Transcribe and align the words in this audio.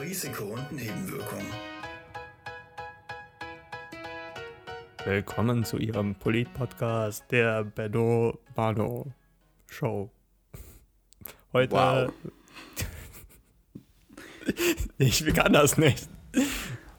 Risiko 0.00 0.44
und 0.44 0.72
Nebenwirkungen. 0.72 1.46
Willkommen 5.04 5.64
zu 5.64 5.78
Ihrem 5.78 6.14
Polit-Podcast 6.14 7.24
der 7.30 7.64
Benno 7.64 8.38
Mano 8.54 9.12
Show. 9.66 10.10
Heute. 11.52 11.72
Wow. 11.72 12.12
ich 14.98 15.24
kann 15.34 15.52
das 15.52 15.76
nicht. 15.78 16.08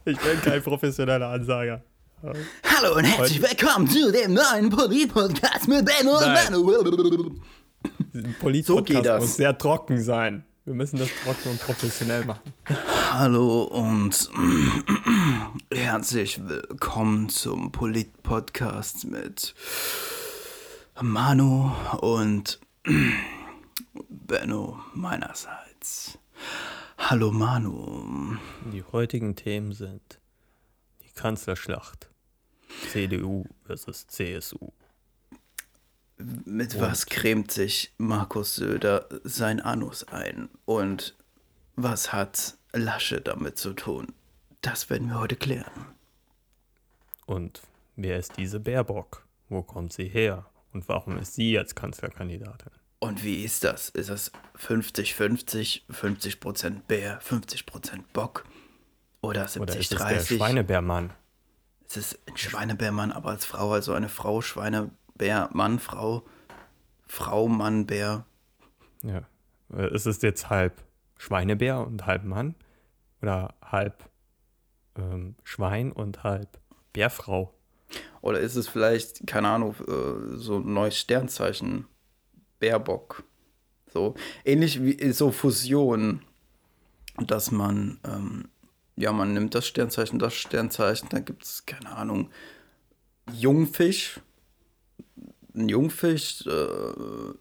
Ich 0.05 0.17
bin 0.17 0.41
kein 0.41 0.61
professioneller 0.61 1.29
Ansager. 1.29 1.81
Hallo 2.21 2.97
und 2.97 3.05
herzlich 3.05 3.41
willkommen 3.41 3.87
zu 3.87 4.11
dem 4.11 4.33
neuen 4.33 4.69
Polit-Podcast 4.69 5.69
mit 5.69 5.85
Benno 5.85 6.17
und 6.17 6.25
Nein. 6.25 6.47
Benno. 6.51 7.35
Ein 8.13 8.35
Polit-Podcast 8.39 8.67
So 8.67 8.83
geht 8.83 9.05
das. 9.05 9.21
muss 9.21 9.35
sehr 9.37 9.57
trocken 9.57 10.01
sein. 10.01 10.43
Wir 10.69 10.75
müssen 10.75 10.99
das 10.99 11.09
trocken 11.23 11.49
und 11.49 11.59
professionell 11.59 12.25
machen. 12.25 12.53
Hallo 13.11 13.63
und 13.63 14.29
herzlich 15.73 16.47
willkommen 16.47 17.27
zum 17.29 17.71
Polit-Podcast 17.71 19.05
mit 19.05 19.55
Manu 21.01 21.71
und 22.01 22.59
Benno 24.09 24.79
meinerseits. 24.93 26.19
Hallo 26.99 27.31
Manu. 27.31 28.37
Die 28.71 28.83
heutigen 28.83 29.35
Themen 29.35 29.71
sind 29.71 30.19
die 31.01 31.11
Kanzlerschlacht. 31.13 32.11
CDU 32.91 33.45
versus 33.65 34.05
CSU. 34.05 34.71
Mit 36.45 36.79
was 36.81 37.05
cremt 37.05 37.51
sich 37.51 37.93
Markus 37.97 38.55
Söder 38.55 39.07
sein 39.23 39.61
Anus 39.61 40.03
ein? 40.09 40.49
Und 40.65 41.15
was 41.75 42.11
hat 42.11 42.57
Lasche 42.73 43.21
damit 43.21 43.57
zu 43.57 43.73
tun? 43.73 44.13
Das 44.61 44.89
werden 44.89 45.07
wir 45.07 45.19
heute 45.19 45.37
klären. 45.37 45.85
Und 47.25 47.61
wer 47.95 48.17
ist 48.17 48.35
diese 48.37 48.59
Baerbock? 48.59 49.25
Wo 49.47 49.63
kommt 49.63 49.93
sie 49.93 50.09
her? 50.09 50.45
Und 50.73 50.89
warum 50.89 51.17
ist 51.17 51.35
sie 51.35 51.51
jetzt 51.51 51.75
Kanzlerkandidatin? 51.75 52.71
Und 52.99 53.23
wie 53.23 53.45
ist 53.45 53.63
das? 53.63 53.87
Ist 53.89 54.09
das 54.09 54.31
50-50, 54.57 55.83
50% 55.89 56.81
Bär, 56.87 57.21
50% 57.21 58.03
Bock? 58.11 58.45
Oder 59.21 59.45
Oder 59.45 59.45
ist 59.45 59.55
es 59.55 59.89
der 59.89 60.21
70-30? 60.21 60.37
Schweinebärmann? 60.37 61.13
Es 61.87 61.97
ist 61.97 62.19
ein 62.27 62.37
Schweinebärmann, 62.37 63.11
aber 63.11 63.29
als 63.29 63.45
Frau, 63.45 63.71
also 63.71 63.93
eine 63.93 64.09
Frau, 64.09 64.41
Schweinebär, 65.19 65.49
Mann, 65.51 65.79
Frau, 65.79 66.23
Frau, 67.05 67.49
Mann, 67.49 67.85
Bär. 67.85 68.25
Ja. 69.03 69.27
Äh, 69.73 69.93
Ist 69.93 70.05
es 70.05 70.21
jetzt 70.21 70.49
halb 70.49 70.81
Schweinebär 71.17 71.85
und 71.85 72.05
halb 72.05 72.23
Mann? 72.23 72.55
Oder 73.21 73.53
halb 73.61 74.09
ähm, 74.97 75.35
Schwein 75.43 75.91
und 75.91 76.23
halb 76.23 76.57
Bärfrau? 76.93 77.53
Oder 78.21 78.39
ist 78.39 78.55
es 78.55 78.69
vielleicht, 78.69 79.27
keine 79.27 79.49
Ahnung, 79.49 79.75
äh, 79.87 80.37
so 80.37 80.57
ein 80.57 80.73
neues 80.73 80.97
Sternzeichen, 80.97 81.85
Bärbock? 82.59 83.23
So 83.91 84.15
ähnlich 84.45 84.81
wie 84.81 85.11
so 85.11 85.31
Fusion, 85.31 86.21
dass 87.17 87.51
man, 87.51 87.99
ähm, 88.05 88.47
ja, 88.95 89.11
man 89.11 89.33
nimmt 89.33 89.53
das 89.53 89.67
Sternzeichen, 89.67 90.17
das 90.17 90.33
Sternzeichen, 90.35 91.09
dann 91.09 91.25
gibt 91.25 91.43
es, 91.43 91.65
keine 91.65 91.91
Ahnung, 91.91 92.29
Jungfisch, 93.33 94.21
ein 95.59 95.69
Jungfisch, 95.69 96.45
äh, 96.47 97.33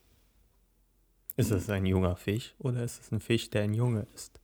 Ist 1.37 1.51
es 1.51 1.71
ein 1.71 1.87
junger 1.87 2.17
Fisch 2.17 2.55
oder 2.59 2.83
ist 2.85 3.01
es 3.01 3.13
ein 3.13 3.21
Fisch, 3.21 3.49
der 3.51 3.63
ein 3.63 3.75
Junge 3.75 4.07
ist? 4.15 4.41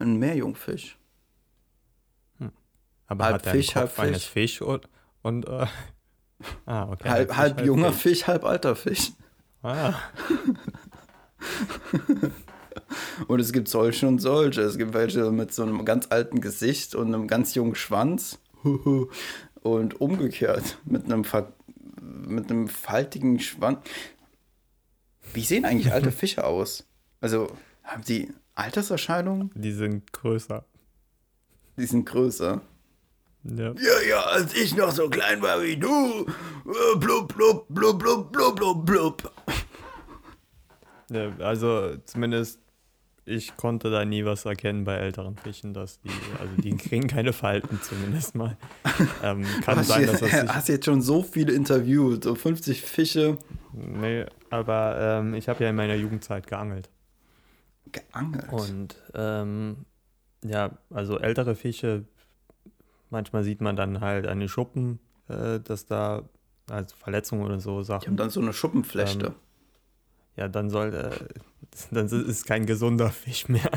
ein 0.00 0.16
Meerjungfisch. 0.18 0.98
Aber 3.06 3.24
Halb 3.24 3.34
hat 3.34 3.46
er 3.46 3.52
Fisch, 3.52 3.68
Kopf 3.68 3.76
halb 3.76 3.90
Fisch. 3.90 4.04
eines 4.04 4.24
Fisch 4.24 4.62
und, 4.62 4.88
und 5.22 5.46
äh, 5.46 5.66
ah, 6.66 6.90
okay. 6.90 7.08
halb, 7.08 7.28
Fisch, 7.28 7.36
halb 7.38 7.64
junger 7.64 7.92
Fisch. 7.92 8.02
Fisch, 8.02 8.26
halb 8.26 8.44
alter 8.44 8.76
Fisch. 8.76 9.12
Ah, 9.62 9.94
Und 13.28 13.40
es 13.40 13.52
gibt 13.52 13.68
solche 13.68 14.06
und 14.08 14.18
solche. 14.18 14.62
Es 14.62 14.76
gibt 14.76 14.94
welche 14.94 15.30
mit 15.30 15.52
so 15.54 15.62
einem 15.62 15.84
ganz 15.84 16.08
alten 16.10 16.40
Gesicht 16.40 16.94
und 16.94 17.14
einem 17.14 17.28
ganz 17.28 17.54
jungen 17.54 17.74
Schwanz. 17.74 18.40
Und 19.62 20.00
umgekehrt 20.00 20.78
mit 20.84 21.04
einem, 21.04 21.24
ver 21.24 21.52
mit 22.26 22.50
einem 22.50 22.68
faltigen 22.68 23.38
Schwanz. 23.40 23.80
Wie 25.32 25.42
sehen 25.44 25.64
eigentlich 25.64 25.92
alte 25.92 26.12
Fische 26.20 26.44
aus? 26.44 26.86
Also, 27.20 27.48
haben 27.82 28.02
die 28.04 28.32
Alterserscheinungen? 28.54 29.50
die 29.54 29.72
sind 29.72 30.12
größer. 30.12 30.64
Die 31.76 31.86
sind 31.86 32.04
größer. 32.06 32.60
Ja. 33.44 33.74
Ja, 33.74 34.00
ja, 34.08 34.20
als 34.22 34.54
ich 34.54 34.74
noch 34.76 34.92
so 34.92 35.08
klein 35.10 35.42
war 35.42 35.62
wie 35.62 35.76
du. 35.76 36.26
äh, 36.26 36.96
Blub, 36.98 37.34
blub, 37.34 37.66
blub, 37.68 37.98
blub, 37.98 38.32
blub, 38.32 38.56
blub, 38.56 38.86
blub. 38.86 39.32
Ja, 41.10 41.30
also 41.38 41.96
zumindest 42.06 42.60
ich 43.26 43.56
konnte 43.56 43.90
da 43.90 44.04
nie 44.04 44.24
was 44.24 44.44
erkennen 44.44 44.84
bei 44.84 44.94
älteren 44.96 45.36
Fischen, 45.36 45.72
dass 45.72 46.00
die, 46.00 46.10
also 46.40 46.52
die 46.62 46.76
kriegen 46.76 47.08
keine 47.08 47.32
Falten 47.32 47.80
zumindest 47.82 48.34
mal. 48.34 48.56
Ähm, 49.22 49.44
kann 49.62 49.78
Hast, 49.78 49.88
sein, 49.88 50.06
dass 50.06 50.20
du, 50.20 50.26
das 50.26 50.40
sich, 50.40 50.48
hast 50.48 50.68
jetzt 50.68 50.84
schon 50.84 51.00
so 51.02 51.22
viele 51.22 51.52
interviewt, 51.52 52.24
so 52.24 52.34
50 52.34 52.82
Fische 52.82 53.38
nee, 53.72 54.26
aber 54.50 54.96
ähm, 55.20 55.34
ich 55.34 55.48
habe 55.48 55.64
ja 55.64 55.70
in 55.70 55.76
meiner 55.76 55.94
Jugendzeit 55.94 56.46
geangelt 56.46 56.90
geangelt. 57.92 58.52
und 58.52 58.96
ähm, 59.14 59.84
ja, 60.44 60.70
also 60.90 61.18
ältere 61.18 61.54
Fische, 61.54 62.04
manchmal 63.10 63.44
sieht 63.44 63.60
man 63.60 63.76
dann 63.76 64.00
halt 64.00 64.26
an 64.26 64.40
den 64.40 64.48
Schuppen, 64.48 64.98
äh, 65.28 65.60
dass 65.60 65.86
da 65.86 66.22
also 66.70 66.94
Verletzungen 66.96 67.44
oder 67.44 67.60
so 67.60 67.80
Die 67.80 67.84
Sachen. 67.84 68.06
haben 68.08 68.16
dann 68.16 68.30
so 68.30 68.40
eine 68.40 68.52
Schuppenflechte. 68.52 69.26
Ähm, 69.26 69.34
ja, 70.36 70.48
dann 70.48 70.70
soll, 70.70 70.92
äh, 70.94 71.10
dann 71.90 72.06
ist 72.06 72.12
es 72.12 72.44
kein 72.44 72.66
gesunder 72.66 73.10
Fisch 73.10 73.48
mehr. 73.48 73.70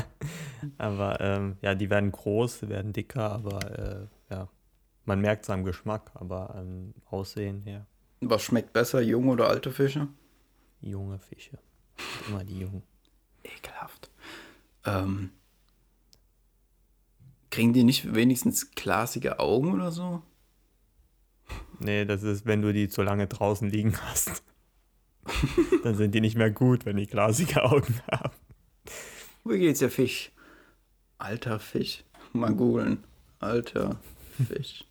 Aber 0.76 1.20
ähm, 1.20 1.56
ja, 1.62 1.74
die 1.74 1.90
werden 1.90 2.12
groß, 2.12 2.68
werden 2.68 2.92
dicker, 2.92 3.30
aber 3.32 3.78
äh, 3.78 4.06
ja, 4.34 4.48
man 5.04 5.20
merkt 5.20 5.44
es 5.44 5.50
am 5.50 5.64
Geschmack, 5.64 6.10
aber 6.14 6.54
am 6.54 6.94
Aussehen 7.10 7.62
her, 7.62 7.86
Was 8.20 8.42
schmeckt 8.42 8.72
besser, 8.72 9.00
junge 9.00 9.32
oder 9.32 9.48
alte 9.48 9.70
Fische? 9.70 10.08
junge 10.80 11.18
Fische. 11.18 11.58
Immer 12.28 12.44
die 12.44 12.60
jungen. 12.60 12.82
Ekelhaft. 13.42 14.10
Ähm, 14.84 15.30
kriegen 17.50 17.72
die 17.72 17.82
nicht 17.84 18.14
wenigstens 18.14 18.70
glasige 18.72 19.38
Augen 19.40 19.72
oder 19.72 19.90
so? 19.90 20.22
Nee, 21.80 22.04
das 22.04 22.22
ist, 22.22 22.46
wenn 22.46 22.62
du 22.62 22.72
die 22.72 22.88
zu 22.88 23.02
lange 23.02 23.26
draußen 23.26 23.68
liegen 23.68 23.96
hast. 24.02 24.42
dann 25.82 25.94
sind 25.94 26.14
die 26.14 26.20
nicht 26.20 26.36
mehr 26.36 26.50
gut, 26.50 26.86
wenn 26.86 26.96
die 26.96 27.06
glasige 27.06 27.64
Augen 27.64 28.00
haben. 28.10 28.34
Wie 29.44 29.58
geht's 29.58 29.80
der 29.80 29.90
Fisch? 29.90 30.30
Alter 31.18 31.58
Fisch. 31.58 32.04
Mal 32.32 32.54
googeln. 32.54 33.04
Alter 33.40 33.98
Fisch. 34.46 34.84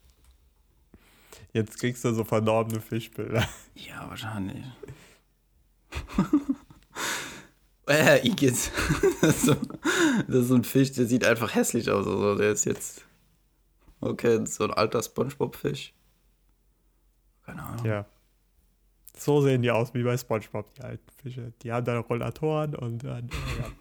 Jetzt 1.54 1.80
kriegst 1.80 2.04
du 2.04 2.14
so 2.14 2.24
verdorbene 2.24 2.82
Fischbilder. 2.82 3.48
Ja, 3.76 4.08
wahrscheinlich. 4.10 4.66
äh, 7.88 8.28
Igitt. 8.28 8.72
Das 9.22 9.38
ist, 9.38 9.46
so, 9.46 9.56
das 10.28 10.36
ist 10.36 10.48
so 10.50 10.56
ein 10.56 10.64
Fisch, 10.64 10.92
der 10.92 11.06
sieht 11.06 11.26
einfach 11.26 11.56
hässlich 11.56 11.90
aus. 11.90 12.06
Also 12.06 12.36
der 12.36 12.52
ist 12.52 12.66
jetzt. 12.66 13.06
Okay, 14.02 14.46
so 14.46 14.66
ein 14.66 14.72
alter 14.72 15.02
Spongebob-Fisch. 15.02 15.94
Keine 17.46 17.64
Ahnung. 17.64 17.86
Ja. 17.86 18.06
So 19.18 19.42
sehen 19.42 19.62
die 19.62 19.72
aus 19.72 19.94
wie 19.94 20.04
bei 20.04 20.18
Spongebob, 20.18 20.74
die 20.76 20.82
alten 20.82 21.12
Fische. 21.22 21.54
Die 21.62 21.72
haben 21.72 21.86
dann 21.86 21.98
Rollatoren 21.98 22.76
und 22.76 23.04
dann, 23.04 23.30
äh, 23.30 23.62
ja. 23.62 23.72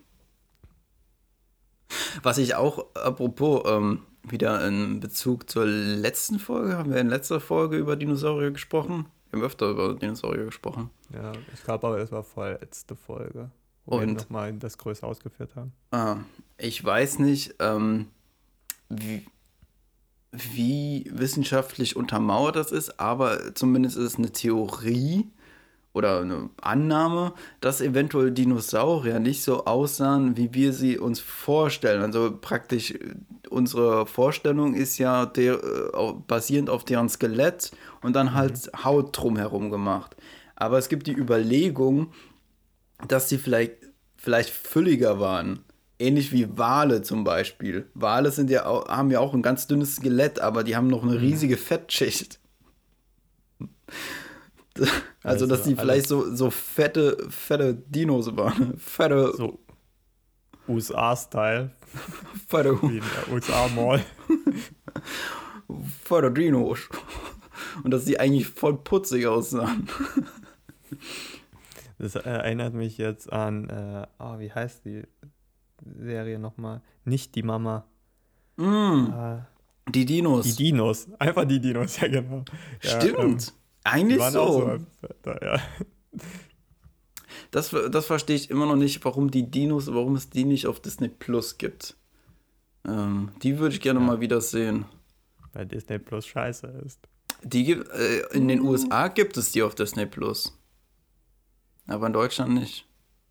Was 2.23 2.39
ich 2.39 2.55
auch, 2.55 2.87
apropos, 2.95 3.63
ähm, 3.67 4.03
wieder 4.23 4.67
in 4.67 5.01
Bezug 5.01 5.49
zur 5.49 5.67
letzten 5.67 6.39
Folge, 6.39 6.77
haben 6.77 6.91
wir 6.91 7.01
in 7.01 7.09
letzter 7.09 7.41
Folge 7.41 7.77
über 7.77 7.97
Dinosaurier 7.97 8.51
gesprochen? 8.51 9.07
Wir 9.31 9.39
haben 9.39 9.47
öfter 9.47 9.71
über 9.71 9.95
Dinosaurier 9.95 10.47
gesprochen. 10.47 10.91
Ja, 11.13 11.33
ich 11.53 11.63
glaube 11.63 11.87
aber, 11.87 11.99
es 11.99 12.11
war 12.11 12.23
vorletzte 12.25 12.97
Folge, 12.97 13.51
wo 13.85 14.01
wir 14.01 14.07
Und? 14.07 14.15
nochmal 14.15 14.53
das 14.55 14.79
größer 14.79 15.07
ausgeführt 15.07 15.55
haben. 15.55 15.73
Ah, 15.91 16.17
ich 16.59 16.83
weiß 16.85 17.19
nicht, 17.21 17.55
ähm, 17.61 18.07
wie, 18.89 19.27
wie 20.33 21.09
wissenschaftlich 21.13 21.97
untermauert 21.97 22.57
das 22.57 22.73
ist, 22.73 22.99
aber 22.99 23.55
zumindest 23.55 23.97
ist 23.97 24.05
es 24.05 24.17
eine 24.17 24.33
Theorie 24.33 25.31
oder 25.97 26.21
eine 26.21 26.51
Annahme, 26.61 27.33
dass 27.63 27.81
eventuell 27.81 28.31
Dinosaurier 28.31 29.19
nicht 29.19 29.43
so 29.43 29.65
aussahen, 29.65 30.37
wie 30.37 30.53
wir 30.53 30.75
sie 30.75 30.99
uns 30.99 31.21
vorstellen. 31.21 32.03
Also 32.03 32.37
praktisch 32.39 32.91
äh, 32.91 33.15
unsere 33.49 34.07
Vorstellung 34.07 34.75
ist 34.75 34.99
ja 34.99 35.25
der, 35.25 35.55
äh, 35.55 36.13
basierend 36.27 36.69
auf 36.69 36.85
deren 36.85 37.09
Skelett 37.09 37.71
und 38.03 38.15
dann 38.15 38.35
halt 38.35 38.71
Haut 38.85 39.17
drumherum 39.17 39.71
gemacht. 39.71 40.17
Aber 40.55 40.77
es 40.77 40.91
gibt 40.91 41.07
die 41.07 41.17
Überlegung, 41.17 42.13
dass 43.09 43.31
sie 43.31 43.39
vielleicht, 43.39 43.77
vielleicht 44.19 44.51
fülliger 44.51 45.19
waren. 45.19 45.61
ähnlich 45.99 46.31
wie 46.31 46.59
Wale 46.59 47.01
zum 47.01 47.25
Beispiel. 47.25 47.87
Wale 47.95 48.31
sind 48.31 48.51
ja 48.51 48.65
haben 48.65 49.11
ja 49.11 49.21
auch 49.21 49.33
ein 49.33 49.41
ganz 49.41 49.67
dünnes 49.67 49.97
Skelett, 49.97 50.41
aber 50.41 50.63
die 50.63 50.77
haben 50.77 50.89
noch 50.89 51.03
eine 51.03 51.19
riesige 51.23 51.57
Fettschicht. 51.57 52.39
Also, 55.23 55.47
dass 55.49 55.63
die 55.65 55.75
vielleicht 55.75 56.07
so, 56.07 56.33
so 56.37 56.51
fette, 56.51 57.17
fette 57.31 57.75
Dinos 57.75 58.37
waren. 58.37 58.77
Fette. 58.79 59.33
So 59.37 59.59
USA-Style. 60.69 61.71
Fette. 62.49 62.81
Wie 62.83 62.99
in 62.99 63.03
der 63.27 63.33
USA-Mall. 63.35 64.05
Fette 66.05 66.31
Dinos. 66.31 66.79
Und 67.83 67.91
dass 67.91 68.05
die 68.05 68.21
eigentlich 68.21 68.47
voll 68.49 68.77
putzig 68.79 69.27
aussahen. 69.27 69.89
Das 71.99 72.15
äh, 72.15 72.21
erinnert 72.21 72.75
mich 72.75 72.99
jetzt 72.99 73.33
an, 73.33 73.69
äh, 73.69 74.07
oh, 74.19 74.39
wie 74.39 74.53
heißt 74.53 74.85
die 74.85 75.03
Serie 75.99 76.39
nochmal? 76.39 76.83
Nicht 77.05 77.35
die 77.35 77.43
Mama. 77.43 77.85
Mm, 78.57 79.07
Äh, 79.13 79.39
die 79.91 80.05
Dinos. 80.05 80.45
die 80.45 80.65
Dinos. 80.65 81.09
Einfach 81.19 81.45
die 81.47 81.61
Dinos, 81.61 81.99
ja 82.01 82.09
genau. 82.09 82.45
Ja, 82.83 83.01
Stimmt. 83.01 83.19
ähm, 83.19 83.39
die 83.39 83.45
Eigentlich 83.87 84.19
waren 84.19 84.33
so. 84.33 84.41
auch 84.41 84.79
so. 84.79 85.09
Da, 85.23 85.39
ja. 85.43 85.61
Das, 87.53 87.71
das 87.91 88.07
verstehe 88.07 88.37
ich 88.37 88.51
immer 88.51 88.67
noch 88.67 88.77
nicht, 88.77 89.03
warum 89.05 89.31
die 89.31 89.49
Dinos, 89.51 89.87
warum 89.93 90.17
es 90.17 90.29
die 90.31 90.45
nicht 90.45 90.67
auf 90.67 90.81
Disney 90.81 91.09
Plus 91.09 91.59
gibt. 91.59 91.97
Ähm, 92.87 93.31
die 93.43 93.59
würde 93.59 93.75
ich 93.75 93.81
gerne 93.81 94.01
Ja. 94.01 94.07
mal 94.07 94.21
wieder 94.21 94.41
sehen. 94.41 94.85
Weil 95.53 95.65
Disney 95.67 95.99
Plus 95.99 96.27
scheiße 96.27 96.67
ist. 96.85 97.01
Die 97.45 97.65
gibt, 97.65 97.89
äh, 97.93 98.27
in 98.33 98.49
den 98.49 98.61
USA 98.61 99.09
gibt 99.09 99.37
es 99.37 99.53
die 99.53 99.63
auf 99.63 99.75
Disney 99.75 100.07
Plus. 100.07 100.59
Aber 101.87 102.09
in 102.09 102.13
Deutschland 102.13 102.53
nicht. 102.55 102.87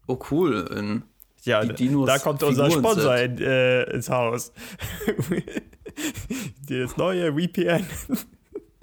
Oh 0.07 0.17
cool. 0.31 0.65
In, 0.75 1.03
Ja, 1.43 1.61
Die 1.61 1.67
da- 1.67 1.73
Dinos 1.73 2.07
da 2.07 2.17
kommt 2.17 2.41
unser 2.41 2.65
Figuren 2.71 2.83
Sponsor 2.93 3.17
in, 3.17 3.37
äh, 3.39 3.83
ins 3.93 4.09
Haus. 4.09 4.53
das 6.69 6.97
neue 6.97 7.33
VPN. 7.33 7.85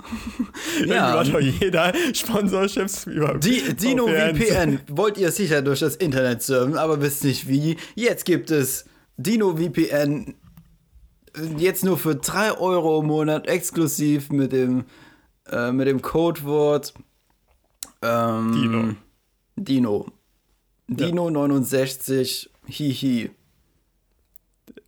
Ja. 0.86 1.14
Irgendwann 1.14 1.42
schon 1.42 1.54
jeder 1.60 1.92
Sponsorships 2.14 3.06
über 3.06 3.34
die, 3.34 3.74
Dino 3.74 4.06
VPNs. 4.06 4.38
VPN 4.38 4.80
wollt 4.88 5.18
ihr 5.18 5.30
sicher 5.30 5.62
durch 5.62 5.80
das 5.80 5.96
Internet 5.96 6.42
surfen, 6.42 6.76
aber 6.76 7.00
wisst 7.00 7.24
nicht 7.24 7.46
wie. 7.46 7.76
Jetzt 7.94 8.24
gibt 8.24 8.50
es 8.50 8.86
Dino 9.16 9.56
VPN 9.56 10.34
jetzt 11.56 11.84
nur 11.84 11.98
für 11.98 12.16
3 12.16 12.58
Euro 12.58 13.00
im 13.00 13.06
Monat 13.06 13.46
exklusiv 13.46 14.30
mit 14.30 14.52
dem, 14.52 14.84
äh, 15.50 15.72
mit 15.72 15.86
dem 15.86 16.02
Codewort 16.02 16.94
ähm, 18.02 18.52
Dino. 18.52 18.94
Dino. 19.56 20.12
Dino 20.88 21.30
69 21.30 22.50
Hihi. 22.66 23.30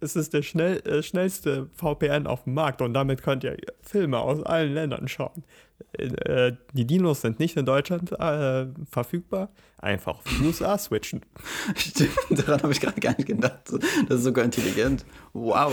Es 0.04 0.16
ist 0.16 0.34
der 0.34 0.42
schnell, 0.42 0.80
äh, 0.86 1.02
schnellste 1.02 1.70
VPN 1.72 2.26
auf 2.26 2.44
dem 2.44 2.52
Markt 2.52 2.82
und 2.82 2.92
damit 2.92 3.22
könnt 3.22 3.42
ihr 3.42 3.56
Filme 3.80 4.18
aus 4.18 4.42
allen 4.42 4.74
Ländern 4.74 5.08
schauen. 5.08 5.44
Äh, 5.92 6.52
die 6.74 6.86
Dinos 6.86 7.22
sind 7.22 7.40
nicht 7.40 7.56
in 7.56 7.64
Deutschland 7.64 8.12
äh, 8.12 8.66
verfügbar. 8.90 9.48
Einfach 9.78 10.18
auf 10.18 10.24
die 10.24 10.44
USA 10.44 10.76
switchen. 10.76 11.22
Stimmt, 11.74 12.10
daran 12.30 12.62
habe 12.62 12.72
ich 12.72 12.80
gerade 12.80 13.00
gar 13.00 13.16
nicht 13.16 13.26
gedacht. 13.26 13.72
Das 14.08 14.18
ist 14.18 14.24
sogar 14.24 14.44
intelligent. 14.44 15.06
Wow. 15.32 15.72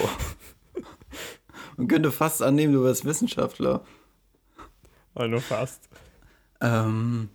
Man 1.76 1.90
könnte 1.90 2.12
fast 2.12 2.42
annehmen, 2.42 2.74
du 2.74 2.86
wärst 2.86 3.04
Wissenschaftler. 3.04 3.84
Aber 5.14 5.28
nur 5.28 5.42
fast. 5.42 5.90
Ähm, 6.62 7.30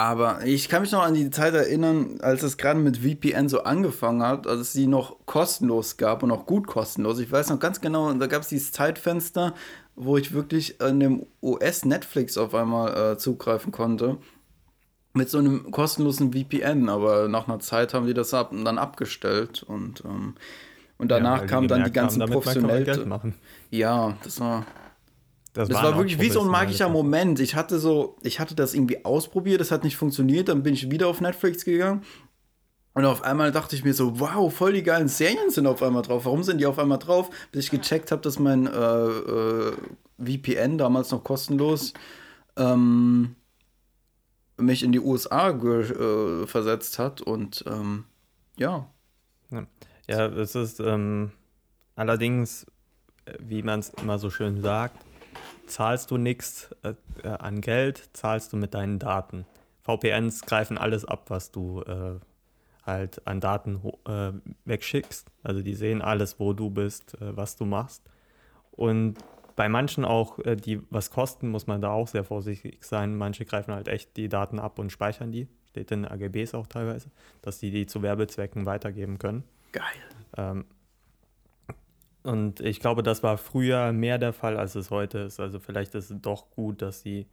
aber 0.00 0.46
ich 0.46 0.68
kann 0.68 0.82
mich 0.82 0.92
noch 0.92 1.02
an 1.02 1.14
die 1.14 1.28
Zeit 1.28 1.54
erinnern, 1.54 2.20
als 2.20 2.44
es 2.44 2.56
gerade 2.56 2.78
mit 2.78 2.98
VPN 2.98 3.48
so 3.48 3.64
angefangen 3.64 4.22
hat, 4.22 4.46
als 4.46 4.60
es 4.60 4.72
die 4.72 4.86
noch 4.86 5.16
kostenlos 5.26 5.96
gab 5.96 6.22
und 6.22 6.30
auch 6.30 6.46
gut 6.46 6.68
kostenlos. 6.68 7.18
Ich 7.18 7.30
weiß 7.30 7.50
noch 7.50 7.58
ganz 7.58 7.80
genau, 7.80 8.12
da 8.14 8.28
gab 8.28 8.42
es 8.42 8.48
dieses 8.48 8.70
Zeitfenster, 8.70 9.54
wo 9.96 10.16
ich 10.16 10.32
wirklich 10.32 10.80
an 10.80 11.00
dem 11.00 11.26
US-Netflix 11.42 12.38
auf 12.38 12.54
einmal 12.54 13.14
äh, 13.14 13.18
zugreifen 13.18 13.72
konnte. 13.72 14.18
Mit 15.14 15.30
so 15.30 15.38
einem 15.38 15.72
kostenlosen 15.72 16.32
VPN, 16.32 16.88
aber 16.88 17.26
nach 17.26 17.48
einer 17.48 17.58
Zeit 17.58 17.92
haben 17.92 18.06
die 18.06 18.14
das 18.14 18.32
ab, 18.32 18.52
dann 18.52 18.78
abgestellt 18.78 19.64
und, 19.64 20.04
ähm, 20.04 20.36
und 20.98 21.10
danach 21.10 21.40
Ja, 21.40 21.46
kamen 21.46 21.66
dann 21.66 21.82
die 21.82 21.92
ganzen 21.92 22.24
professionellen. 22.24 22.84
Ja, 23.70 24.16
das 24.22 24.38
war. 24.38 24.64
Das 25.52 25.70
waren 25.70 25.84
war 25.84 25.96
wirklich 25.96 26.20
wie 26.20 26.30
so 26.30 26.42
ein 26.42 26.48
magischer. 26.48 26.88
Moment. 26.88 27.40
Ich 27.40 27.54
hatte 27.54 27.78
so, 27.78 28.16
ich 28.22 28.38
hatte 28.38 28.54
das 28.54 28.74
irgendwie 28.74 29.04
ausprobiert, 29.04 29.60
das 29.60 29.70
hat 29.70 29.84
nicht 29.84 29.96
funktioniert, 29.96 30.48
dann 30.48 30.62
bin 30.62 30.74
ich 30.74 30.90
wieder 30.90 31.08
auf 31.08 31.20
Netflix 31.20 31.64
gegangen. 31.64 32.02
Und 32.94 33.04
auf 33.04 33.22
einmal 33.22 33.52
dachte 33.52 33.76
ich 33.76 33.84
mir 33.84 33.94
so, 33.94 34.18
wow, 34.18 34.52
voll 34.52 34.72
die 34.72 34.82
geilen 34.82 35.08
Serien 35.08 35.50
sind 35.50 35.66
auf 35.66 35.82
einmal 35.82 36.02
drauf. 36.02 36.24
Warum 36.24 36.42
sind 36.42 36.58
die 36.58 36.66
auf 36.66 36.78
einmal 36.78 36.98
drauf? 36.98 37.30
Bis 37.52 37.66
ich 37.66 37.70
gecheckt 37.70 38.10
habe, 38.10 38.22
dass 38.22 38.38
mein 38.38 38.66
äh, 38.66 38.70
äh, 38.70 39.72
VPN, 40.18 40.78
damals 40.78 41.12
noch 41.12 41.22
kostenlos, 41.22 41.92
ähm, 42.56 43.36
mich 44.56 44.82
in 44.82 44.90
die 44.90 44.98
USA 44.98 45.50
äh, 45.50 46.46
versetzt 46.46 46.98
hat. 46.98 47.20
Und 47.20 47.64
ähm, 47.68 48.04
ja, 48.56 48.88
Ja, 50.08 50.26
es 50.26 50.54
ist 50.56 50.80
ähm, 50.80 51.30
allerdings, 51.94 52.66
äh, 53.26 53.34
wie 53.38 53.62
man 53.62 53.78
es 53.78 53.90
immer 53.90 54.18
so 54.18 54.30
schön 54.30 54.60
sagt, 54.60 54.98
zahlst 55.70 56.10
du 56.10 56.16
nichts 56.16 56.70
äh, 56.82 56.94
äh, 57.22 57.28
an 57.28 57.60
Geld, 57.60 58.10
zahlst 58.12 58.52
du 58.52 58.56
mit 58.56 58.74
deinen 58.74 58.98
Daten. 58.98 59.46
VPNs 59.82 60.42
greifen 60.42 60.78
alles 60.78 61.04
ab, 61.04 61.26
was 61.28 61.50
du 61.50 61.82
äh, 61.82 62.18
halt 62.84 63.26
an 63.26 63.40
Daten 63.40 63.80
äh, 64.06 64.32
wegschickst. 64.64 65.30
Also 65.42 65.62
die 65.62 65.74
sehen 65.74 66.02
alles, 66.02 66.38
wo 66.38 66.52
du 66.52 66.70
bist, 66.70 67.14
äh, 67.20 67.36
was 67.36 67.56
du 67.56 67.64
machst. 67.64 68.02
Und 68.72 69.16
bei 69.56 69.68
manchen 69.68 70.04
auch, 70.04 70.38
die 70.38 70.80
was 70.88 71.10
kosten, 71.10 71.48
muss 71.48 71.66
man 71.66 71.80
da 71.80 71.90
auch 71.90 72.06
sehr 72.06 72.22
vorsichtig 72.22 72.78
sein. 72.84 73.16
Manche 73.16 73.44
greifen 73.44 73.74
halt 73.74 73.88
echt 73.88 74.16
die 74.16 74.28
Daten 74.28 74.60
ab 74.60 74.78
und 74.78 74.92
speichern 74.92 75.32
die. 75.32 75.48
Steht 75.70 75.90
in 75.90 76.04
den 76.04 76.12
AGBs 76.12 76.54
auch 76.54 76.68
teilweise, 76.68 77.10
dass 77.42 77.58
die 77.58 77.72
die 77.72 77.86
zu 77.86 78.02
Werbezwecken 78.02 78.66
weitergeben 78.66 79.18
können. 79.18 79.42
geil. 79.72 79.84
Ähm, 80.36 80.64
und 82.28 82.60
ich 82.60 82.78
glaube, 82.80 83.02
das 83.02 83.22
war 83.22 83.38
früher 83.38 83.90
mehr 83.92 84.18
der 84.18 84.34
Fall, 84.34 84.58
als 84.58 84.74
es 84.74 84.90
heute 84.90 85.20
ist. 85.20 85.40
Also 85.40 85.58
vielleicht 85.58 85.94
ist 85.94 86.10
es 86.10 86.20
doch 86.20 86.50
gut, 86.50 86.82
dass 86.82 87.00
sie 87.00 87.26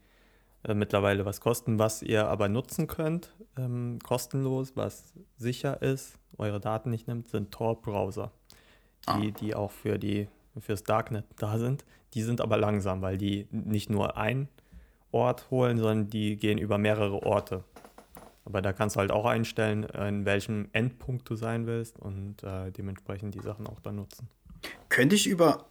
äh, 0.63 0.73
mittlerweile 0.73 1.25
was 1.25 1.41
kosten, 1.41 1.79
was 1.79 2.01
ihr 2.01 2.29
aber 2.29 2.47
nutzen 2.47 2.87
könnt, 2.87 3.35
ähm, 3.57 3.99
kostenlos, 4.01 4.77
was 4.77 5.13
sicher 5.35 5.81
ist, 5.81 6.17
eure 6.37 6.61
Daten 6.61 6.91
nicht 6.91 7.09
nimmt, 7.09 7.27
sind 7.27 7.51
Tor-Browser, 7.51 8.31
die, 9.17 9.33
die 9.33 9.53
auch 9.53 9.71
für 9.71 9.99
die 9.99 10.29
fürs 10.57 10.83
Darknet 10.83 11.25
da 11.39 11.57
sind. 11.57 11.83
Die 12.13 12.21
sind 12.21 12.39
aber 12.39 12.55
langsam, 12.55 13.01
weil 13.01 13.17
die 13.17 13.49
nicht 13.51 13.89
nur 13.89 14.15
einen 14.15 14.47
Ort 15.11 15.51
holen, 15.51 15.77
sondern 15.77 16.09
die 16.09 16.37
gehen 16.37 16.57
über 16.57 16.77
mehrere 16.77 17.21
Orte. 17.21 17.65
Aber 18.45 18.61
da 18.61 18.71
kannst 18.71 18.95
du 18.95 19.01
halt 19.01 19.11
auch 19.11 19.25
einstellen, 19.25 19.83
in 19.83 20.23
welchem 20.23 20.69
Endpunkt 20.71 21.29
du 21.29 21.35
sein 21.35 21.67
willst 21.67 21.99
und 21.99 22.43
äh, 22.43 22.71
dementsprechend 22.71 23.35
die 23.35 23.41
Sachen 23.41 23.67
auch 23.67 23.81
dann 23.81 23.97
nutzen. 23.97 24.29
Könnte 24.89 25.15
ich 25.15 25.27
über, 25.27 25.65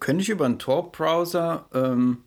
könnte 0.00 0.22
ich 0.22 0.28
über 0.30 0.44
einen 0.46 0.58
Tor-Browser 0.58 1.66
ähm, 1.74 2.18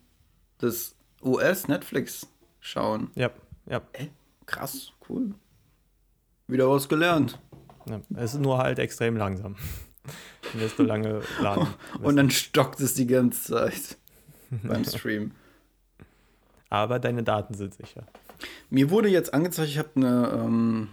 das 0.59 0.95
US-Netflix 1.23 2.27
schauen? 2.59 3.09
Ja, 3.15 3.29
ja, 3.67 3.81
Äh, 3.93 4.07
krass, 4.45 4.91
cool. 5.09 5.33
Wieder 6.47 6.69
was 6.69 6.89
gelernt. 6.89 7.39
ja. 7.87 8.01
Es 8.15 8.33
ist 8.33 8.41
nur 8.41 8.57
halt 8.57 8.79
extrem 8.79 9.15
langsam. 9.17 9.55
Wirst 10.53 10.77
du 10.79 10.83
lange 10.83 11.21
laden. 11.39 11.67
Und 12.01 12.15
dann 12.17 12.29
stockt 12.29 12.79
es 12.81 12.93
die 12.93 13.07
ganze 13.07 13.53
Zeit 13.53 13.97
beim 14.63 14.83
Stream. 14.83 15.31
Aber 16.69 16.99
deine 16.99 17.23
Daten 17.23 17.53
sind 17.53 17.73
sicher. 17.73 18.05
Mir 18.69 18.89
wurde 18.89 19.09
jetzt 19.09 19.33
angezeigt, 19.33 19.69
ich 19.69 19.77
habe 19.77 19.89
eine, 19.95 20.31
ähm, 20.33 20.89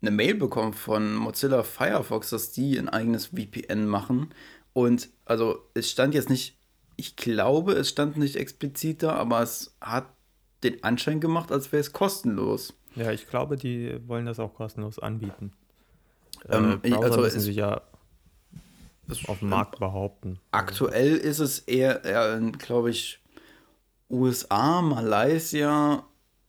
eine 0.00 0.10
Mail 0.10 0.34
bekommen 0.34 0.72
von 0.74 1.14
Mozilla 1.14 1.62
Firefox, 1.62 2.30
dass 2.30 2.52
die 2.52 2.78
ein 2.78 2.88
eigenes 2.88 3.26
VPN 3.26 3.86
machen. 3.86 4.30
Und 4.72 5.08
also 5.24 5.58
es 5.74 5.90
stand 5.90 6.14
jetzt 6.14 6.30
nicht, 6.30 6.56
ich 6.96 7.16
glaube, 7.16 7.72
es 7.72 7.88
stand 7.88 8.16
nicht 8.16 8.36
explizit 8.36 9.02
da, 9.02 9.14
aber 9.14 9.42
es 9.42 9.76
hat 9.80 10.06
den 10.62 10.82
Anschein 10.84 11.20
gemacht, 11.20 11.50
als 11.52 11.70
wäre 11.72 11.80
es 11.80 11.92
kostenlos. 11.92 12.74
Ja, 12.96 13.12
ich 13.12 13.28
glaube, 13.28 13.56
die 13.56 13.98
wollen 14.08 14.26
das 14.26 14.38
auch 14.40 14.54
kostenlos 14.54 14.98
anbieten. 14.98 15.52
Ähm, 16.48 16.80
äh, 16.82 16.92
also 16.94 17.20
müssen 17.20 17.38
es- 17.38 17.44
sich 17.44 17.56
ja 17.56 17.82
auf 19.26 19.38
dem 19.38 19.48
Markt 19.48 19.78
behaupten. 19.78 20.38
Aktuell 20.50 21.16
ist 21.16 21.38
es 21.38 21.60
eher, 21.60 22.04
eher 22.04 22.38
glaube 22.58 22.90
ich, 22.90 23.20
USA, 24.10 24.82
Malaysia 24.82 26.04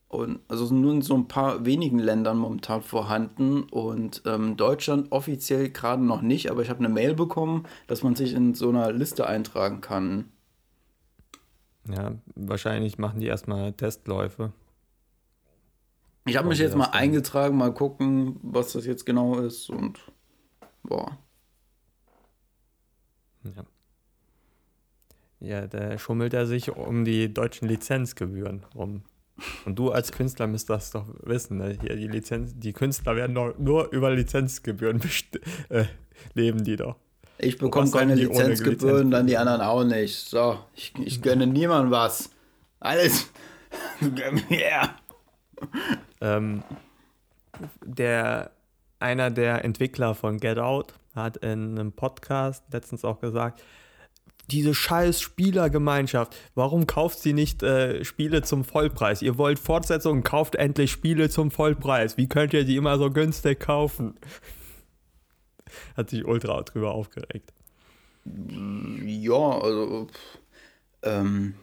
und 0.09 0.39
also 0.47 0.73
nur 0.73 0.91
in 0.91 1.01
so 1.03 1.13
ein 1.15 1.27
paar 1.27 1.65
wenigen 1.65 1.99
Ländern 1.99 2.37
momentan 2.37 2.81
vorhanden 2.81 3.63
und 3.63 4.23
ähm, 4.25 4.57
Deutschland 4.57 5.11
offiziell 5.11 5.69
gerade 5.69 6.03
noch 6.03 6.23
nicht, 6.23 6.49
aber 6.49 6.63
ich 6.63 6.69
habe 6.69 6.79
eine 6.79 6.89
Mail 6.89 7.13
bekommen, 7.13 7.67
dass 7.85 8.01
man 8.01 8.15
sich 8.15 8.33
in 8.33 8.55
so 8.55 8.69
einer 8.69 8.91
Liste 8.91 9.27
eintragen 9.27 9.81
kann. 9.81 10.25
Ja, 11.87 12.13
wahrscheinlich 12.35 12.97
machen 12.97 13.19
die 13.19 13.27
erstmal 13.27 13.71
Testläufe. 13.73 14.51
Ich 16.25 16.37
habe 16.37 16.47
mich 16.47 16.59
jetzt 16.59 16.75
mal 16.75 16.85
eingetragen, 16.85 17.55
mal 17.55 17.73
gucken, 17.73 18.39
was 18.41 18.73
das 18.73 18.85
jetzt 18.87 19.05
genau 19.05 19.39
ist 19.39 19.69
und 19.69 19.99
boah. 20.83 21.17
Ja. 23.43 23.63
Ja, 25.39 25.67
da 25.67 25.97
schummelt 25.97 26.33
er 26.33 26.47
sich 26.47 26.75
um 26.75 27.05
die 27.05 27.33
deutschen 27.33 27.67
Lizenzgebühren 27.67 28.65
rum. 28.75 29.03
Und 29.65 29.77
du 29.77 29.91
als 29.91 30.11
Künstler 30.11 30.47
müsst 30.47 30.69
das 30.69 30.91
doch 30.91 31.05
wissen. 31.23 31.57
Ne? 31.57 31.77
Hier 31.81 31.95
die, 31.95 32.07
Lizenz, 32.07 32.53
die 32.55 32.73
Künstler 32.73 33.15
werden 33.15 33.33
nur, 33.33 33.55
nur 33.57 33.91
über 33.91 34.11
Lizenzgebühren 34.11 35.01
äh, 35.69 35.85
leben, 36.33 36.63
die 36.63 36.75
doch. 36.75 36.95
Ich 37.37 37.57
bekomme 37.57 37.89
keine 37.89 38.15
Lizenzgebühren, 38.15 38.97
Lizenz 38.97 39.11
dann 39.11 39.27
die 39.27 39.37
anderen 39.37 39.61
auch 39.61 39.83
nicht. 39.83 40.15
So, 40.15 40.59
ich, 40.75 40.93
ich 41.03 41.21
gönne 41.21 41.47
niemandem 41.47 41.91
was. 41.91 42.29
Alles. 42.79 43.31
yeah. 44.51 44.95
ähm, 46.21 46.63
der, 47.85 48.51
einer 48.99 49.31
der 49.31 49.63
Entwickler 49.63 50.15
von 50.15 50.39
Get 50.39 50.57
Out 50.57 50.93
hat 51.15 51.37
in 51.37 51.77
einem 51.77 51.91
Podcast 51.91 52.63
letztens 52.71 53.05
auch 53.05 53.19
gesagt, 53.19 53.61
diese 54.51 54.73
scheiß 54.73 55.21
Spielergemeinschaft, 55.21 56.35
warum 56.55 56.87
kauft 56.87 57.19
sie 57.19 57.33
nicht 57.33 57.63
äh, 57.63 58.03
Spiele 58.03 58.41
zum 58.41 58.63
Vollpreis? 58.63 59.21
Ihr 59.21 59.37
wollt 59.37 59.59
Fortsetzungen, 59.59 60.23
kauft 60.23 60.55
endlich 60.55 60.91
Spiele 60.91 61.29
zum 61.29 61.51
Vollpreis. 61.51 62.17
Wie 62.17 62.27
könnt 62.27 62.53
ihr 62.53 62.65
die 62.65 62.75
immer 62.75 62.97
so 62.97 63.09
günstig 63.09 63.59
kaufen? 63.59 64.15
Hat 65.95 66.09
sich 66.09 66.25
ultra 66.25 66.61
drüber 66.63 66.91
aufgeregt. 66.91 67.53
Ja, 68.25 69.59
also. 69.59 70.07
Ähm, 71.03 71.55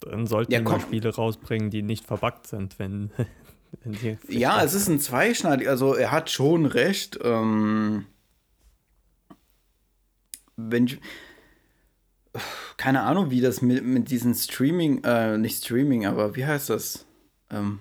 Dann 0.00 0.26
sollten 0.26 0.52
ja, 0.52 0.60
mal 0.60 0.80
Spiele 0.80 1.14
rausbringen, 1.14 1.70
die 1.70 1.82
nicht 1.82 2.06
verbuggt 2.06 2.46
sind, 2.46 2.78
wenn. 2.78 3.10
wenn 3.84 4.18
ja, 4.28 4.62
es 4.62 4.74
ist 4.74 4.88
ein 4.88 4.98
zweischneidig. 4.98 5.68
Also, 5.68 5.94
er 5.94 6.10
hat 6.10 6.30
schon 6.30 6.66
recht. 6.66 7.18
Ähm 7.22 8.06
wenn 10.58 10.86
ich, 10.86 11.00
keine 12.76 13.02
Ahnung, 13.02 13.30
wie 13.30 13.40
das 13.40 13.62
mit, 13.62 13.84
mit 13.84 14.10
diesen 14.10 14.34
Streaming, 14.34 15.02
äh, 15.04 15.38
nicht 15.38 15.64
Streaming, 15.64 16.04
aber 16.06 16.36
wie 16.36 16.44
heißt 16.44 16.70
das? 16.70 17.06
Ähm, 17.50 17.78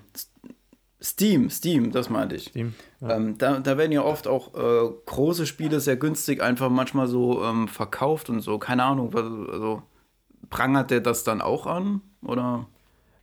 Steam, 1.01 1.49
Steam, 1.49 1.91
das 1.91 2.09
meinte 2.09 2.35
ich. 2.35 2.49
Steam, 2.49 2.73
ja. 3.01 3.15
ähm, 3.15 3.37
da, 3.37 3.59
da 3.59 3.77
werden 3.77 3.91
ja 3.91 4.03
oft 4.03 4.27
auch 4.27 4.53
äh, 4.55 4.91
große 5.05 5.45
Spiele 5.45 5.79
sehr 5.79 5.97
günstig 5.97 6.41
einfach 6.41 6.69
manchmal 6.69 7.07
so 7.07 7.43
ähm, 7.43 7.67
verkauft 7.67 8.29
und 8.29 8.41
so. 8.41 8.57
Keine 8.57 8.83
Ahnung, 8.83 9.13
was, 9.13 9.23
also 9.23 9.83
prangert 10.49 10.91
der 10.91 11.01
das 11.01 11.23
dann 11.23 11.41
auch 11.41 11.67
an? 11.67 12.01
Oder? 12.23 12.67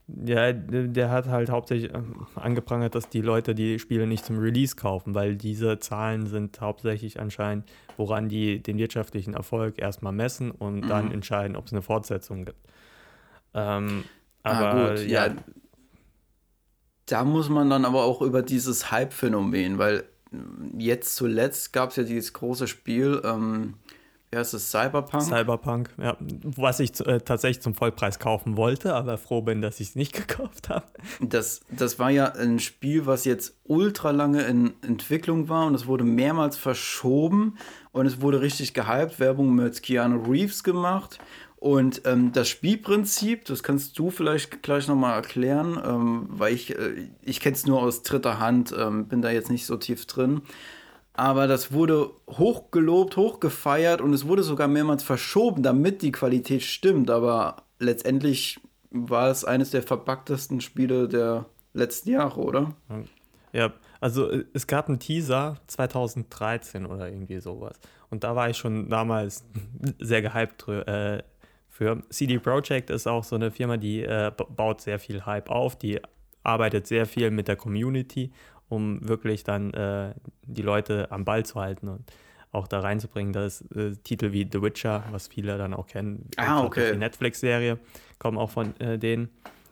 Ja, 0.07 0.53
der 0.53 1.11
hat 1.11 1.29
halt 1.29 1.49
hauptsächlich 1.49 1.95
ähm, 1.95 2.27
angeprangert, 2.35 2.95
dass 2.95 3.09
die 3.09 3.23
Leute 3.23 3.55
die 3.55 3.79
Spiele 3.79 4.07
nicht 4.07 4.27
zum 4.27 4.39
Release 4.39 4.77
kaufen, 4.77 5.15
weil 5.15 5.35
diese 5.37 5.79
Zahlen 5.79 6.27
sind 6.27 6.61
hauptsächlich 6.61 7.21
anscheinend, 7.21 7.65
woran 7.97 8.29
die 8.29 8.63
den 8.63 8.77
wirtschaftlichen 8.77 9.33
Erfolg 9.33 9.79
erstmal 9.79 10.13
messen 10.13 10.51
und 10.51 10.81
mhm. 10.81 10.89
dann 10.89 11.11
entscheiden, 11.11 11.57
ob 11.57 11.67
es 11.67 11.73
eine 11.73 11.81
Fortsetzung 11.81 12.45
gibt. 12.45 12.59
Ähm, 13.55 14.05
ah, 14.43 14.51
aber 14.51 14.69
ah, 14.69 14.89
gut, 14.91 15.07
ja. 15.07 15.27
ja. 15.27 15.35
Da 17.07 17.25
muss 17.25 17.49
man 17.49 17.71
dann 17.71 17.87
aber 17.87 18.05
auch 18.05 18.21
über 18.21 18.43
dieses 18.43 18.91
Hype-Phänomen, 18.91 19.79
weil 19.79 20.05
jetzt 20.77 21.17
zuletzt 21.17 21.73
gab 21.73 21.91
es 21.91 21.97
ja 21.97 22.03
dieses 22.03 22.33
große 22.33 22.67
Spiel, 22.67 23.23
ähm, 23.25 23.75
wie 24.35 24.39
heißt 24.39 24.55
es, 24.55 24.71
Cyberpunk? 24.71 25.23
Cyberpunk, 25.23 25.91
ja. 25.97 26.17
Was 26.43 26.81
ich 26.81 26.99
äh, 27.07 27.21
tatsächlich 27.21 27.63
zum 27.63 27.75
Vollpreis 27.75 28.19
kaufen 28.19 28.57
wollte, 28.57 28.93
aber 28.95 29.17
froh 29.17 29.43
bin, 29.43 29.63
dass 29.63 29.79
ich 29.79 29.91
es 29.91 29.95
nicht 29.95 30.13
gekauft 30.27 30.69
habe. 30.69 30.87
Das, 31.21 31.61
das 31.71 32.01
war 32.01 32.11
ja 32.11 32.33
ein 32.33 32.59
Spiel, 32.59 33.07
was 33.07 33.25
jetzt 33.25 33.57
ultra 33.63 34.11
lange 34.11 34.43
in 34.43 34.75
Entwicklung 34.83 35.49
war 35.49 35.67
und 35.67 35.75
es 35.77 35.87
wurde 35.87 36.03
mehrmals 36.03 36.57
verschoben 36.57 37.57
und 37.93 38.07
es 38.07 38.21
wurde 38.21 38.41
richtig 38.41 38.75
gehypt, 38.75 39.21
Werbung 39.21 39.55
mit 39.55 39.83
Keanu 39.83 40.29
Reeves 40.29 40.65
gemacht. 40.65 41.21
Und 41.57 42.03
ähm, 42.05 42.33
das 42.33 42.49
Spielprinzip, 42.49 43.45
das 43.45 43.63
kannst 43.63 43.99
du 43.99 44.11
vielleicht 44.11 44.63
gleich 44.63 44.89
nochmal 44.89 45.15
erklären, 45.15 45.81
ähm, 45.83 46.27
weil 46.29 46.53
ich, 46.53 46.77
äh, 46.77 47.09
ich 47.23 47.39
kenne 47.39 47.55
es 47.55 47.67
nur 47.67 47.81
aus 47.81 48.03
dritter 48.03 48.41
Hand, 48.41 48.75
ähm, 48.77 49.07
bin 49.07 49.23
da 49.23 49.31
jetzt 49.31 49.51
nicht 49.51 49.65
so 49.65 49.77
tief 49.77 50.07
drin 50.07 50.43
aber 51.15 51.47
das 51.47 51.73
wurde 51.73 52.11
hochgelobt, 52.29 53.17
hochgefeiert 53.17 54.01
und 54.01 54.13
es 54.13 54.27
wurde 54.27 54.43
sogar 54.43 54.67
mehrmals 54.67 55.05
verschoben, 55.05 55.63
damit 55.63 56.03
die 56.03 56.13
Qualität 56.13 56.63
stimmt. 56.63 57.09
Aber 57.09 57.63
letztendlich 57.79 58.61
war 58.91 59.31
es 59.31 59.45
eines 59.45 59.71
der 59.71 59.85
verpacktesten 59.85 60.61
Spiele 60.61 61.09
der 61.09 61.47
letzten 61.73 62.11
Jahre, 62.11 62.41
oder? 62.41 62.75
Ja, 63.53 63.73
also 64.01 64.29
äh, 64.29 64.45
es 64.53 64.67
gab 64.67 64.89
einen 64.89 64.99
Teaser 64.99 65.57
2013 65.69 66.85
oder 66.85 67.09
irgendwie 67.09 67.39
sowas. 67.39 67.79
Und 68.11 68.25
da 68.25 68.35
war 68.35 68.51
ich 68.51 68.57
schon 68.57 68.89
damals 68.89 69.45
sehr 70.01 70.21
gehypt 70.21 70.67
äh, 70.69 71.23
für. 71.69 72.03
CD 72.11 72.41
Projekt 72.41 72.91
ist 72.91 73.07
auch 73.07 73.23
so 73.23 73.37
eine 73.37 73.53
Firma, 73.53 73.77
die 73.77 74.03
äh, 74.03 74.33
baut 74.35 74.81
sehr 74.81 74.99
viel 74.99 75.25
Hype 75.25 75.49
auf, 75.49 75.77
die 75.77 76.01
arbeitet 76.43 76.87
sehr 76.89 77.07
viel 77.07 77.31
mit 77.31 77.49
der 77.49 77.57
Community 77.57 78.33
um 78.69 79.07
wirklich 79.07 79.45
dann 79.45 79.73
äh, 79.75 80.15
die 80.43 80.63
Leute 80.63 81.11
am 81.11 81.25
Ball 81.25 81.45
zu 81.45 81.61
halten 81.61 81.89
und 81.89 82.13
auch 82.53 82.69
da 82.69 82.81
reinzubringen. 82.81 83.33
Das 83.33 83.63
äh, 83.75 83.93
Titel 84.05 84.33
wie 84.33 84.49
The 84.51 84.63
Witcher, 84.63 85.05
was 85.11 85.29
viele 85.29 85.59
dann 85.59 85.75
auch 85.75 85.87
kennen. 85.87 86.29
Ah, 86.37 86.65
okay. 86.65 86.93
Die 86.93 86.99
Netflix-Serie 86.99 87.79
kommen 88.19 88.39
auch 88.39 88.51
von 88.51 88.79
äh, 88.81 88.99
denen. 88.99 89.29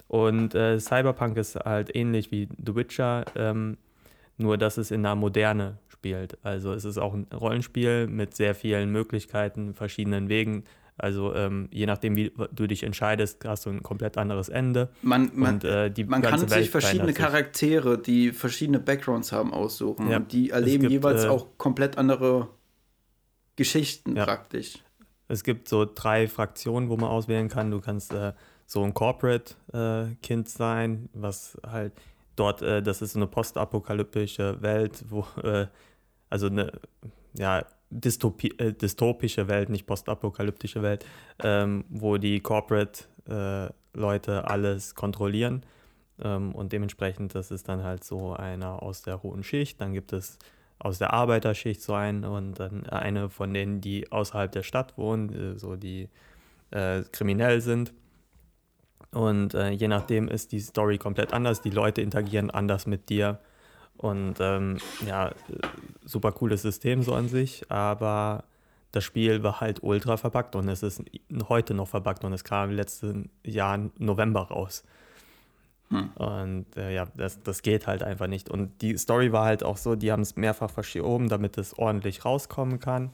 Und 0.08 0.54
äh, 0.54 0.78
Cyberpunk 0.78 1.38
ist 1.38 1.56
halt 1.56 1.94
ähnlich 1.94 2.30
wie 2.32 2.48
The 2.64 2.74
Witcher, 2.74 3.24
ähm, 3.34 3.78
nur 4.36 4.58
dass 4.58 4.76
es 4.76 4.90
in 4.90 5.06
einer 5.06 5.14
Moderne 5.14 5.78
spielt. 5.88 6.36
Also 6.44 6.72
es 6.72 6.84
ist 6.84 6.98
auch 6.98 7.14
ein 7.14 7.26
Rollenspiel 7.32 8.08
mit 8.08 8.34
sehr 8.34 8.54
vielen 8.54 8.90
Möglichkeiten, 8.90 9.72
verschiedenen 9.72 10.28
Wegen, 10.28 10.64
also 11.02 11.34
ähm, 11.34 11.68
je 11.72 11.86
nachdem, 11.86 12.14
wie 12.14 12.32
du 12.52 12.66
dich 12.66 12.84
entscheidest, 12.84 13.44
hast 13.44 13.66
du 13.66 13.70
ein 13.70 13.82
komplett 13.82 14.16
anderes 14.16 14.48
Ende. 14.48 14.88
Man, 15.02 15.32
man, 15.34 15.54
und, 15.54 15.64
äh, 15.64 15.92
man 16.06 16.22
kann 16.22 16.40
Welt 16.42 16.50
sich 16.50 16.70
verschiedene 16.70 17.12
Charaktere, 17.12 17.98
die 17.98 18.30
verschiedene 18.30 18.78
Backgrounds 18.78 19.32
haben, 19.32 19.52
aussuchen. 19.52 20.08
Ja, 20.08 20.18
und 20.18 20.32
die 20.32 20.50
erleben 20.50 20.82
gibt, 20.82 20.92
jeweils 20.92 21.24
äh, 21.24 21.28
auch 21.28 21.58
komplett 21.58 21.98
andere 21.98 22.48
Geschichten 23.56 24.16
ja. 24.16 24.24
praktisch. 24.24 24.78
Es 25.26 25.42
gibt 25.42 25.68
so 25.68 25.86
drei 25.92 26.28
Fraktionen, 26.28 26.88
wo 26.88 26.96
man 26.96 27.10
auswählen 27.10 27.48
kann. 27.48 27.70
Du 27.70 27.80
kannst 27.80 28.12
äh, 28.12 28.32
so 28.66 28.84
ein 28.84 28.94
Corporate-Kind 28.94 30.46
äh, 30.46 30.50
sein, 30.50 31.08
was 31.14 31.58
halt 31.66 31.94
dort, 32.36 32.62
äh, 32.62 32.82
das 32.82 33.02
ist 33.02 33.14
so 33.14 33.18
eine 33.18 33.26
postapokalyptische 33.26 34.62
Welt, 34.62 35.04
wo, 35.08 35.26
äh, 35.42 35.66
also 36.30 36.46
eine, 36.46 36.72
ja, 37.34 37.64
Dystopie, 37.92 38.54
äh, 38.58 38.72
dystopische 38.72 39.48
Welt, 39.48 39.68
nicht 39.68 39.86
postapokalyptische 39.86 40.82
Welt, 40.82 41.04
ähm, 41.42 41.84
wo 41.88 42.16
die 42.16 42.40
Corporate-Leute 42.40 44.32
äh, 44.32 44.50
alles 44.50 44.94
kontrollieren. 44.94 45.64
Ähm, 46.22 46.54
und 46.54 46.72
dementsprechend, 46.72 47.34
das 47.34 47.50
ist 47.50 47.68
dann 47.68 47.82
halt 47.82 48.04
so 48.04 48.32
einer 48.32 48.82
aus 48.82 49.02
der 49.02 49.22
hohen 49.22 49.42
Schicht. 49.44 49.80
Dann 49.80 49.92
gibt 49.92 50.12
es 50.12 50.38
aus 50.78 50.98
der 50.98 51.12
Arbeiterschicht 51.12 51.80
so 51.82 51.94
einen 51.94 52.24
und 52.24 52.54
dann 52.58 52.86
eine 52.86 53.28
von 53.28 53.54
denen, 53.54 53.80
die 53.80 54.10
außerhalb 54.10 54.50
der 54.50 54.62
Stadt 54.62 54.96
wohnen, 54.98 55.54
äh, 55.54 55.58
so 55.58 55.76
die 55.76 56.08
äh, 56.70 57.02
kriminell 57.12 57.60
sind. 57.60 57.92
Und 59.12 59.54
äh, 59.54 59.70
je 59.70 59.88
nachdem 59.88 60.28
ist 60.28 60.52
die 60.52 60.60
Story 60.60 60.96
komplett 60.98 61.34
anders. 61.34 61.60
Die 61.60 61.70
Leute 61.70 62.00
interagieren 62.00 62.50
anders 62.50 62.86
mit 62.86 63.10
dir. 63.10 63.38
Und 63.98 64.36
ähm, 64.40 64.78
ja, 65.06 65.32
super 66.04 66.32
cooles 66.32 66.62
System 66.62 67.02
so 67.02 67.14
an 67.14 67.28
sich, 67.28 67.70
aber 67.70 68.44
das 68.92 69.04
Spiel 69.04 69.42
war 69.42 69.60
halt 69.60 69.82
ultra 69.82 70.16
verpackt 70.16 70.54
und 70.54 70.68
es 70.68 70.82
ist 70.82 71.02
heute 71.48 71.74
noch 71.74 71.88
verpackt 71.88 72.24
und 72.24 72.32
es 72.32 72.44
kam 72.44 72.70
im 72.70 72.76
letzten 72.76 73.30
Jahr 73.44 73.90
November 73.98 74.42
raus. 74.42 74.84
Hm. 75.88 76.10
Und 76.14 76.76
äh, 76.76 76.94
ja, 76.94 77.06
das, 77.14 77.42
das 77.42 77.62
geht 77.62 77.86
halt 77.86 78.02
einfach 78.02 78.26
nicht. 78.26 78.50
Und 78.50 78.82
die 78.82 78.96
Story 78.96 79.32
war 79.32 79.44
halt 79.44 79.62
auch 79.62 79.76
so, 79.76 79.94
die 79.94 80.12
haben 80.12 80.22
es 80.22 80.36
mehrfach 80.36 80.70
verschoben, 80.70 81.28
damit 81.28 81.58
es 81.58 81.78
ordentlich 81.78 82.24
rauskommen 82.24 82.80
kann. 82.80 83.10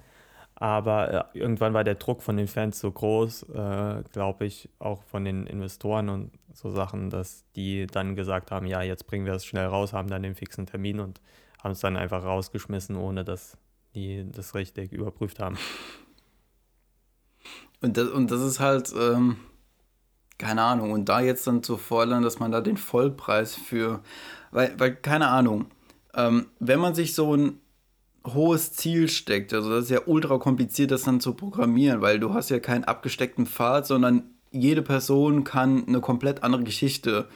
Aber 0.54 1.30
äh, 1.34 1.38
irgendwann 1.38 1.74
war 1.74 1.84
der 1.84 1.94
Druck 1.94 2.22
von 2.22 2.36
den 2.36 2.48
Fans 2.48 2.80
so 2.80 2.90
groß, 2.90 3.44
äh, 3.54 4.02
glaube 4.12 4.46
ich, 4.46 4.68
auch 4.80 5.02
von 5.04 5.24
den 5.24 5.46
Investoren 5.46 6.08
und 6.08 6.32
so 6.52 6.70
Sachen, 6.70 7.10
dass 7.10 7.44
die 7.54 7.86
dann 7.86 8.16
gesagt 8.16 8.50
haben, 8.50 8.66
ja, 8.66 8.82
jetzt 8.82 9.06
bringen 9.06 9.26
wir 9.26 9.34
es 9.34 9.44
schnell 9.44 9.66
raus, 9.66 9.92
haben 9.92 10.08
dann 10.08 10.24
den 10.24 10.34
fixen 10.34 10.66
Termin 10.66 10.98
und 10.98 11.20
haben 11.62 11.72
es 11.72 11.80
dann 11.80 11.96
einfach 11.96 12.24
rausgeschmissen, 12.24 12.96
ohne 12.96 13.24
dass 13.24 13.56
die 13.94 14.26
das 14.30 14.54
richtig 14.54 14.92
überprüft 14.92 15.40
haben. 15.40 15.56
Und 17.80 17.96
das, 17.96 18.08
und 18.08 18.30
das 18.30 18.40
ist 18.40 18.60
halt, 18.60 18.92
ähm, 18.98 19.36
keine 20.36 20.62
Ahnung, 20.62 20.92
und 20.92 21.08
da 21.08 21.20
jetzt 21.20 21.46
dann 21.46 21.62
zu 21.62 21.76
fordern, 21.76 22.22
dass 22.22 22.38
man 22.38 22.52
da 22.52 22.60
den 22.60 22.76
Vollpreis 22.76 23.54
für, 23.54 24.02
weil, 24.50 24.74
weil 24.78 24.94
keine 24.94 25.28
Ahnung, 25.28 25.66
ähm, 26.14 26.46
wenn 26.58 26.80
man 26.80 26.94
sich 26.94 27.14
so 27.14 27.36
ein 27.36 27.60
hohes 28.34 28.72
Ziel 28.72 29.08
steckt. 29.08 29.52
Also 29.54 29.70
das 29.70 29.84
ist 29.84 29.90
ja 29.90 30.02
ultra 30.06 30.38
kompliziert, 30.38 30.90
das 30.90 31.02
dann 31.02 31.20
zu 31.20 31.34
programmieren, 31.34 32.00
weil 32.00 32.20
du 32.20 32.34
hast 32.34 32.50
ja 32.50 32.58
keinen 32.58 32.84
abgesteckten 32.84 33.46
Pfad, 33.46 33.86
sondern 33.86 34.24
jede 34.50 34.82
Person 34.82 35.44
kann 35.44 35.86
eine 35.86 36.00
komplett 36.00 36.42
andere 36.42 36.64
Geschichte 36.64 37.28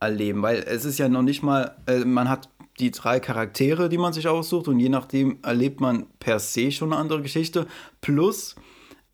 erleben, 0.00 0.42
weil 0.42 0.58
es 0.66 0.84
ist 0.84 0.98
ja 0.98 1.08
noch 1.08 1.22
nicht 1.22 1.42
mal, 1.42 1.76
äh, 1.86 2.04
man 2.04 2.28
hat 2.28 2.48
die 2.80 2.90
drei 2.90 3.20
Charaktere, 3.20 3.88
die 3.88 3.98
man 3.98 4.12
sich 4.12 4.28
aussucht 4.28 4.68
und 4.68 4.80
je 4.80 4.88
nachdem 4.88 5.38
erlebt 5.42 5.80
man 5.80 6.06
per 6.18 6.38
se 6.38 6.72
schon 6.72 6.92
eine 6.92 7.00
andere 7.00 7.22
Geschichte, 7.22 7.66
plus 8.00 8.56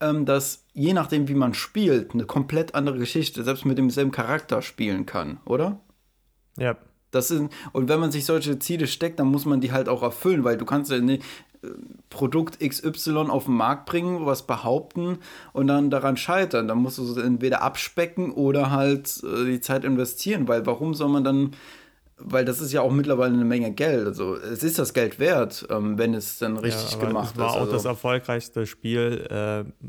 ähm, 0.00 0.24
dass 0.24 0.64
je 0.72 0.92
nachdem, 0.94 1.28
wie 1.28 1.34
man 1.34 1.54
spielt, 1.54 2.14
eine 2.14 2.24
komplett 2.24 2.74
andere 2.74 2.98
Geschichte 2.98 3.44
selbst 3.44 3.66
mit 3.66 3.78
demselben 3.78 4.10
Charakter 4.10 4.62
spielen 4.62 5.06
kann, 5.06 5.38
oder? 5.44 5.80
Ja. 6.58 6.76
Das 7.10 7.28
sind, 7.28 7.52
und 7.72 7.88
wenn 7.88 8.00
man 8.00 8.12
sich 8.12 8.24
solche 8.24 8.58
Ziele 8.60 8.86
steckt, 8.86 9.18
dann 9.18 9.26
muss 9.26 9.44
man 9.44 9.60
die 9.60 9.72
halt 9.72 9.88
auch 9.88 10.02
erfüllen, 10.02 10.44
weil 10.44 10.56
du 10.56 10.64
kannst 10.64 10.92
ja 10.92 11.00
nicht 11.00 11.24
äh, 11.62 11.68
Produkt 12.08 12.60
XY 12.60 13.28
auf 13.28 13.46
den 13.46 13.54
Markt 13.54 13.86
bringen, 13.86 14.26
was 14.26 14.46
behaupten 14.46 15.18
und 15.52 15.66
dann 15.66 15.90
daran 15.90 16.16
scheitern. 16.16 16.68
Dann 16.68 16.78
musst 16.78 16.98
du 16.98 17.02
es 17.02 17.16
entweder 17.16 17.62
abspecken 17.62 18.30
oder 18.30 18.70
halt 18.70 19.22
äh, 19.24 19.44
die 19.44 19.60
Zeit 19.60 19.84
investieren, 19.84 20.46
weil 20.46 20.64
warum 20.66 20.94
soll 20.94 21.08
man 21.08 21.24
dann 21.24 21.50
weil 22.22 22.44
das 22.44 22.60
ist 22.60 22.72
ja 22.72 22.80
auch 22.82 22.92
mittlerweile 22.92 23.34
eine 23.34 23.44
Menge 23.44 23.72
Geld. 23.72 24.06
Also 24.06 24.36
es 24.36 24.62
ist 24.62 24.78
das 24.78 24.94
Geld 24.94 25.18
wert, 25.18 25.66
ähm, 25.70 25.98
wenn 25.98 26.14
es 26.14 26.38
dann 26.38 26.56
richtig 26.56 26.92
ja, 26.92 26.98
gemacht 26.98 27.32
ist. 27.32 27.32
Es 27.32 27.38
war 27.38 27.48
ist. 27.48 27.54
auch 27.54 27.60
also. 27.60 27.72
das 27.72 27.84
erfolgreichste 27.84 28.66
Spiel 28.66 29.26
äh, 29.30 29.88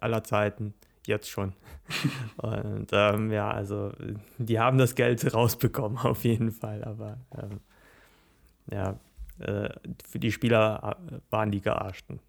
aller 0.00 0.24
Zeiten, 0.24 0.74
jetzt 1.06 1.30
schon. 1.30 1.54
Und 2.36 2.88
ähm, 2.92 3.30
ja, 3.30 3.50
also 3.50 3.92
die 4.38 4.58
haben 4.58 4.78
das 4.78 4.94
Geld 4.94 5.34
rausbekommen, 5.34 5.98
auf 5.98 6.24
jeden 6.24 6.52
Fall. 6.52 6.84
Aber 6.84 7.18
ähm, 7.36 7.60
ja, 8.70 8.98
äh, 9.38 9.70
für 10.08 10.18
die 10.18 10.32
Spieler 10.32 10.96
äh, 11.10 11.18
waren 11.30 11.50
die 11.50 11.60
Gearschten. 11.60 12.20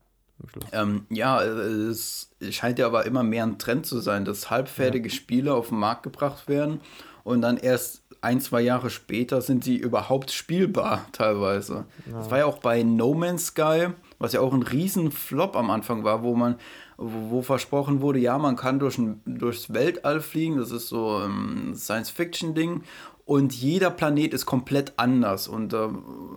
Ähm, 0.73 1.05
ja, 1.09 1.41
es 1.41 2.35
scheint 2.49 2.77
ja 2.77 2.87
aber 2.87 3.05
immer 3.05 3.23
mehr 3.23 3.43
ein 3.43 3.59
Trend 3.59 3.85
zu 3.85 3.99
sein, 3.99 4.25
dass 4.25 4.49
halbfertige 4.49 5.07
ja. 5.07 5.15
Spiele 5.15 5.53
auf 5.53 5.69
den 5.69 5.77
Markt 5.77 6.03
gebracht 6.03 6.49
werden 6.49 6.81
und 7.23 7.41
dann 7.41 7.57
erst 7.57 8.03
ein, 8.21 8.39
zwei 8.39 8.61
Jahre 8.61 8.89
später 8.89 9.41
sind 9.41 9.63
sie 9.63 9.75
überhaupt 9.75 10.31
spielbar 10.31 11.05
teilweise. 11.11 11.85
Ja. 12.05 12.19
Das 12.19 12.31
war 12.31 12.39
ja 12.39 12.45
auch 12.45 12.59
bei 12.59 12.83
No 12.83 13.13
Man's 13.13 13.47
Sky, 13.47 13.89
was 14.17 14.33
ja 14.33 14.39
auch 14.39 14.53
ein 14.53 14.63
riesen 14.63 15.11
Flop 15.11 15.55
am 15.55 15.69
Anfang 15.69 16.03
war, 16.03 16.23
wo 16.23 16.35
man, 16.35 16.55
wo, 16.97 17.31
wo 17.31 17.41
versprochen 17.41 18.01
wurde, 18.01 18.19
ja, 18.19 18.37
man 18.37 18.55
kann 18.55 18.79
durch 18.79 18.97
ein, 18.97 19.21
durchs 19.25 19.73
Weltall 19.73 20.21
fliegen, 20.21 20.57
das 20.57 20.71
ist 20.71 20.87
so 20.87 21.17
ein 21.17 21.75
Science-Fiction-Ding 21.75 22.83
und 23.25 23.53
jeder 23.53 23.89
Planet 23.89 24.33
ist 24.33 24.45
komplett 24.45 24.93
anders 24.97 25.47
und 25.47 25.73
äh, 25.73 25.87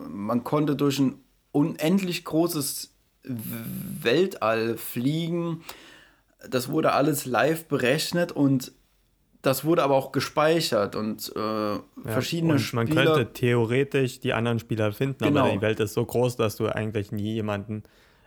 man 0.08 0.44
konnte 0.44 0.76
durch 0.76 0.98
ein 0.98 1.20
unendlich 1.52 2.24
großes 2.24 2.92
Weltall 3.22 4.76
fliegen. 4.76 5.62
Das 6.48 6.68
wurde 6.68 6.92
alles 6.92 7.26
live 7.26 7.66
berechnet 7.66 8.30
und 8.30 8.72
das 9.46 9.64
wurde 9.64 9.82
aber 9.84 9.94
auch 9.94 10.10
gespeichert 10.10 10.96
und 10.96 11.32
äh, 11.36 11.40
ja, 11.40 11.80
verschiedene 12.04 12.54
und 12.54 12.72
Man 12.74 12.86
Spieler 12.86 13.14
könnte 13.14 13.32
theoretisch 13.32 14.20
die 14.20 14.32
anderen 14.32 14.58
Spieler 14.58 14.92
finden, 14.92 15.24
genau. 15.24 15.42
aber 15.42 15.52
die 15.52 15.60
Welt 15.60 15.78
ist 15.80 15.94
so 15.94 16.04
groß, 16.04 16.36
dass 16.36 16.56
du 16.56 16.66
eigentlich 16.66 17.12
nie 17.12 17.34
jemanden 17.34 17.84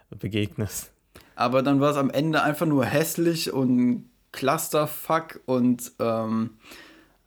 begegnest. 0.10 0.92
Aber 1.36 1.62
dann 1.62 1.82
war 1.82 1.92
es 1.92 1.98
am 1.98 2.10
Ende 2.10 2.42
einfach 2.42 2.66
nur 2.66 2.86
hässlich 2.86 3.52
und 3.52 4.10
Clusterfuck 4.32 5.42
und 5.46 5.92
ähm, 6.00 6.52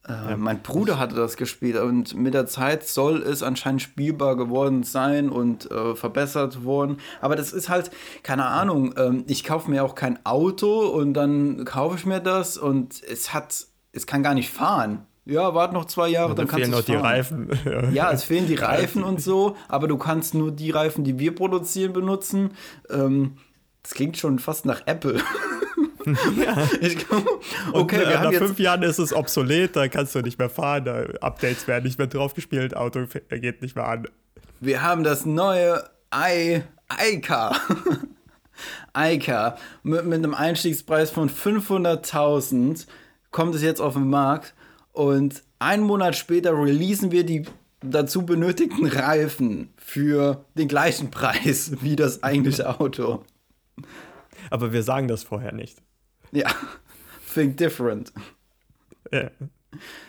äh, 0.09 0.13
ja. 0.13 0.37
mein 0.37 0.63
Bruder 0.63 0.99
hatte 0.99 1.15
das 1.15 1.37
gespielt 1.37 1.77
und 1.77 2.15
mit 2.15 2.35
der 2.35 2.47
Zeit 2.47 2.87
soll 2.87 3.23
es 3.23 3.43
anscheinend 3.43 3.83
spielbar 3.83 4.37
geworden 4.37 4.83
sein 4.85 5.29
und 5.29 5.71
äh, 5.71 5.95
verbessert 5.95 6.65
worden. 6.65 6.97
Aber 7.21 7.37
das 7.37 7.53
ist 7.53 7.69
halt, 7.69 7.91
keine 8.23 8.47
Ahnung, 8.47 8.95
ähm, 8.97 9.25
ich 9.29 9.45
kaufe 9.45 9.71
mir 9.71 9.85
auch 9.85 9.95
kein 9.95 10.25
Auto 10.25 10.89
und 10.89 11.15
dann 11.15 11.65
kaufe 11.65 11.97
ich 11.97 12.07
mir 12.07 12.21
das 12.21 12.57
und 12.57 13.03
es 13.03 13.33
hat 13.35 13.67
es 13.93 14.07
kann 14.07 14.23
gar 14.23 14.35
nicht 14.35 14.51
fahren. 14.51 15.07
Ja, 15.25 15.55
warte 15.55 15.75
noch 15.75 15.85
zwei 15.85 16.09
Jahre, 16.09 16.31
ja, 16.31 16.35
dann 16.35 16.49
kannst 16.49 16.67
du 16.67 16.71
noch 16.73 16.83
die 16.83 16.97
Reifen. 16.97 17.49
ja, 17.93 18.11
es 18.11 18.25
fehlen 18.25 18.49
die 18.49 18.57
Reifen 18.57 19.05
und 19.05 19.21
so, 19.23 19.57
aber 19.69 19.87
du 19.87 19.97
kannst 19.97 20.35
nur 20.35 20.51
die 20.51 20.71
Reifen, 20.71 21.05
die 21.05 21.19
wir 21.19 21.35
produzieren, 21.35 21.93
benutzen. 21.93 22.51
Ähm, 22.91 23.37
das 23.85 23.95
klingt 23.95 24.17
schon 24.17 24.41
fast 24.41 24.67
nach 24.67 24.83
Apple. 24.87 25.21
ja. 26.45 26.69
Ich, 26.81 27.07
okay, 27.73 28.05
und, 28.05 28.23
nach 28.25 28.33
fünf 28.33 28.59
Jahren 28.59 28.83
ist 28.83 28.99
es 28.99 29.13
obsolet, 29.13 29.77
da 29.77 29.87
kannst 29.87 30.15
du 30.17 30.23
nicht 30.23 30.41
mehr 30.41 30.51
fahren, 30.51 30.85
da 30.85 31.05
Updates 31.21 31.69
werden 31.69 31.85
nicht 31.85 31.99
mehr 31.99 32.09
drauf 32.09 32.35
gespielt, 32.35 32.77
Auto 32.77 33.07
geht 33.31 33.63
nicht 33.63 33.77
mehr 33.77 33.87
an. 33.87 34.09
Wir 34.59 34.83
haben 34.83 35.05
das 35.05 35.25
neue 35.25 35.85
i 36.13 36.63
iCar. 37.13 37.57
iCar 38.97 39.57
mit, 39.85 40.05
mit 40.05 40.19
einem 40.19 40.35
Einstiegspreis 40.35 41.11
von 41.11 41.31
500.000 41.31 42.87
kommt 43.33 43.55
es 43.55 43.63
jetzt 43.63 43.81
auf 43.81 43.95
den 43.95 44.09
Markt 44.09 44.55
und 44.93 45.43
einen 45.59 45.83
Monat 45.83 46.17
später 46.17 46.57
releasen 46.57 47.11
wir 47.11 47.25
die 47.25 47.45
dazu 47.81 48.25
benötigten 48.25 48.87
Reifen 48.87 49.73
für 49.77 50.45
den 50.55 50.69
gleichen 50.69 51.11
Preis 51.11 51.73
wie 51.81 51.97
das 51.97 52.23
eigentliche 52.23 52.79
Auto. 52.79 53.25
Aber 54.51 54.73
wir 54.73 54.83
sagen 54.83 55.09
das 55.09 55.25
vorher 55.25 55.53
nicht. 55.53 55.83
Ja, 56.31 56.51
think 57.35 57.57
different. 57.57 58.13
Ja. 59.11 59.31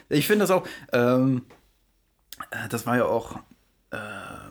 Ich 0.09 0.27
finde 0.27 0.43
das 0.43 0.51
auch, 0.51 0.67
ähm, 0.91 1.43
äh, 2.51 2.67
das 2.69 2.86
war 2.86 2.97
ja 2.97 3.05
auch, 3.05 3.38
äh, 3.91 3.97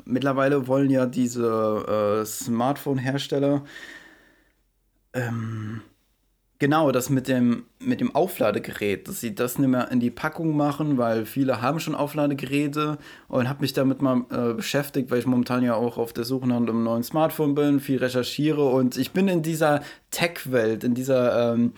mittlerweile 0.04 0.66
wollen 0.66 0.90
ja 0.90 1.06
diese 1.06 2.22
äh, 2.22 2.24
Smartphone-Hersteller 2.24 3.64
ähm, 5.12 5.82
Genau, 6.62 6.92
das 6.92 7.10
mit 7.10 7.26
dem, 7.26 7.64
mit 7.80 8.00
dem 8.00 8.14
Aufladegerät, 8.14 9.08
dass 9.08 9.18
sie 9.18 9.34
das 9.34 9.58
nicht 9.58 9.68
mehr 9.68 9.90
in 9.90 9.98
die 9.98 10.12
Packung 10.12 10.56
machen, 10.56 10.96
weil 10.96 11.26
viele 11.26 11.60
haben 11.60 11.80
schon 11.80 11.96
Aufladegeräte 11.96 12.98
und 13.26 13.48
habe 13.48 13.62
mich 13.62 13.72
damit 13.72 14.00
mal 14.00 14.24
äh, 14.30 14.54
beschäftigt, 14.54 15.10
weil 15.10 15.18
ich 15.18 15.26
momentan 15.26 15.64
ja 15.64 15.74
auch 15.74 15.98
auf 15.98 16.12
der 16.12 16.22
Suche 16.22 16.46
nach 16.46 16.58
einem 16.58 16.84
neuen 16.84 17.02
Smartphone 17.02 17.56
bin, 17.56 17.80
viel 17.80 17.98
recherchiere 17.98 18.64
und 18.64 18.96
ich 18.96 19.10
bin 19.10 19.26
in 19.26 19.42
dieser 19.42 19.80
Tech-Welt, 20.12 20.84
in 20.84 20.94
dieser 20.94 21.54
ähm, 21.54 21.72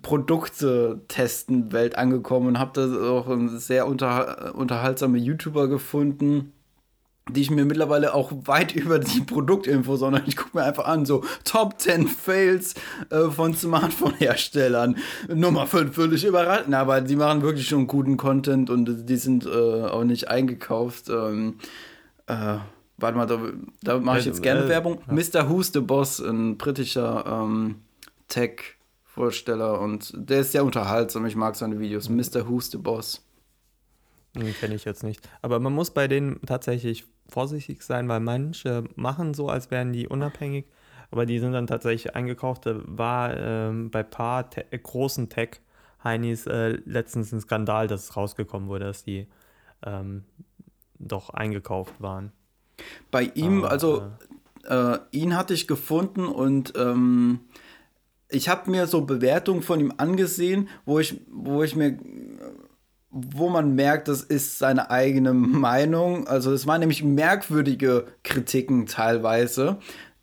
Produkte-Testen-Welt 0.00 1.98
angekommen 1.98 2.46
und 2.46 2.58
habe 2.58 2.72
da 2.72 3.10
auch 3.10 3.28
sehr 3.56 3.86
unter, 3.86 4.54
unterhaltsame 4.54 5.18
YouTuber 5.18 5.68
gefunden 5.68 6.54
die 7.30 7.40
ich 7.40 7.50
mir 7.50 7.64
mittlerweile 7.64 8.14
auch 8.14 8.32
weit 8.46 8.74
über 8.74 8.98
die 8.98 9.20
Produktinfo, 9.20 9.96
sondern 9.96 10.22
ich 10.26 10.36
gucke 10.36 10.56
mir 10.56 10.64
einfach 10.64 10.86
an, 10.86 11.06
so 11.06 11.22
Top 11.44 11.80
10 11.80 12.08
Fails 12.08 12.74
äh, 13.10 13.30
von 13.30 13.54
Smartphone-Herstellern. 13.54 14.96
Nummer 15.28 15.66
5 15.66 15.94
völlig 15.94 16.24
überraschend, 16.24 16.74
aber 16.74 17.00
die 17.00 17.16
machen 17.16 17.42
wirklich 17.42 17.68
schon 17.68 17.86
guten 17.86 18.16
Content 18.16 18.70
und 18.70 19.08
die 19.08 19.16
sind 19.16 19.46
äh, 19.46 19.48
auch 19.48 20.04
nicht 20.04 20.28
eingekauft. 20.28 21.08
Ähm, 21.08 21.58
äh, 22.26 22.56
warte 22.96 23.16
mal, 23.16 23.26
da, 23.26 23.40
da 23.82 23.98
mache 23.98 24.18
ich 24.18 24.24
jetzt 24.24 24.42
gerne 24.42 24.64
äh, 24.64 24.68
Werbung. 24.68 25.00
Ja. 25.06 25.14
Mr. 25.14 25.48
Who's 25.48 25.72
the 25.72 25.80
Boss, 25.80 26.18
ein 26.20 26.58
britischer 26.58 27.24
ähm, 27.26 27.76
Tech-Vorsteller 28.28 29.80
und 29.80 30.12
der 30.16 30.40
ist 30.40 30.52
sehr 30.52 30.64
unterhaltsam. 30.64 31.26
Ich 31.26 31.36
mag 31.36 31.54
seine 31.54 31.78
Videos. 31.78 32.08
Mr. 32.08 32.48
Who's 32.48 32.70
the 32.70 32.78
Boss. 32.78 33.22
Hm, 34.36 34.54
Kenne 34.54 34.74
ich 34.74 34.84
jetzt 34.84 35.02
nicht. 35.02 35.28
Aber 35.42 35.60
man 35.60 35.72
muss 35.72 35.90
bei 35.90 36.08
denen 36.08 36.40
tatsächlich 36.46 37.04
vorsichtig 37.28 37.82
sein, 37.82 38.08
weil 38.08 38.20
manche 38.20 38.84
machen 38.94 39.34
so, 39.34 39.48
als 39.48 39.70
wären 39.70 39.92
die 39.92 40.08
unabhängig, 40.08 40.66
aber 41.10 41.26
die 41.26 41.38
sind 41.38 41.52
dann 41.52 41.66
tatsächlich 41.66 42.14
eingekauft. 42.14 42.66
Da 42.66 42.80
war 42.84 43.36
ähm, 43.36 43.90
bei 43.90 44.00
ein 44.00 44.10
paar 44.10 44.48
te 44.48 44.64
großen 44.70 45.28
Tech-Heinis 45.28 46.46
äh, 46.46 46.78
letztens 46.84 47.32
ein 47.32 47.40
Skandal, 47.40 47.86
dass 47.86 48.04
es 48.04 48.16
rausgekommen 48.16 48.68
wurde, 48.68 48.86
dass 48.86 49.04
die 49.04 49.26
ähm, 49.84 50.24
doch 50.98 51.30
eingekauft 51.30 51.94
waren. 52.00 52.32
Bei 53.10 53.24
ihm, 53.34 53.58
aber, 53.58 53.70
also 53.70 54.02
äh, 54.64 54.98
ihn 55.10 55.36
hatte 55.36 55.54
ich 55.54 55.68
gefunden 55.68 56.26
und 56.26 56.72
ähm, 56.76 57.40
ich 58.28 58.48
habe 58.48 58.70
mir 58.70 58.86
so 58.86 59.02
Bewertungen 59.02 59.62
von 59.62 59.78
ihm 59.78 59.92
angesehen, 59.98 60.68
wo 60.86 60.98
ich, 60.98 61.20
wo 61.30 61.62
ich 61.62 61.76
mir 61.76 61.98
wo 63.12 63.50
man 63.50 63.74
merkt, 63.74 64.08
das 64.08 64.22
ist 64.22 64.58
seine 64.58 64.90
eigene 64.90 65.34
Meinung. 65.34 66.26
Also 66.26 66.52
es 66.52 66.66
waren 66.66 66.80
nämlich 66.80 67.04
merkwürdige 67.04 68.06
Kritiken 68.24 68.86
teilweise, 68.86 69.76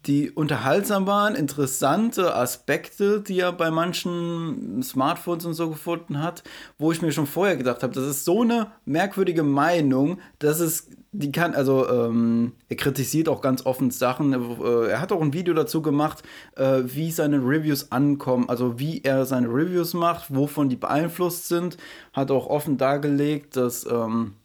die 0.10 0.32
unterhaltsam 0.32 1.06
waren, 1.06 1.36
interessante 1.36 2.36
Aspekte, 2.36 3.22
die 3.22 3.42
er 3.42 3.52
bei 3.52 3.70
manchen 3.70 4.82
Smartphones 4.82 5.46
und 5.46 5.54
so 5.54 5.70
gefunden 5.70 6.20
hat, 6.24 6.44
wo 6.80 6.92
ich 6.92 7.04
mir 7.04 7.12
schon 7.12 7.28
vorher 7.28 7.58
gedacht 7.58 7.84
habe, 7.84 7.94
das 7.94 8.06
ist 8.06 8.26
so 8.26 8.42
eine 8.42 8.72
merkwürdige 8.86 9.44
Meinung, 9.44 10.20
dass 10.40 10.60
es 10.60 10.88
die 11.12 11.32
kann, 11.32 11.54
also 11.54 11.88
ähm, 11.90 12.54
er 12.70 12.76
kritisiert 12.76 13.30
auch 13.30 13.42
ganz 13.42 13.66
offen 13.66 13.92
Sachen. 13.92 14.34
Äh, 14.34 14.90
er 14.90 15.02
hat 15.02 15.12
auch 15.12 15.22
ein 15.22 15.34
Video 15.34 15.54
dazu 15.54 15.82
gemacht, 15.82 16.24
äh, 16.56 16.82
wie 16.86 17.12
seine 17.12 17.38
Reviews 17.38 17.92
ankommen, 17.92 18.50
also 18.50 18.80
wie 18.80 19.02
er 19.04 19.26
seine 19.26 19.48
Reviews 19.48 19.94
macht, 19.94 20.34
wovon 20.34 20.70
die 20.70 20.76
beeinflusst 20.76 21.48
sind. 21.48 21.78
Hat 22.14 22.32
auch 22.32 22.48
offen 22.48 22.78
dargelegt, 22.78 23.56
dass 23.58 23.86
ähm, 23.86 24.36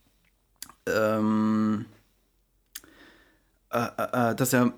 ähm, 0.87 1.85
äh, 3.70 3.79
äh, 3.79 4.31
äh 4.31 4.35
dass 4.35 4.53
er 4.53 4.72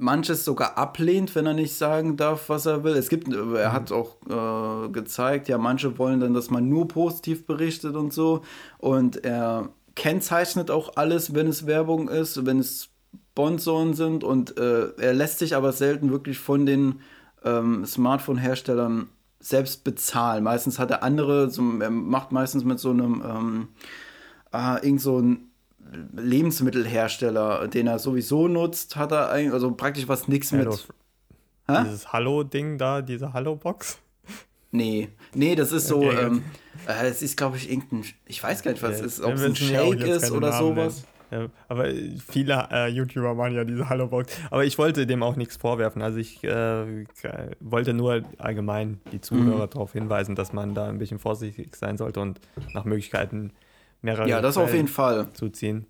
manches 0.00 0.44
sogar 0.44 0.78
ablehnt, 0.78 1.34
wenn 1.34 1.46
er 1.46 1.54
nicht 1.54 1.74
sagen 1.74 2.16
darf, 2.16 2.48
was 2.48 2.66
er 2.66 2.84
will. 2.84 2.94
Es 2.94 3.08
gibt, 3.08 3.32
er 3.32 3.72
hat 3.72 3.92
auch 3.92 4.16
äh, 4.28 4.88
gezeigt, 4.88 5.48
ja, 5.48 5.58
manche 5.58 5.98
wollen 5.98 6.20
dann, 6.20 6.34
dass 6.34 6.50
man 6.50 6.68
nur 6.68 6.88
positiv 6.88 7.46
berichtet 7.46 7.94
und 7.94 8.12
so. 8.12 8.42
Und 8.78 9.24
er 9.24 9.68
kennzeichnet 9.94 10.70
auch 10.70 10.96
alles, 10.96 11.34
wenn 11.34 11.46
es 11.46 11.66
Werbung 11.66 12.08
ist, 12.08 12.46
wenn 12.46 12.58
es 12.58 12.88
Sponsoren 13.32 13.94
sind. 13.94 14.24
Und 14.24 14.58
äh, 14.58 14.88
er 14.98 15.14
lässt 15.14 15.38
sich 15.38 15.54
aber 15.54 15.72
selten 15.72 16.10
wirklich 16.10 16.38
von 16.38 16.66
den 16.66 17.00
ähm, 17.44 17.84
Smartphone-Herstellern 17.84 19.08
selbst 19.38 19.84
bezahlen. 19.84 20.44
Meistens 20.44 20.78
hat 20.78 20.90
er 20.90 21.02
andere, 21.02 21.50
so, 21.50 21.62
er 21.80 21.90
macht 21.90 22.32
meistens 22.32 22.64
mit 22.64 22.78
so 22.78 22.90
einem, 22.90 23.22
ähm, 23.24 23.68
äh, 24.52 24.84
irgend 24.84 25.00
so 25.00 25.20
ein 25.20 25.49
Lebensmittelhersteller, 26.16 27.68
den 27.68 27.86
er 27.86 27.98
sowieso 27.98 28.48
nutzt, 28.48 28.96
hat 28.96 29.12
er 29.12 29.30
eigentlich, 29.30 29.52
also 29.52 29.72
praktisch 29.72 30.08
was 30.08 30.28
nichts 30.28 30.52
mit. 30.52 30.68
Hä? 31.68 31.84
Dieses 31.84 32.12
Hallo-Ding 32.12 32.78
da, 32.78 33.02
diese 33.02 33.32
Hallo-Box? 33.32 33.98
Nee, 34.72 35.08
nee, 35.34 35.56
das 35.56 35.72
ist 35.72 35.88
so, 35.88 35.98
okay, 35.98 36.26
ähm, 36.26 36.44
äh, 36.86 37.08
es 37.08 37.22
ist, 37.22 37.36
glaube 37.36 37.56
ich, 37.56 37.70
irgendein, 37.70 38.04
ich 38.26 38.42
weiß 38.42 38.62
gar 38.62 38.70
nicht, 38.70 38.82
was 38.82 39.00
ja, 39.00 39.06
es 39.06 39.18
ist, 39.18 39.20
ob 39.24 39.34
es 39.34 39.42
ein 39.42 39.56
Shake 39.56 40.00
ist 40.00 40.30
oder 40.30 40.50
Namen 40.50 40.76
sowas. 40.76 41.04
Ja, 41.30 41.46
aber 41.68 41.86
viele 42.28 42.68
äh, 42.72 42.88
YouTuber 42.88 43.34
machen 43.34 43.54
ja 43.54 43.64
diese 43.64 43.88
Hallo-Box. 43.88 44.36
Aber 44.50 44.64
ich 44.64 44.78
wollte 44.78 45.06
dem 45.06 45.22
auch 45.22 45.36
nichts 45.36 45.56
vorwerfen. 45.56 46.02
Also 46.02 46.18
ich 46.18 46.42
äh, 46.42 47.04
wollte 47.60 47.94
nur 47.94 48.22
allgemein 48.38 49.00
die 49.12 49.20
Zuhörer 49.20 49.66
mhm. 49.66 49.70
darauf 49.70 49.92
hinweisen, 49.92 50.34
dass 50.34 50.52
man 50.52 50.74
da 50.74 50.88
ein 50.88 50.98
bisschen 50.98 51.20
vorsichtig 51.20 51.76
sein 51.76 51.96
sollte 51.96 52.20
und 52.20 52.40
nach 52.74 52.84
Möglichkeiten 52.84 53.52
mehrere 54.02 54.28
Ja, 54.28 54.40
das 54.40 54.54
Quellen 54.54 54.68
auf 54.68 54.74
jeden 54.74 54.88
Fall. 54.88 55.28
Zuziehen. 55.34 55.86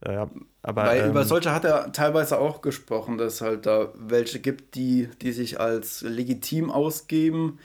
Äh, 0.00 0.26
aber, 0.62 0.84
Weil 0.84 1.02
ähm, 1.02 1.10
über 1.10 1.24
solche 1.24 1.52
hat 1.52 1.64
er 1.64 1.92
teilweise 1.92 2.38
auch 2.38 2.60
gesprochen, 2.60 3.18
dass 3.18 3.34
es 3.34 3.40
halt 3.40 3.66
da 3.66 3.92
welche 3.94 4.40
gibt, 4.40 4.74
die, 4.74 5.08
die 5.22 5.32
sich 5.32 5.60
als 5.60 6.02
legitim 6.02 6.70
ausgeben. 6.70 7.58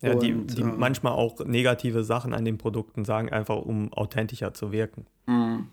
Ja, 0.00 0.12
und, 0.12 0.22
die, 0.22 0.32
die 0.32 0.62
äh, 0.62 0.64
manchmal 0.64 1.12
auch 1.14 1.44
negative 1.44 2.04
Sachen 2.04 2.32
an 2.32 2.44
den 2.44 2.58
Produkten 2.58 3.04
sagen, 3.04 3.30
einfach 3.30 3.56
um 3.56 3.92
authentischer 3.92 4.54
zu 4.54 4.72
wirken. 4.72 5.06
Mhm. 5.26 5.68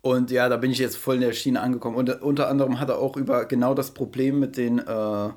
Und 0.00 0.30
ja, 0.30 0.48
da 0.48 0.56
bin 0.56 0.70
ich 0.70 0.78
jetzt 0.78 0.96
voll 0.96 1.16
in 1.16 1.20
der 1.22 1.32
Schiene 1.32 1.60
angekommen. 1.60 1.96
Und 1.96 2.22
unter 2.22 2.48
anderem 2.48 2.80
hat 2.80 2.88
er 2.88 2.98
auch 2.98 3.16
über 3.16 3.44
genau 3.44 3.74
das 3.74 3.92
Problem 3.92 4.38
mit 4.38 4.56
den 4.56 4.78
äh, 4.78 5.28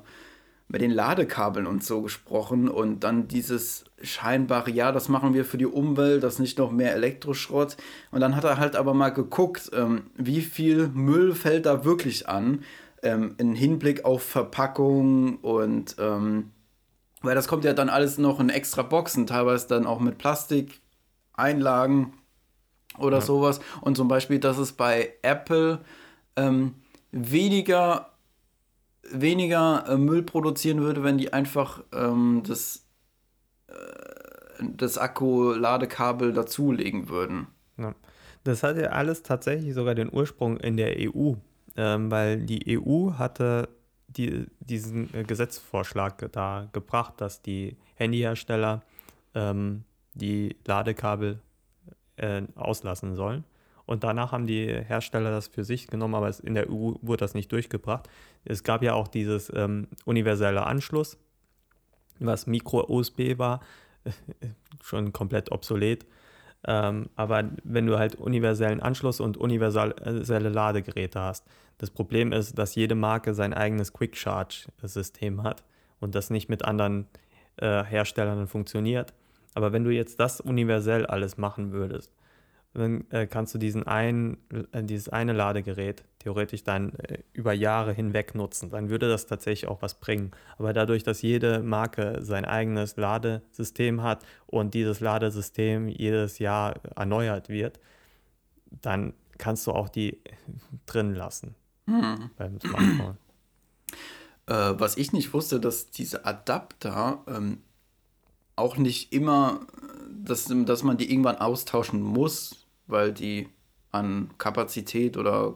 mit 0.72 0.80
den 0.80 0.90
Ladekabeln 0.90 1.66
und 1.66 1.84
so 1.84 2.00
gesprochen 2.00 2.70
und 2.70 3.00
dann 3.04 3.28
dieses 3.28 3.84
scheinbare, 4.02 4.70
ja, 4.70 4.90
das 4.90 5.10
machen 5.10 5.34
wir 5.34 5.44
für 5.44 5.58
die 5.58 5.66
Umwelt, 5.66 6.22
das 6.22 6.38
nicht 6.38 6.56
noch 6.56 6.72
mehr 6.72 6.94
Elektroschrott. 6.94 7.76
Und 8.10 8.20
dann 8.20 8.34
hat 8.34 8.44
er 8.44 8.56
halt 8.56 8.74
aber 8.74 8.94
mal 8.94 9.10
geguckt, 9.10 9.70
ähm, 9.74 10.04
wie 10.16 10.40
viel 10.40 10.88
Müll 10.88 11.34
fällt 11.34 11.66
da 11.66 11.84
wirklich 11.84 12.26
an, 12.26 12.64
ähm, 13.02 13.34
im 13.36 13.54
Hinblick 13.54 14.06
auf 14.06 14.22
Verpackung 14.22 15.36
und 15.36 15.96
ähm, 15.98 16.52
weil 17.20 17.34
das 17.34 17.48
kommt 17.48 17.64
ja 17.64 17.74
dann 17.74 17.90
alles 17.90 18.16
noch 18.16 18.40
in 18.40 18.48
extra 18.48 18.80
Boxen, 18.80 19.26
teilweise 19.26 19.68
dann 19.68 19.86
auch 19.86 20.00
mit 20.00 20.16
Plastikeinlagen 20.16 22.14
oder 22.98 23.18
ja. 23.18 23.22
sowas. 23.22 23.60
Und 23.82 23.98
zum 23.98 24.08
Beispiel, 24.08 24.38
dass 24.38 24.56
es 24.56 24.72
bei 24.72 25.12
Apple 25.20 25.80
ähm, 26.36 26.76
weniger 27.10 28.11
weniger 29.12 29.84
äh, 29.88 29.96
Müll 29.96 30.22
produzieren 30.22 30.80
würde, 30.80 31.02
wenn 31.02 31.18
die 31.18 31.32
einfach 31.32 31.82
ähm, 31.92 32.42
das, 32.46 32.86
äh, 33.68 33.74
das 34.74 34.98
Akku-Ladekabel 34.98 36.32
dazulegen 36.32 37.08
würden. 37.08 37.46
Ja. 37.76 37.94
Das 38.44 38.62
hat 38.62 38.76
ja 38.76 38.88
alles 38.88 39.22
tatsächlich 39.22 39.72
sogar 39.74 39.94
den 39.94 40.12
Ursprung 40.12 40.56
in 40.56 40.76
der 40.76 40.96
EU, 40.98 41.34
ähm, 41.76 42.10
weil 42.10 42.42
die 42.42 42.78
EU 42.78 43.12
hatte 43.12 43.68
die, 44.08 44.46
diesen 44.60 45.12
äh, 45.14 45.22
Gesetzvorschlag 45.24 46.28
da 46.32 46.68
gebracht, 46.72 47.14
dass 47.18 47.42
die 47.42 47.76
Handyhersteller 47.94 48.82
ähm, 49.34 49.84
die 50.14 50.56
Ladekabel 50.66 51.40
äh, 52.16 52.42
auslassen 52.56 53.14
sollen. 53.14 53.44
Und 53.92 54.04
danach 54.04 54.32
haben 54.32 54.46
die 54.46 54.68
Hersteller 54.68 55.30
das 55.30 55.48
für 55.48 55.64
sich 55.64 55.86
genommen, 55.86 56.14
aber 56.14 56.32
in 56.42 56.54
der 56.54 56.70
EU 56.70 56.94
wurde 57.02 57.18
das 57.18 57.34
nicht 57.34 57.52
durchgebracht. 57.52 58.08
Es 58.42 58.64
gab 58.64 58.82
ja 58.82 58.94
auch 58.94 59.06
dieses 59.06 59.52
ähm, 59.54 59.86
universelle 60.06 60.64
Anschluss, 60.64 61.18
was 62.18 62.46
Micro-USB 62.46 63.36
war, 63.36 63.60
schon 64.82 65.12
komplett 65.12 65.52
obsolet. 65.52 66.06
Ähm, 66.66 67.10
aber 67.16 67.50
wenn 67.64 67.86
du 67.86 67.98
halt 67.98 68.14
universellen 68.14 68.80
Anschluss 68.80 69.20
und 69.20 69.36
universelle 69.36 70.48
Ladegeräte 70.48 71.20
hast, 71.20 71.46
das 71.76 71.90
Problem 71.90 72.32
ist, 72.32 72.56
dass 72.56 72.74
jede 72.74 72.94
Marke 72.94 73.34
sein 73.34 73.52
eigenes 73.52 73.92
Quick 73.92 74.16
Charge-System 74.16 75.42
hat 75.42 75.64
und 76.00 76.14
das 76.14 76.30
nicht 76.30 76.48
mit 76.48 76.64
anderen 76.64 77.08
äh, 77.58 77.84
Herstellern 77.84 78.48
funktioniert. 78.48 79.12
Aber 79.52 79.74
wenn 79.74 79.84
du 79.84 79.90
jetzt 79.90 80.18
das 80.18 80.40
universell 80.40 81.04
alles 81.04 81.36
machen 81.36 81.72
würdest, 81.72 82.10
dann 82.74 83.04
äh, 83.10 83.26
kannst 83.26 83.54
du 83.54 83.58
diesen 83.58 83.86
einen, 83.86 84.38
äh, 84.72 84.82
dieses 84.82 85.08
eine 85.08 85.32
Ladegerät 85.32 86.04
theoretisch 86.18 86.64
dann 86.64 86.94
äh, 86.94 87.18
über 87.32 87.52
Jahre 87.52 87.92
hinweg 87.92 88.34
nutzen. 88.34 88.70
Dann 88.70 88.88
würde 88.88 89.08
das 89.08 89.26
tatsächlich 89.26 89.68
auch 89.68 89.82
was 89.82 90.00
bringen. 90.00 90.30
Aber 90.58 90.72
dadurch, 90.72 91.02
dass 91.02 91.22
jede 91.22 91.62
Marke 91.62 92.18
sein 92.22 92.44
eigenes 92.44 92.96
Ladesystem 92.96 94.02
hat 94.02 94.24
und 94.46 94.74
dieses 94.74 95.00
Ladesystem 95.00 95.88
jedes 95.88 96.38
Jahr 96.38 96.74
erneuert 96.96 97.48
wird, 97.48 97.78
dann 98.80 99.12
kannst 99.36 99.66
du 99.66 99.72
auch 99.72 99.88
die 99.88 100.20
drin 100.86 101.14
lassen 101.14 101.54
hm. 101.86 102.30
beim 102.36 102.60
Smartphone. 102.60 103.16
Äh, 104.46 104.74
was 104.80 104.96
ich 104.96 105.12
nicht 105.12 105.32
wusste, 105.32 105.60
dass 105.60 105.92
diese 105.92 106.26
Adapter 106.26 107.22
ähm, 107.28 107.62
auch 108.56 108.76
nicht 108.76 109.12
immer, 109.12 109.60
dass, 110.10 110.52
dass 110.52 110.82
man 110.82 110.96
die 110.96 111.12
irgendwann 111.12 111.36
austauschen 111.36 112.02
muss, 112.02 112.61
weil 112.92 113.12
die 113.12 113.48
an 113.90 114.30
Kapazität 114.38 115.16
oder 115.16 115.54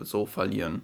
so 0.00 0.26
verlieren. 0.26 0.82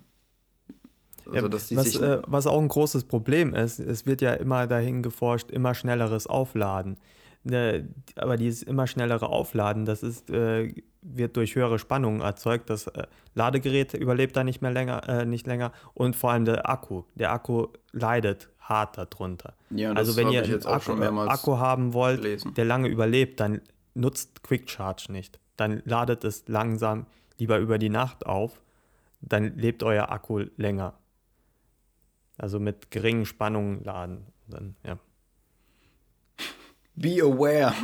Also, 1.26 1.46
ja, 1.46 1.52
was, 1.52 1.96
äh, 1.96 2.22
was, 2.26 2.46
auch 2.46 2.60
ein 2.60 2.68
großes 2.68 3.04
Problem 3.04 3.54
ist, 3.54 3.78
es 3.78 4.04
wird 4.04 4.20
ja 4.20 4.34
immer 4.34 4.66
dahin 4.66 5.02
geforscht, 5.02 5.50
immer 5.50 5.74
schnelleres 5.74 6.26
Aufladen. 6.26 6.98
Ne, 7.44 7.88
aber 8.16 8.38
dieses 8.38 8.62
immer 8.62 8.86
schnellere 8.86 9.28
Aufladen, 9.28 9.84
das 9.84 10.02
ist, 10.02 10.30
äh, 10.30 10.74
wird 11.02 11.36
durch 11.36 11.54
höhere 11.54 11.78
Spannungen 11.78 12.22
erzeugt. 12.22 12.70
Das 12.70 12.86
äh, 12.88 13.06
Ladegerät 13.34 13.92
überlebt 13.94 14.36
da 14.36 14.44
nicht 14.44 14.62
mehr 14.62 14.70
länger, 14.70 15.06
äh, 15.08 15.26
nicht 15.26 15.46
länger 15.46 15.72
und 15.92 16.16
vor 16.16 16.30
allem 16.30 16.46
der 16.46 16.68
Akku. 16.68 17.04
Der 17.14 17.32
Akku 17.32 17.68
leidet 17.92 18.48
hart 18.60 18.96
darunter. 18.96 19.54
Ja, 19.70 19.92
also 19.92 20.16
wenn 20.16 20.30
ihr 20.30 20.42
einen 20.42 20.64
Akku, 20.64 20.92
Akku, 20.92 21.58
haben 21.58 21.92
wollt, 21.92 22.22
gelesen. 22.22 22.54
der 22.54 22.64
lange 22.64 22.88
überlebt, 22.88 23.40
dann 23.40 23.60
nutzt 23.94 24.42
Quick 24.42 24.70
Charge 24.70 25.12
nicht 25.12 25.38
dann 25.56 25.82
ladet 25.84 26.24
es 26.24 26.44
langsam 26.48 27.06
lieber 27.38 27.58
über 27.58 27.78
die 27.78 27.88
Nacht 27.88 28.26
auf, 28.26 28.60
dann 29.20 29.56
lebt 29.56 29.82
euer 29.82 30.10
Akku 30.10 30.44
länger. 30.56 30.94
Also 32.36 32.58
mit 32.58 32.90
geringen 32.90 33.26
Spannungen 33.26 33.82
laden. 33.84 34.26
Dann, 34.48 34.76
ja. 34.84 34.98
Be 36.94 37.22
aware. 37.22 37.74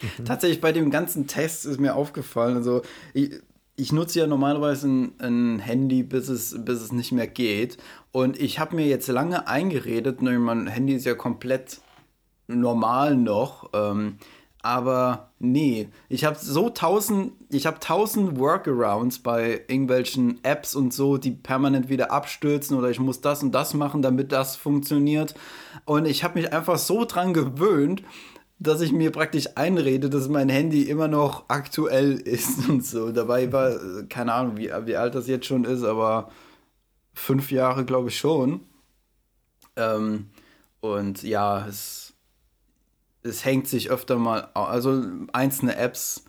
Mhm. 0.00 0.24
Tatsächlich 0.24 0.60
bei 0.60 0.72
dem 0.72 0.90
ganzen 0.90 1.26
Test 1.26 1.66
ist 1.66 1.80
mir 1.80 1.94
aufgefallen, 1.94 2.56
also 2.56 2.82
ich, 3.14 3.40
ich 3.76 3.92
nutze 3.92 4.20
ja 4.20 4.26
normalerweise 4.26 4.88
ein, 4.88 5.20
ein, 5.20 5.58
Handy, 5.58 6.02
bis 6.02 6.28
es, 6.28 6.64
bis 6.64 6.80
es 6.80 6.92
nicht 6.92 7.12
mehr 7.12 7.26
geht. 7.26 7.76
Und 8.12 8.40
ich 8.40 8.58
habe 8.58 8.76
mir 8.76 8.86
jetzt 8.86 9.08
lange 9.08 9.48
eingeredet, 9.48 10.22
mein 10.22 10.66
Handy 10.66 10.94
ist 10.94 11.04
ja 11.04 11.14
komplett 11.14 11.80
normal 12.46 13.16
noch. 13.16 13.70
Ähm, 13.74 14.18
aber 14.66 15.30
nee, 15.38 15.90
ich 16.08 16.24
habe 16.24 16.36
so 16.36 16.70
tausend, 16.70 17.34
ich 17.50 17.66
habe 17.66 17.78
tausend 17.78 18.36
Workarounds 18.36 19.20
bei 19.20 19.60
irgendwelchen 19.68 20.42
Apps 20.42 20.74
und 20.74 20.92
so, 20.92 21.18
die 21.18 21.30
permanent 21.30 21.88
wieder 21.88 22.10
abstürzen 22.10 22.76
oder 22.76 22.90
ich 22.90 22.98
muss 22.98 23.20
das 23.20 23.44
und 23.44 23.52
das 23.52 23.74
machen, 23.74 24.02
damit 24.02 24.32
das 24.32 24.56
funktioniert. 24.56 25.36
Und 25.84 26.04
ich 26.04 26.24
habe 26.24 26.40
mich 26.40 26.52
einfach 26.52 26.78
so 26.78 27.04
dran 27.04 27.32
gewöhnt, 27.32 28.02
dass 28.58 28.80
ich 28.80 28.90
mir 28.90 29.12
praktisch 29.12 29.50
einrede, 29.54 30.10
dass 30.10 30.28
mein 30.28 30.48
Handy 30.48 30.82
immer 30.82 31.06
noch 31.06 31.44
aktuell 31.46 32.14
ist 32.24 32.68
und 32.68 32.84
so. 32.84 33.12
Dabei 33.12 33.52
war, 33.52 33.78
keine 34.08 34.32
Ahnung, 34.32 34.56
wie, 34.56 34.72
wie 34.84 34.96
alt 34.96 35.14
das 35.14 35.28
jetzt 35.28 35.46
schon 35.46 35.64
ist, 35.64 35.84
aber 35.84 36.28
fünf 37.14 37.52
Jahre 37.52 37.84
glaube 37.84 38.08
ich 38.08 38.18
schon. 38.18 38.62
Ähm, 39.76 40.26
und 40.80 41.22
ja, 41.22 41.68
es 41.68 42.05
es 43.26 43.44
hängt 43.44 43.68
sich 43.68 43.90
öfter 43.90 44.16
mal, 44.16 44.48
also 44.54 45.02
einzelne 45.32 45.76
Apps, 45.76 46.24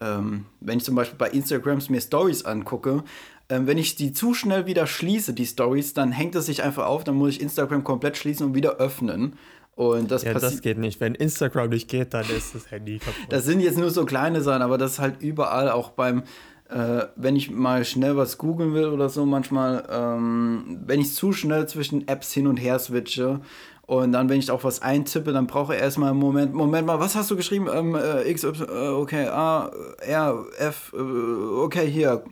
ähm, 0.00 0.46
wenn 0.60 0.78
ich 0.78 0.84
zum 0.84 0.94
Beispiel 0.94 1.18
bei 1.18 1.30
Instagrams 1.30 1.88
mir 1.88 2.00
Stories 2.00 2.44
angucke, 2.44 3.04
ähm, 3.50 3.66
wenn 3.66 3.78
ich 3.78 3.96
die 3.96 4.12
zu 4.12 4.32
schnell 4.32 4.66
wieder 4.66 4.86
schließe, 4.86 5.34
die 5.34 5.46
Stories, 5.46 5.92
dann 5.92 6.12
hängt 6.12 6.34
es 6.36 6.46
sich 6.46 6.62
einfach 6.62 6.86
auf, 6.86 7.04
dann 7.04 7.16
muss 7.16 7.30
ich 7.30 7.40
Instagram 7.40 7.84
komplett 7.84 8.16
schließen 8.16 8.46
und 8.46 8.54
wieder 8.54 8.76
öffnen. 8.76 9.34
Und 9.74 10.10
das 10.10 10.22
ja, 10.22 10.34
das 10.34 10.60
geht 10.60 10.78
nicht. 10.78 11.00
Wenn 11.00 11.14
Instagram 11.14 11.70
nicht 11.70 11.88
geht, 11.88 12.12
dann 12.14 12.26
ist 12.28 12.54
das 12.54 12.70
Handy 12.70 12.98
kaputt. 12.98 13.14
Das 13.30 13.44
sind 13.44 13.60
jetzt 13.60 13.78
nur 13.78 13.90
so 13.90 14.04
kleine 14.04 14.42
Sachen, 14.42 14.62
aber 14.62 14.78
das 14.78 14.92
ist 14.92 14.98
halt 14.98 15.22
überall, 15.22 15.70
auch 15.70 15.90
beim, 15.90 16.22
äh, 16.68 17.06
wenn 17.16 17.34
ich 17.34 17.50
mal 17.50 17.84
schnell 17.84 18.16
was 18.16 18.38
googeln 18.38 18.74
will 18.74 18.86
oder 18.86 19.08
so, 19.08 19.26
manchmal, 19.26 19.86
ähm, 19.90 20.80
wenn 20.84 21.00
ich 21.00 21.14
zu 21.14 21.32
schnell 21.32 21.66
zwischen 21.66 22.06
Apps 22.08 22.32
hin 22.32 22.46
und 22.46 22.58
her 22.58 22.78
switche 22.78 23.40
und 23.90 24.12
dann, 24.12 24.28
wenn 24.28 24.38
ich 24.38 24.52
auch 24.52 24.62
was 24.62 24.82
eintippe, 24.82 25.32
dann 25.32 25.48
brauche 25.48 25.74
ich 25.74 25.80
erstmal 25.80 26.10
einen 26.10 26.20
Moment. 26.20 26.54
Moment 26.54 26.86
mal, 26.86 27.00
was 27.00 27.16
hast 27.16 27.28
du 27.28 27.34
geschrieben? 27.34 27.66
Ähm, 27.74 27.96
äh, 27.96 28.22
X, 28.30 28.44
Y, 28.44 28.68
äh, 28.68 28.88
okay, 28.90 29.26
A, 29.26 29.68
R, 29.98 30.46
F, 30.58 30.92
äh, 30.96 30.96
okay, 30.96 31.90
hier. 31.90 32.22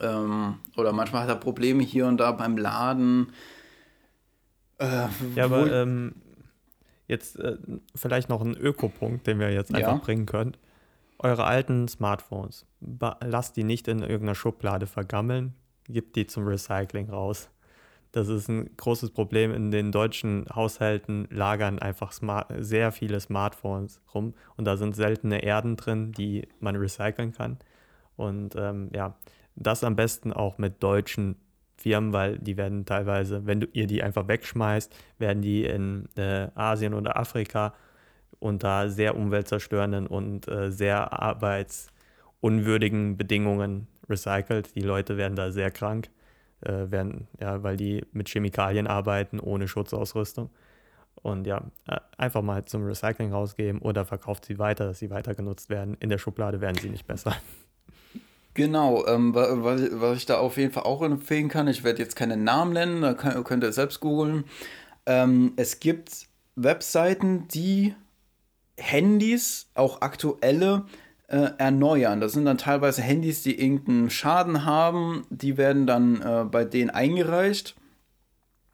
Ähm, 0.00 0.56
oder 0.76 0.92
manchmal 0.92 1.22
hat 1.22 1.28
er 1.28 1.36
Probleme 1.36 1.84
hier 1.84 2.08
und 2.08 2.16
da 2.16 2.32
beim 2.32 2.56
Laden. 2.56 3.32
Äh, 4.78 5.06
ja, 5.36 5.44
aber 5.44 5.70
ähm, 5.70 6.16
jetzt 7.06 7.38
äh, 7.38 7.56
vielleicht 7.94 8.28
noch 8.28 8.40
ein 8.40 8.56
Ökopunkt, 8.56 9.28
den 9.28 9.38
wir 9.38 9.52
jetzt 9.52 9.72
einfach 9.72 9.92
ja. 9.92 9.98
bringen 9.98 10.26
können. 10.26 10.56
Eure 11.20 11.44
alten 11.44 11.86
Smartphones, 11.86 12.66
lasst 13.20 13.56
die 13.56 13.62
nicht 13.62 13.86
in 13.86 14.00
irgendeiner 14.00 14.34
Schublade 14.34 14.88
vergammeln, 14.88 15.54
gebt 15.86 16.16
die 16.16 16.26
zum 16.26 16.48
Recycling 16.48 17.10
raus. 17.10 17.48
Das 18.12 18.28
ist 18.28 18.48
ein 18.48 18.70
großes 18.76 19.10
Problem. 19.10 19.52
In 19.52 19.70
den 19.70 19.92
deutschen 19.92 20.46
Haushalten 20.54 21.28
lagern 21.30 21.78
einfach 21.78 22.12
smart, 22.12 22.52
sehr 22.58 22.92
viele 22.92 23.20
Smartphones 23.20 24.00
rum 24.14 24.34
und 24.56 24.64
da 24.64 24.76
sind 24.76 24.96
seltene 24.96 25.42
Erden 25.42 25.76
drin, 25.76 26.12
die 26.12 26.48
man 26.60 26.76
recyceln 26.76 27.32
kann. 27.32 27.58
Und 28.16 28.54
ähm, 28.56 28.90
ja, 28.94 29.16
das 29.56 29.84
am 29.84 29.96
besten 29.96 30.32
auch 30.32 30.58
mit 30.58 30.82
deutschen 30.82 31.36
Firmen, 31.76 32.12
weil 32.12 32.38
die 32.38 32.56
werden 32.56 32.86
teilweise, 32.86 33.46
wenn 33.46 33.60
du 33.60 33.66
ihr 33.72 33.86
die 33.86 34.02
einfach 34.02 34.26
wegschmeißt, 34.26 34.94
werden 35.18 35.42
die 35.42 35.64
in 35.64 36.08
äh, 36.16 36.48
Asien 36.54 36.94
oder 36.94 37.18
Afrika 37.18 37.74
unter 38.40 38.90
sehr 38.90 39.16
umweltzerstörenden 39.16 40.06
und 40.06 40.48
äh, 40.48 40.70
sehr 40.72 41.12
arbeitsunwürdigen 41.12 43.16
Bedingungen 43.16 43.86
recycelt. 44.08 44.74
Die 44.74 44.80
Leute 44.80 45.16
werden 45.16 45.36
da 45.36 45.52
sehr 45.52 45.70
krank 45.70 46.10
äh, 46.60 46.90
werden, 46.90 47.28
ja, 47.40 47.62
weil 47.62 47.76
die 47.76 48.04
mit 48.12 48.28
Chemikalien 48.28 48.86
arbeiten, 48.86 49.40
ohne 49.40 49.68
Schutzausrüstung. 49.68 50.50
Und 51.22 51.46
ja, 51.46 51.62
äh, 51.88 51.98
einfach 52.16 52.42
mal 52.42 52.64
zum 52.64 52.84
Recycling 52.84 53.32
rausgeben 53.32 53.80
oder 53.80 54.04
verkauft 54.04 54.44
sie 54.44 54.58
weiter, 54.58 54.86
dass 54.86 54.98
sie 54.98 55.10
weiter 55.10 55.34
genutzt 55.34 55.68
werden. 55.70 55.96
In 56.00 56.10
der 56.10 56.18
Schublade 56.18 56.60
werden 56.60 56.76
sie 56.80 56.90
nicht 56.90 57.06
besser. 57.06 57.34
Genau, 58.54 59.06
ähm, 59.06 59.34
was, 59.34 59.82
was 59.92 60.16
ich 60.16 60.26
da 60.26 60.38
auf 60.38 60.56
jeden 60.56 60.72
Fall 60.72 60.82
auch 60.82 61.02
empfehlen 61.02 61.48
kann, 61.48 61.68
ich 61.68 61.84
werde 61.84 62.02
jetzt 62.02 62.16
keine 62.16 62.36
Namen 62.36 62.72
nennen, 62.72 63.02
da 63.02 63.14
kann, 63.14 63.44
könnt 63.44 63.62
ihr 63.62 63.72
selbst 63.72 64.00
googeln. 64.00 64.44
Ähm, 65.06 65.52
es 65.56 65.78
gibt 65.78 66.26
Webseiten, 66.56 67.46
die 67.48 67.94
Handys, 68.76 69.70
auch 69.74 70.00
aktuelle, 70.00 70.86
äh, 71.28 71.50
erneuern. 71.58 72.20
Das 72.20 72.32
sind 72.32 72.46
dann 72.46 72.58
teilweise 72.58 73.02
Handys, 73.02 73.42
die 73.42 73.60
irgendeinen 73.60 74.10
Schaden 74.10 74.64
haben. 74.64 75.26
Die 75.30 75.56
werden 75.56 75.86
dann 75.86 76.22
äh, 76.22 76.44
bei 76.44 76.64
denen 76.64 76.90
eingereicht 76.90 77.76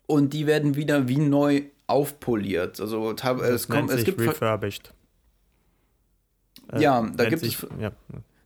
und 0.06 0.32
die 0.32 0.46
werden 0.46 0.76
wieder 0.76 1.08
wie 1.08 1.18
neu 1.18 1.64
aufpoliert. 1.86 2.80
Also 2.80 3.12
es 3.12 3.68
kommt, 3.68 3.90
es 3.90 4.04
gibt 4.04 4.20
refurbished. 4.20 4.94
Äh, 6.72 6.82
ja, 6.82 7.02
da 7.14 7.28
gibt 7.28 7.42
sich, 7.42 7.62
es 7.62 7.66
ja. 7.78 7.90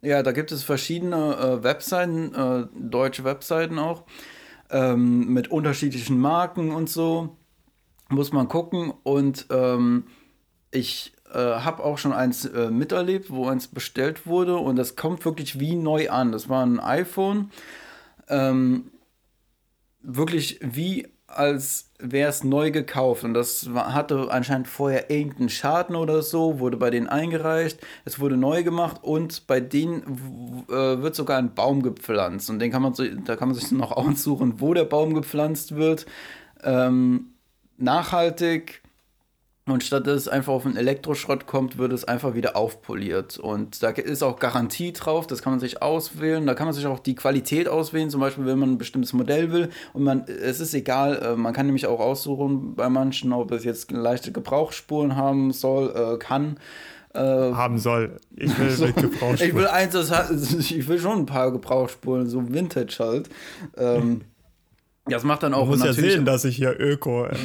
ja. 0.02 0.22
da 0.22 0.32
gibt 0.32 0.52
es 0.52 0.62
verschiedene 0.62 1.36
äh, 1.36 1.62
Webseiten, 1.62 2.34
äh, 2.34 2.66
deutsche 2.74 3.24
Webseiten 3.24 3.78
auch 3.78 4.04
ähm, 4.70 5.32
mit 5.32 5.50
unterschiedlichen 5.50 6.18
Marken 6.18 6.70
und 6.72 6.88
so. 6.88 7.36
Muss 8.08 8.32
man 8.32 8.48
gucken 8.48 8.92
und 9.02 9.46
ähm, 9.50 10.04
ich 10.70 11.12
äh, 11.32 11.38
habe 11.38 11.84
auch 11.84 11.98
schon 11.98 12.12
eins 12.12 12.44
äh, 12.44 12.70
miterlebt, 12.70 13.30
wo 13.30 13.48
eins 13.48 13.68
bestellt 13.68 14.26
wurde 14.26 14.56
und 14.56 14.76
das 14.76 14.96
kommt 14.96 15.24
wirklich 15.24 15.60
wie 15.60 15.76
neu 15.76 16.10
an. 16.10 16.32
Das 16.32 16.48
war 16.48 16.64
ein 16.64 16.80
iPhone. 16.80 17.50
Ähm, 18.28 18.90
wirklich 20.00 20.58
wie 20.62 21.08
als 21.28 21.90
wäre 21.98 22.30
es 22.30 22.42
neu 22.42 22.70
gekauft 22.70 23.22
und 23.22 23.34
das 23.34 23.74
war, 23.74 23.92
hatte 23.92 24.28
anscheinend 24.30 24.66
vorher 24.66 25.10
irgendeinen 25.10 25.50
Schaden 25.50 25.94
oder 25.94 26.22
so, 26.22 26.58
wurde 26.58 26.78
bei 26.78 26.88
denen 26.88 27.06
eingereicht, 27.06 27.80
es 28.06 28.18
wurde 28.18 28.38
neu 28.38 28.62
gemacht 28.62 29.00
und 29.02 29.46
bei 29.46 29.60
denen 29.60 30.64
äh, 30.70 31.02
wird 31.02 31.14
sogar 31.14 31.38
ein 31.38 31.54
Baum 31.54 31.82
gepflanzt 31.82 32.48
und 32.48 32.60
den 32.60 32.70
kann 32.70 32.80
man 32.80 32.94
so, 32.94 33.04
da 33.04 33.36
kann 33.36 33.48
man 33.48 33.54
sich 33.56 33.70
noch 33.72 33.92
aussuchen, 33.92 34.60
wo 34.60 34.72
der 34.72 34.84
Baum 34.84 35.12
gepflanzt 35.12 35.76
wird. 35.76 36.06
Ähm, 36.64 37.34
nachhaltig, 37.76 38.82
und 39.70 39.82
statt 39.82 40.06
dass 40.06 40.16
es 40.16 40.28
einfach 40.28 40.52
auf 40.52 40.66
einen 40.66 40.76
Elektroschrott 40.76 41.46
kommt, 41.46 41.78
wird 41.78 41.92
es 41.92 42.04
einfach 42.04 42.34
wieder 42.34 42.56
aufpoliert. 42.56 43.38
Und 43.38 43.82
da 43.82 43.90
ist 43.90 44.22
auch 44.22 44.38
Garantie 44.38 44.92
drauf, 44.92 45.26
das 45.26 45.42
kann 45.42 45.52
man 45.52 45.60
sich 45.60 45.82
auswählen. 45.82 46.46
Da 46.46 46.54
kann 46.54 46.66
man 46.66 46.74
sich 46.74 46.86
auch 46.86 46.98
die 46.98 47.14
Qualität 47.14 47.68
auswählen, 47.68 48.10
zum 48.10 48.20
Beispiel, 48.20 48.46
wenn 48.46 48.58
man 48.58 48.72
ein 48.72 48.78
bestimmtes 48.78 49.12
Modell 49.12 49.52
will. 49.52 49.70
Und 49.92 50.04
man, 50.04 50.24
es 50.26 50.60
ist 50.60 50.74
egal, 50.74 51.16
äh, 51.16 51.36
man 51.36 51.52
kann 51.52 51.66
nämlich 51.66 51.86
auch 51.86 52.00
aussuchen 52.00 52.74
bei 52.74 52.88
manchen, 52.88 53.32
ob 53.32 53.50
es 53.52 53.64
jetzt 53.64 53.90
leichte 53.90 54.32
Gebrauchsspuren 54.32 55.16
haben 55.16 55.52
soll, 55.52 55.94
äh, 55.94 56.18
kann. 56.18 56.58
Äh, 57.14 57.20
haben 57.20 57.78
soll. 57.78 58.16
Ich 58.36 58.58
will 58.58 58.70
so, 58.70 58.86
mit 58.86 58.96
Gebrauchsspuren. 58.96 59.50
Ich 59.50 59.54
will 59.54 59.66
eins, 59.66 59.94
ich 60.70 60.88
will 60.88 60.98
schon 60.98 61.20
ein 61.20 61.26
paar 61.26 61.52
Gebrauchsspuren, 61.52 62.28
so 62.28 62.42
Vintage 62.52 62.96
halt. 63.00 63.28
Ähm, 63.76 64.22
das 65.06 65.24
macht 65.24 65.42
dann 65.42 65.54
auch. 65.54 65.68
Man 65.68 65.78
muss 65.78 65.84
ja 65.84 65.92
sehen, 65.92 66.24
dass 66.24 66.44
ich 66.44 66.56
hier 66.56 66.78
Öko 66.78 67.26
äh, 67.26 67.36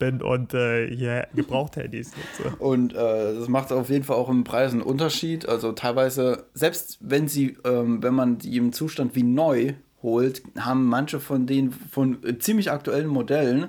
bin 0.00 0.20
und 0.20 0.52
äh, 0.52 0.92
hier 0.92 1.28
Gebrauchthandys 1.34 2.10
nutze. 2.16 2.56
Und 2.56 2.92
äh, 2.92 3.34
das 3.36 3.46
macht 3.46 3.70
auf 3.70 3.88
jeden 3.88 4.02
Fall 4.02 4.16
auch 4.16 4.28
im 4.28 4.42
Preis 4.42 4.72
einen 4.72 4.82
Unterschied. 4.82 5.48
Also 5.48 5.70
teilweise, 5.70 6.46
selbst 6.54 6.98
wenn 7.00 7.28
sie, 7.28 7.56
ähm, 7.64 8.02
wenn 8.02 8.14
man 8.14 8.38
die 8.38 8.56
im 8.56 8.72
Zustand 8.72 9.14
wie 9.14 9.22
neu 9.22 9.74
holt, 10.02 10.42
haben 10.58 10.86
manche 10.86 11.20
von 11.20 11.46
denen 11.46 11.70
von 11.70 12.18
ziemlich 12.40 12.72
aktuellen 12.72 13.06
Modellen 13.06 13.68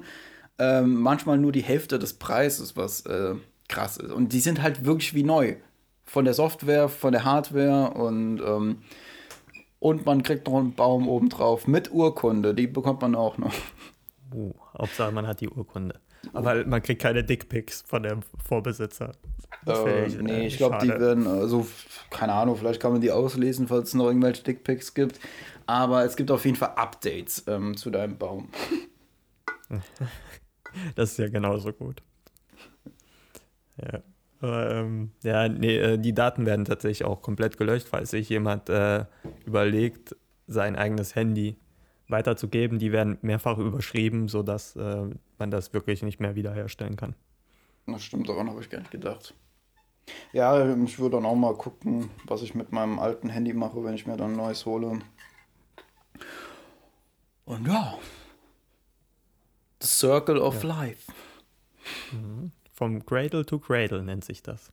ähm, 0.57 0.95
manchmal 0.95 1.37
nur 1.37 1.51
die 1.51 1.63
Hälfte 1.63 1.99
des 1.99 2.13
Preises, 2.13 2.75
was 2.75 3.05
äh, 3.05 3.35
krass 3.67 3.97
ist. 3.97 4.11
Und 4.11 4.33
die 4.33 4.39
sind 4.39 4.63
halt 4.63 4.85
wirklich 4.85 5.13
wie 5.13 5.23
neu. 5.23 5.57
Von 6.03 6.25
der 6.25 6.33
Software, 6.33 6.89
von 6.89 7.11
der 7.11 7.23
Hardware 7.23 7.91
und 7.91 8.41
ähm, 8.41 8.77
und 9.79 10.05
man 10.05 10.21
kriegt 10.21 10.45
noch 10.47 10.59
einen 10.59 10.75
Baum 10.75 11.09
obendrauf 11.09 11.67
mit 11.67 11.91
Urkunde, 11.91 12.53
die 12.53 12.67
bekommt 12.67 13.01
man 13.01 13.15
auch 13.15 13.39
noch. 13.39 13.53
Uh, 14.31 14.53
Hauptsache 14.77 15.11
man 15.11 15.25
hat 15.25 15.41
die 15.41 15.49
Urkunde. 15.49 15.99
Aber 16.33 16.65
man 16.65 16.81
kriegt 16.81 17.01
keine 17.01 17.23
Dickpics 17.23 17.83
von 17.87 18.03
dem 18.03 18.21
Vorbesitzer. 18.47 19.13
Äh, 19.67 20.05
ich, 20.05 20.17
nee, 20.17 20.43
äh, 20.43 20.47
ich 20.47 20.57
glaube, 20.57 20.77
die 20.81 20.89
werden, 20.89 21.27
also, 21.27 21.67
keine 22.09 22.33
Ahnung, 22.33 22.55
vielleicht 22.55 22.81
kann 22.81 22.93
man 22.93 23.01
die 23.01 23.11
auslesen, 23.11 23.67
falls 23.67 23.89
es 23.89 23.93
noch 23.93 24.07
irgendwelche 24.07 24.43
Dickpics 24.43 24.93
gibt. 24.93 25.19
Aber 25.65 26.03
es 26.03 26.15
gibt 26.15 26.31
auf 26.31 26.45
jeden 26.45 26.57
Fall 26.57 26.73
Updates 26.75 27.43
ähm, 27.47 27.77
zu 27.77 27.89
deinem 27.91 28.17
Baum. 28.17 28.49
das 30.95 31.11
ist 31.11 31.17
ja 31.19 31.29
genauso 31.29 31.71
gut. 31.71 32.01
Ja. 33.77 34.01
Aber, 34.41 34.71
ähm, 34.71 35.11
ja, 35.23 35.47
nee, 35.47 35.77
äh, 35.77 35.97
die 35.97 36.13
Daten 36.13 36.45
werden 36.45 36.65
tatsächlich 36.65 37.05
auch 37.05 37.21
komplett 37.21 37.57
gelöscht, 37.57 37.87
falls 37.87 38.09
sich 38.09 38.27
jemand 38.29 38.69
äh, 38.69 39.05
überlegt, 39.45 40.15
sein 40.47 40.75
eigenes 40.75 41.15
Handy 41.15 41.57
weiterzugeben. 42.07 42.79
Die 42.79 42.91
werden 42.91 43.19
mehrfach 43.21 43.57
überschrieben, 43.59 44.27
sodass 44.27 44.75
äh, 44.75 45.05
man 45.41 45.49
das 45.49 45.73
wirklich 45.73 46.03
nicht 46.03 46.19
mehr 46.19 46.35
wiederherstellen 46.35 46.95
kann. 46.95 47.15
Das 47.87 48.03
stimmt, 48.03 48.29
daran 48.29 48.47
habe 48.47 48.61
ich 48.61 48.69
gar 48.69 48.77
nicht 48.77 48.91
gedacht. 48.91 49.33
Ja, 50.33 50.75
ich 50.75 50.99
würde 50.99 51.17
dann 51.17 51.25
auch 51.25 51.35
mal 51.35 51.55
gucken, 51.55 52.11
was 52.25 52.43
ich 52.43 52.53
mit 52.53 52.71
meinem 52.71 52.99
alten 52.99 53.27
Handy 53.27 53.53
mache, 53.53 53.83
wenn 53.83 53.95
ich 53.95 54.05
mir 54.05 54.17
dann 54.17 54.33
ein 54.33 54.37
neues 54.37 54.67
hole. 54.67 54.99
Und 57.45 57.67
ja. 57.67 57.97
The 59.81 59.87
Circle 59.87 60.37
of 60.37 60.63
ja. 60.63 60.69
Life. 60.69 61.11
Mhm. 62.11 62.51
Vom 62.71 63.03
Cradle 63.03 63.45
to 63.45 63.57
Cradle 63.57 64.03
nennt 64.03 64.23
sich 64.23 64.43
das. 64.43 64.71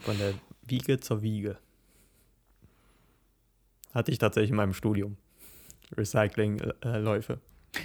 Von 0.00 0.16
der 0.16 0.34
Wiege 0.62 1.00
zur 1.00 1.20
Wiege. 1.20 1.58
Hatte 3.92 4.10
ich 4.10 4.18
tatsächlich 4.18 4.50
in 4.50 4.56
meinem 4.56 4.74
Studium. 4.74 5.18
Recycling-Läufe. 5.96 7.40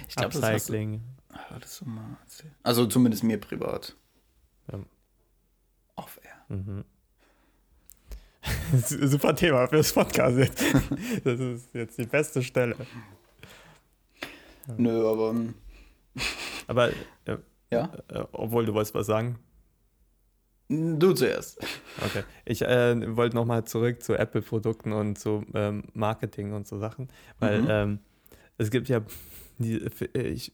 Ich 0.08 0.16
glaube, 0.16 0.36
Upcycling. 0.36 1.02
Das 1.60 1.78
du 1.78 1.86
mal 1.86 2.16
Also 2.62 2.86
zumindest 2.86 3.24
mir 3.24 3.38
privat. 3.38 3.96
Ja. 4.70 4.78
Off-air. 5.96 6.56
Mhm. 6.56 6.84
Super 8.76 9.34
Thema 9.34 9.66
fürs 9.68 9.92
Podcast 9.92 10.38
jetzt. 10.38 10.62
Das 11.24 11.40
ist 11.40 11.74
jetzt 11.74 11.98
die 11.98 12.06
beste 12.06 12.42
Stelle. 12.42 12.76
Nö, 14.76 15.08
aber. 15.08 15.30
Ähm, 15.30 15.54
aber. 16.66 16.90
Äh, 17.24 17.38
ja? 17.70 17.92
Äh, 18.08 18.24
obwohl 18.32 18.66
du 18.66 18.74
wolltest 18.74 18.94
was 18.94 19.06
sagen. 19.06 19.38
Du 20.68 21.12
zuerst. 21.12 21.62
Okay. 22.04 22.24
Ich 22.46 22.62
äh, 22.62 23.16
wollte 23.16 23.36
nochmal 23.36 23.64
zurück 23.64 24.02
zu 24.02 24.14
Apple-Produkten 24.14 24.92
und 24.92 25.18
zu 25.18 25.44
ähm, 25.52 25.84
Marketing 25.92 26.54
und 26.54 26.66
so 26.66 26.78
Sachen, 26.78 27.08
weil 27.38 27.62
mhm. 27.62 27.68
ähm, 27.70 27.98
es 28.56 28.70
gibt 28.70 28.88
ja, 28.88 29.02
die, 29.58 29.86
ich 30.14 30.52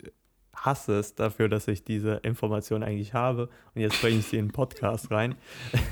hasse 0.55 0.99
es 0.99 1.15
dafür, 1.15 1.49
dass 1.49 1.69
ich 1.69 1.85
diese 1.85 2.15
Information 2.17 2.83
eigentlich 2.83 3.15
habe 3.15 3.49
und 3.75 3.81
jetzt 3.81 4.01
bringe 4.01 4.19
ich 4.19 4.27
sie 4.27 4.37
in 4.37 4.47
den 4.47 4.53
Podcast 4.53 5.11
rein. 5.11 5.35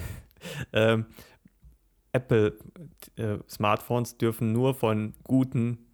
ähm, 0.73 1.07
Apple 2.13 2.59
äh, 3.17 3.39
Smartphones 3.49 4.19
dürfen 4.19 4.53
nur 4.53 4.75
von 4.75 5.15
guten 5.25 5.87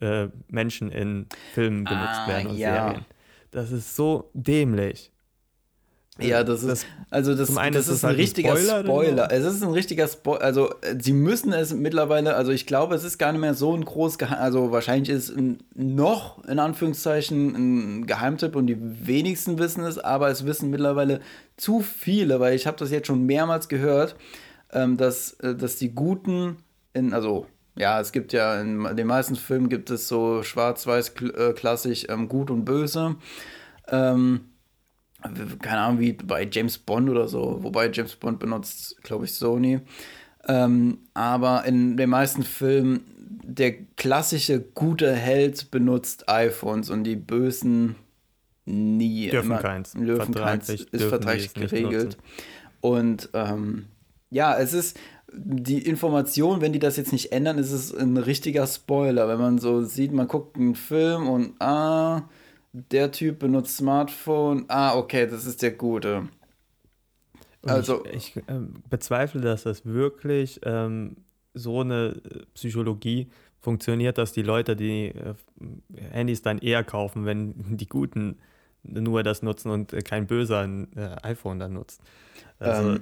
äh, 0.00 0.28
Menschen 0.48 0.90
in 0.90 1.26
Filmen 1.54 1.84
benutzt 1.84 2.20
ah, 2.24 2.28
werden 2.28 2.50
und 2.50 2.56
ja. 2.56 2.88
Serien. 2.88 3.06
Das 3.50 3.70
ist 3.70 3.94
so 3.94 4.30
dämlich. 4.34 5.11
Ja, 6.20 6.44
das 6.44 6.62
ist, 6.62 6.86
also 7.08 7.34
das, 7.34 7.48
das 7.48 7.88
ist, 7.88 8.04
ein 8.04 8.08
halt 8.08 8.18
richtiger 8.18 8.56
Spoiler. 8.56 8.84
Spoiler. 8.84 9.32
Es 9.32 9.44
ist 9.46 9.62
ein 9.62 9.70
richtiger 9.70 10.06
Spoiler. 10.06 10.42
Also, 10.42 10.74
sie 11.00 11.14
müssen 11.14 11.54
es 11.54 11.72
mittlerweile, 11.72 12.36
also 12.36 12.52
ich 12.52 12.66
glaube, 12.66 12.94
es 12.94 13.02
ist 13.02 13.16
gar 13.16 13.32
nicht 13.32 13.40
mehr 13.40 13.54
so 13.54 13.74
ein 13.74 13.82
groß, 13.82 14.18
also 14.20 14.72
wahrscheinlich 14.72 15.08
ist 15.08 15.30
es 15.30 15.42
noch, 15.74 16.44
in 16.44 16.58
Anführungszeichen, 16.58 17.54
ein 17.54 18.06
Geheimtipp 18.06 18.56
und 18.56 18.66
die 18.66 18.76
wenigsten 18.78 19.58
wissen 19.58 19.84
es, 19.84 19.98
aber 19.98 20.28
es 20.28 20.44
wissen 20.44 20.68
mittlerweile 20.68 21.20
zu 21.56 21.80
viele, 21.80 22.40
weil 22.40 22.54
ich 22.54 22.66
habe 22.66 22.76
das 22.76 22.90
jetzt 22.90 23.06
schon 23.06 23.24
mehrmals 23.24 23.68
gehört, 23.68 24.14
ähm, 24.70 24.98
dass, 24.98 25.32
äh, 25.40 25.54
dass 25.54 25.76
die 25.76 25.94
Guten 25.94 26.58
in, 26.92 27.14
also 27.14 27.46
ja, 27.74 27.98
es 28.00 28.12
gibt 28.12 28.34
ja 28.34 28.60
in 28.60 28.84
den 28.96 29.06
meisten 29.06 29.34
Filmen 29.34 29.70
gibt 29.70 29.88
es 29.88 30.06
so 30.06 30.42
schwarz-weiß 30.42 31.14
äh, 31.22 31.54
klassisch 31.54 32.04
ähm, 32.10 32.28
gut 32.28 32.50
und 32.50 32.66
böse. 32.66 33.16
Ähm, 33.88 34.51
keine 35.60 35.80
Ahnung, 35.80 36.00
wie 36.00 36.12
bei 36.12 36.48
James 36.50 36.78
Bond 36.78 37.08
oder 37.08 37.28
so, 37.28 37.58
wobei 37.62 37.90
James 37.90 38.16
Bond 38.16 38.38
benutzt, 38.38 39.00
glaube 39.02 39.24
ich, 39.24 39.34
Sony. 39.34 39.80
Ähm, 40.48 40.98
aber 41.14 41.64
in 41.64 41.96
den 41.96 42.10
meisten 42.10 42.42
Filmen, 42.42 43.04
der 43.44 43.74
klassische 43.96 44.60
gute 44.60 45.12
Held 45.12 45.70
benutzt 45.70 46.28
iPhones 46.28 46.90
und 46.90 47.04
die 47.04 47.16
bösen 47.16 47.94
nie. 48.64 49.28
Dürfen 49.28 49.52
immer, 49.52 49.60
keins. 49.60 49.92
Dürfen 49.92 50.34
keins, 50.34 50.68
ist 50.68 51.04
vertraglich 51.04 51.54
geregelt. 51.54 52.16
Und 52.80 53.30
ähm, 53.34 53.86
ja, 54.30 54.56
es 54.58 54.72
ist 54.72 54.98
die 55.32 55.78
Information, 55.78 56.60
wenn 56.60 56.72
die 56.72 56.78
das 56.78 56.96
jetzt 56.96 57.12
nicht 57.12 57.32
ändern, 57.32 57.58
ist 57.58 57.72
es 57.72 57.94
ein 57.94 58.16
richtiger 58.16 58.66
Spoiler. 58.66 59.28
Wenn 59.28 59.38
man 59.38 59.58
so 59.58 59.82
sieht, 59.82 60.12
man 60.12 60.28
guckt 60.28 60.56
einen 60.56 60.74
Film 60.74 61.28
und 61.28 61.60
ah, 61.60 62.22
der 62.72 63.12
Typ 63.12 63.38
benutzt 63.38 63.76
Smartphone. 63.76 64.64
Ah, 64.68 64.96
okay, 64.96 65.26
das 65.26 65.44
ist 65.46 65.62
der 65.62 65.72
Gute. 65.72 66.28
Also 67.64 68.04
ich, 68.06 68.36
ich 68.36 68.48
äh, 68.48 68.60
bezweifle, 68.90 69.40
dass 69.40 69.64
das 69.64 69.84
wirklich 69.86 70.60
ähm, 70.64 71.16
so 71.54 71.80
eine 71.80 72.20
Psychologie 72.54 73.30
funktioniert, 73.60 74.18
dass 74.18 74.32
die 74.32 74.42
Leute 74.42 74.74
die 74.74 75.08
äh, 75.08 75.34
Handys 76.10 76.42
dann 76.42 76.58
eher 76.58 76.82
kaufen, 76.82 77.24
wenn 77.24 77.54
die 77.76 77.88
Guten 77.88 78.38
nur 78.82 79.22
das 79.22 79.42
nutzen 79.42 79.70
und 79.70 79.94
kein 80.04 80.26
böser 80.26 80.60
ein 80.60 80.88
äh, 80.96 81.16
iPhone 81.22 81.60
dann 81.60 81.74
nutzt. 81.74 82.00
Also, 82.58 82.90
ähm, 82.90 83.00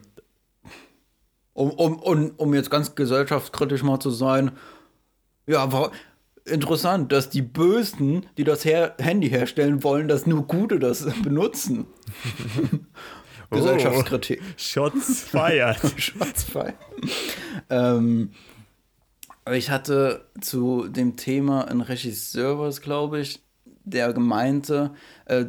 um, 1.54 1.70
um, 1.70 1.98
um, 1.98 2.30
um 2.36 2.54
jetzt 2.54 2.70
ganz 2.70 2.94
gesellschaftskritisch 2.94 3.82
mal 3.82 3.98
zu 3.98 4.10
sein, 4.10 4.52
ja, 5.46 5.72
war, 5.72 5.90
interessant, 6.44 7.12
dass 7.12 7.30
die 7.30 7.42
Bösen, 7.42 8.26
die 8.36 8.44
das 8.44 8.64
Her 8.64 8.94
Handy 8.98 9.28
herstellen 9.28 9.82
wollen, 9.82 10.08
dass 10.08 10.26
nur 10.26 10.46
Gute 10.46 10.78
das 10.78 11.06
benutzen. 11.22 11.86
Oh, 13.52 13.56
Gesellschaftskritik. 13.56 14.40
Shots 14.56 15.22
feiert. 15.28 15.80
Shots 16.00 16.44
feiert. 16.44 16.76
ähm, 17.68 18.30
ich 19.50 19.70
hatte 19.70 20.30
zu 20.40 20.86
dem 20.86 21.16
Thema 21.16 21.66
einen 21.66 21.80
Regisseur, 21.80 22.60
was 22.60 22.80
glaube 22.80 23.18
ich, 23.18 23.40
der 23.84 24.12
gemeinte, 24.12 24.90
äh, 25.26 25.44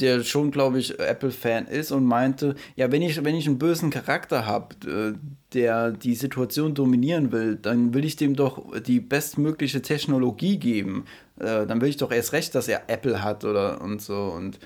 der 0.00 0.22
schon, 0.24 0.50
glaube 0.50 0.78
ich, 0.78 0.98
Apple-Fan 0.98 1.66
ist 1.66 1.92
und 1.92 2.04
meinte, 2.04 2.54
ja, 2.76 2.90
wenn 2.92 3.02
ich, 3.02 3.22
wenn 3.24 3.34
ich 3.34 3.46
einen 3.46 3.58
bösen 3.58 3.90
Charakter 3.90 4.46
habe, 4.46 4.74
äh, 4.86 5.18
der 5.54 5.92
die 5.92 6.14
Situation 6.14 6.74
dominieren 6.74 7.32
will, 7.32 7.56
dann 7.56 7.94
will 7.94 8.04
ich 8.04 8.16
dem 8.16 8.36
doch 8.36 8.78
die 8.80 9.00
bestmögliche 9.00 9.82
Technologie 9.82 10.58
geben. 10.58 11.04
Äh, 11.38 11.66
dann 11.66 11.80
will 11.80 11.88
ich 11.88 11.96
doch 11.96 12.12
erst 12.12 12.32
recht, 12.32 12.54
dass 12.54 12.68
er 12.68 12.82
Apple 12.88 13.22
hat 13.22 13.44
oder 13.44 13.80
und 13.80 14.02
so. 14.02 14.32
Und 14.36 14.58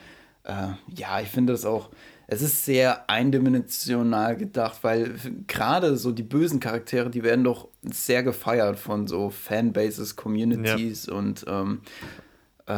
äh, 0.45 0.69
ja, 0.97 1.21
ich 1.21 1.29
finde 1.29 1.53
das 1.53 1.65
auch, 1.65 1.91
es 2.27 2.41
ist 2.41 2.65
sehr 2.65 3.11
eindimensional 3.11 4.37
gedacht, 4.37 4.79
weil 4.83 5.15
gerade 5.47 5.97
so 5.97 6.13
die 6.13 6.23
bösen 6.23 6.61
Charaktere, 6.61 7.11
die 7.11 7.23
werden 7.23 7.45
doch 7.45 7.69
sehr 7.83 8.23
gefeiert 8.23 8.79
von 8.79 9.07
so 9.07 9.29
Fanbases, 9.29 10.17
Communities 10.17 11.07
ja. 11.07 11.15
und 11.15 11.45
ähm, 11.47 11.81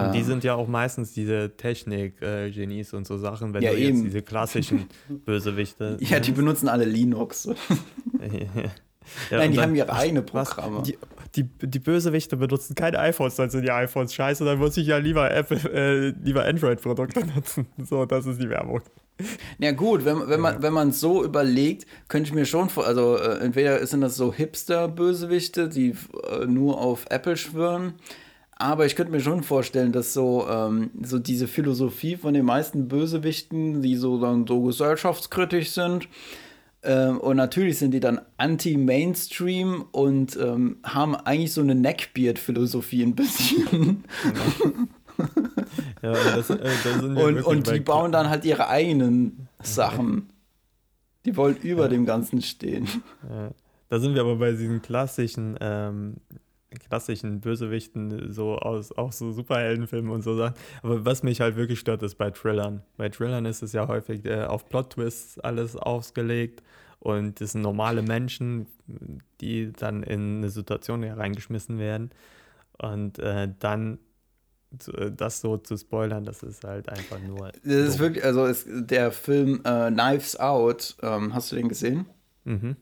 und 0.03 0.13
die 0.13 0.19
ähm. 0.21 0.25
sind 0.25 0.45
ja 0.45 0.55
auch 0.55 0.69
meistens 0.69 1.13
diese 1.13 1.57
Technik-Genies 1.57 2.95
und 2.95 3.07
so 3.07 3.19
Sachen, 3.19 3.55
wenn 3.55 3.63
ja, 3.63 3.71
du 3.73 3.79
eben. 3.79 3.97
jetzt 3.97 4.05
diese 4.07 4.23
klassischen 4.23 4.87
Bösewichte. 5.09 5.97
ja, 6.01 6.21
die 6.21 6.33
benutzen 6.33 6.69
alle 6.69 6.85
Linux. 6.85 7.45
ja, 7.51 9.39
Nein, 9.39 9.51
die 9.51 9.57
dann, 9.57 9.67
haben 9.67 9.75
ihre 9.75 9.93
eigene 9.93 10.23
Programme. 10.23 10.83
Die, 10.83 10.99
die, 11.37 11.45
die, 11.45 11.79
Bösewichte 11.79 12.37
benutzen 12.37 12.75
keine 12.75 12.99
iPhones, 12.99 13.37
dann 13.37 13.51
sind 13.51 13.63
die 13.63 13.71
iPhones 13.71 14.15
scheiße, 14.15 14.45
dann 14.45 14.59
muss 14.59 14.77
ich 14.77 14.87
ja 14.87 14.99
lieber 14.99 15.31
Apple, 15.31 15.59
äh, 15.73 16.15
lieber 16.23 16.45
Android-Produkte 16.45 17.27
nutzen. 17.27 17.67
So, 17.85 18.07
das 18.07 18.27
ist 18.27 18.41
die 18.41 18.49
Werbung. 18.49 18.83
Ja 19.59 19.71
gut, 19.71 20.05
wenn, 20.05 20.29
wenn 20.29 20.41
man 20.41 20.61
wenn 20.61 20.73
man 20.73 20.91
so 20.91 21.25
überlegt, 21.25 21.87
könnte 22.09 22.29
ich 22.29 22.35
mir 22.35 22.47
schon 22.47 22.69
vor, 22.69 22.85
also 22.85 23.17
äh, 23.17 23.39
entweder 23.39 23.87
sind 23.87 24.01
das 24.01 24.17
so 24.17 24.33
Hipster-Bösewichte, 24.33 25.69
die 25.69 25.95
äh, 26.31 26.47
nur 26.47 26.81
auf 26.81 27.07
Apple 27.11 27.37
schwören, 27.37 27.95
aber 28.57 28.87
ich 28.87 28.97
könnte 28.97 29.13
mir 29.13 29.21
schon 29.21 29.43
vorstellen, 29.43 29.93
dass 29.93 30.13
so, 30.13 30.47
ähm, 30.49 30.91
so 31.03 31.19
diese 31.19 31.49
Philosophie 31.49 32.17
von 32.17 32.35
den 32.35 32.45
meisten 32.45 32.89
Bösewichten, 32.89 33.83
die 33.83 33.97
so 33.97 34.21
dann 34.21 34.47
so 34.47 34.63
gesellschaftskritisch 34.63 35.71
sind, 35.71 36.09
ähm, 36.85 37.19
und 37.19 37.37
natürlich 37.37 37.79
sind 37.79 37.93
die 37.93 38.01
dann 38.01 38.21
anti-Mainstream 38.37 39.87
und 39.91 40.37
ähm, 40.37 40.77
haben 40.85 41.17
eigentlich 41.17 41.55
so 41.55 41.63
eine 41.63 41.75
Neckbeard-Philosophie 41.75 43.03
ein 43.03 43.15
bisschen. 43.15 44.05
ja, 46.03 46.13
das, 46.13 46.51
äh, 46.51 46.59
das 46.85 47.03
und, 47.03 47.43
und 47.43 47.71
die 47.71 47.81
bauen 47.81 48.13
dann 48.13 48.29
halt 48.29 48.45
ihre 48.45 48.69
eigenen 48.69 49.49
Sachen. 49.63 50.29
Die 51.25 51.37
wollen 51.39 51.57
über 51.57 51.85
ja. 51.85 51.89
dem 51.89 52.05
Ganzen 52.05 52.43
stehen. 52.43 52.87
Ja. 53.31 53.51
Da 53.89 53.99
sind 53.99 54.15
wir 54.15 54.21
aber 54.21 54.37
bei 54.37 54.51
diesen 54.51 54.83
klassischen 54.83 55.57
ähm, 55.61 56.17
klassischen 56.75 57.41
Bösewichten, 57.41 58.33
so 58.33 58.59
aus 58.59 58.93
auch 58.93 59.13
so 59.13 59.33
Superheldenfilmen 59.33 60.11
und 60.11 60.23
so 60.23 60.37
Sachen. 60.37 60.55
Aber 60.83 61.05
was 61.05 61.23
mich 61.23 61.41
halt 61.41 61.57
wirklich 61.57 61.81
stört, 61.81 62.03
ist 62.03 62.17
bei 62.17 62.31
Thrillern. 62.31 62.83
Bei 62.97 63.09
Thrillern 63.09 63.47
ist 63.47 63.63
es 63.63 63.73
ja 63.73 63.89
häufig 63.89 64.25
äh, 64.25 64.45
auf 64.45 64.69
Plot-Twists 64.69 65.41
alles 65.41 65.77
ausgelegt 65.77 66.63
und 66.99 67.41
es 67.41 67.53
sind 67.53 67.63
normale 67.63 68.03
Menschen, 68.03 68.67
die 69.41 69.73
dann 69.73 70.03
in 70.03 70.39
eine 70.39 70.51
Situation 70.51 71.03
hereingeschmissen 71.03 71.79
werden 71.79 72.11
und 72.79 73.19
äh, 73.19 73.49
dann 73.59 73.99
äh, 74.97 75.11
das 75.11 75.41
so 75.41 75.57
zu 75.57 75.77
spoilern, 75.77 76.25
das 76.25 76.43
ist 76.43 76.65
halt 76.65 76.89
einfach 76.89 77.19
nur. 77.21 77.53
Das 77.63 77.75
ist 77.75 77.99
wirklich, 77.99 78.25
also 78.25 78.47
ist 78.47 78.67
der 78.69 79.13
Film 79.13 79.61
äh, 79.65 79.91
Knives 79.91 80.39
Out, 80.39 80.97
ähm, 81.03 81.35
hast 81.35 81.53
du 81.53 81.57
den 81.57 81.69
gesehen? 81.69 82.07
Mhm. 82.45 82.77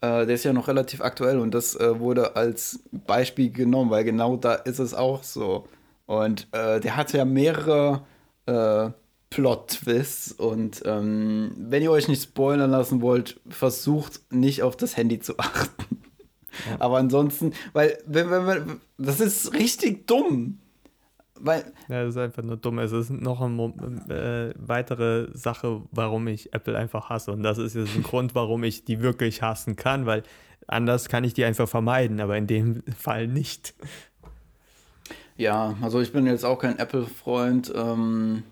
Äh, 0.00 0.26
der 0.26 0.34
ist 0.36 0.44
ja 0.44 0.52
noch 0.52 0.68
relativ 0.68 1.00
aktuell 1.00 1.38
und 1.38 1.52
das 1.52 1.74
äh, 1.74 1.98
wurde 1.98 2.36
als 2.36 2.80
Beispiel 2.92 3.50
genommen, 3.50 3.90
weil 3.90 4.04
genau 4.04 4.36
da 4.36 4.54
ist 4.54 4.78
es 4.78 4.94
auch 4.94 5.24
so. 5.24 5.66
Und 6.06 6.46
äh, 6.52 6.80
der 6.80 6.96
hat 6.96 7.12
ja 7.12 7.24
mehrere 7.24 8.02
äh, 8.46 8.90
Plot-Twists 9.30 10.32
und 10.32 10.82
ähm, 10.86 11.52
wenn 11.56 11.82
ihr 11.82 11.90
euch 11.90 12.08
nicht 12.08 12.22
spoilern 12.22 12.70
lassen 12.70 13.02
wollt, 13.02 13.40
versucht 13.48 14.20
nicht 14.32 14.62
auf 14.62 14.76
das 14.76 14.96
Handy 14.96 15.20
zu 15.20 15.34
achten. 15.38 16.02
Ja. 16.66 16.76
Aber 16.78 16.98
ansonsten, 16.98 17.52
weil, 17.72 17.98
wenn, 18.06 18.30
wenn, 18.30 18.46
wenn, 18.46 18.80
das 18.96 19.20
ist 19.20 19.52
richtig 19.54 20.06
dumm. 20.06 20.60
Weil, 21.40 21.72
ja, 21.88 22.04
das 22.04 22.10
ist 22.10 22.18
einfach 22.18 22.42
nur 22.42 22.56
dumm. 22.56 22.78
Es 22.78 22.92
ist 22.92 23.10
noch 23.10 23.40
eine 23.40 23.72
äh, 24.08 24.54
weitere 24.58 25.28
Sache, 25.32 25.82
warum 25.90 26.26
ich 26.28 26.52
Apple 26.52 26.76
einfach 26.76 27.10
hasse. 27.10 27.32
Und 27.32 27.42
das 27.42 27.58
ist 27.58 27.74
jetzt 27.74 27.94
ein 27.94 28.02
Grund, 28.02 28.34
warum 28.34 28.64
ich 28.64 28.84
die 28.84 29.00
wirklich 29.00 29.42
hassen 29.42 29.76
kann, 29.76 30.06
weil 30.06 30.22
anders 30.66 31.08
kann 31.08 31.24
ich 31.24 31.34
die 31.34 31.44
einfach 31.44 31.68
vermeiden, 31.68 32.20
aber 32.20 32.36
in 32.36 32.46
dem 32.46 32.82
Fall 32.98 33.26
nicht. 33.26 33.74
Ja, 35.36 35.76
also 35.80 36.00
ich 36.00 36.12
bin 36.12 36.26
jetzt 36.26 36.44
auch 36.44 36.58
kein 36.58 36.78
Apple-Freund. 36.78 37.72
Ähm, 37.74 38.42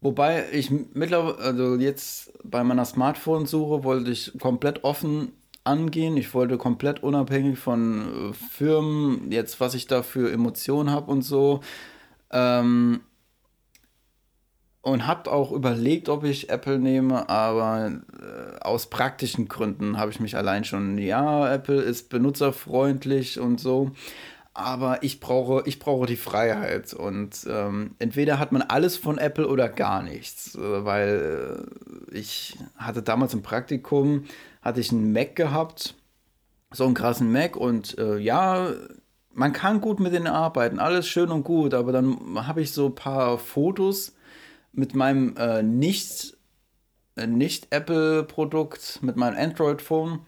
wobei 0.00 0.44
ich 0.52 0.70
mittlerweile, 0.70 1.38
also 1.38 1.76
jetzt 1.76 2.32
bei 2.42 2.64
meiner 2.64 2.84
Smartphone-Suche 2.84 3.84
wollte 3.84 4.10
ich 4.10 4.32
komplett 4.40 4.84
offen 4.84 5.32
angehen. 5.64 6.16
Ich 6.16 6.34
wollte 6.34 6.58
komplett 6.58 7.02
unabhängig 7.02 7.58
von 7.58 8.30
äh, 8.30 8.32
Firmen, 8.32 9.30
jetzt 9.30 9.60
was 9.60 9.74
ich 9.74 9.86
da 9.86 10.02
für 10.02 10.32
Emotionen 10.32 10.90
habe 10.90 11.10
und 11.10 11.22
so. 11.22 11.60
Ähm, 12.32 13.00
und 14.82 15.06
habe 15.06 15.30
auch 15.30 15.52
überlegt, 15.52 16.08
ob 16.08 16.24
ich 16.24 16.50
Apple 16.50 16.78
nehme, 16.78 17.28
aber 17.28 17.92
äh, 18.20 18.58
aus 18.60 18.88
praktischen 18.88 19.46
Gründen 19.46 19.96
habe 19.96 20.10
ich 20.10 20.18
mich 20.18 20.36
allein 20.36 20.64
schon, 20.64 20.98
ja, 20.98 21.54
Apple 21.54 21.80
ist 21.80 22.08
benutzerfreundlich 22.08 23.38
und 23.38 23.60
so, 23.60 23.92
aber 24.54 25.04
ich 25.04 25.20
brauche, 25.20 25.62
ich 25.66 25.78
brauche 25.78 26.06
die 26.06 26.16
Freiheit 26.16 26.94
und 26.94 27.46
ähm, 27.48 27.94
entweder 28.00 28.40
hat 28.40 28.50
man 28.50 28.62
alles 28.62 28.96
von 28.96 29.18
Apple 29.18 29.46
oder 29.46 29.68
gar 29.68 30.02
nichts, 30.02 30.56
äh, 30.56 30.84
weil 30.84 31.64
äh, 32.10 32.16
ich 32.18 32.58
hatte 32.76 33.02
damals 33.02 33.34
im 33.34 33.42
Praktikum, 33.42 34.24
hatte 34.62 34.80
ich 34.80 34.90
einen 34.90 35.12
Mac 35.12 35.36
gehabt 35.36 35.94
so 36.72 36.84
einen 36.84 36.94
krassen 36.94 37.30
Mac 37.30 37.56
und 37.56 37.98
äh, 37.98 38.18
ja, 38.18 38.72
man 39.34 39.52
kann 39.52 39.80
gut 39.80 40.00
mit 40.00 40.12
denen 40.12 40.26
arbeiten, 40.26 40.78
alles 40.78 41.08
schön 41.08 41.30
und 41.30 41.44
gut, 41.44 41.74
aber 41.74 41.92
dann 41.92 42.46
habe 42.46 42.62
ich 42.62 42.72
so 42.72 42.86
ein 42.86 42.94
paar 42.94 43.38
Fotos 43.38 44.14
mit 44.72 44.94
meinem 44.94 45.36
äh, 45.36 45.62
nicht, 45.62 46.36
äh, 47.16 47.26
nicht 47.26 47.68
Apple-Produkt, 47.70 49.00
mit 49.02 49.16
meinem 49.16 49.36
Android-Phone 49.36 50.20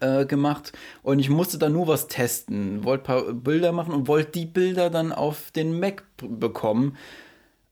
äh, 0.00 0.26
gemacht 0.26 0.72
und 1.02 1.18
ich 1.18 1.30
musste 1.30 1.58
dann 1.58 1.72
nur 1.72 1.88
was 1.88 2.08
testen, 2.08 2.84
wollte 2.84 3.02
ein 3.02 3.24
paar 3.24 3.32
Bilder 3.32 3.72
machen 3.72 3.94
und 3.94 4.08
wollte 4.08 4.32
die 4.32 4.46
Bilder 4.46 4.90
dann 4.90 5.12
auf 5.12 5.50
den 5.50 5.78
Mac 5.78 6.04
bekommen. 6.16 6.96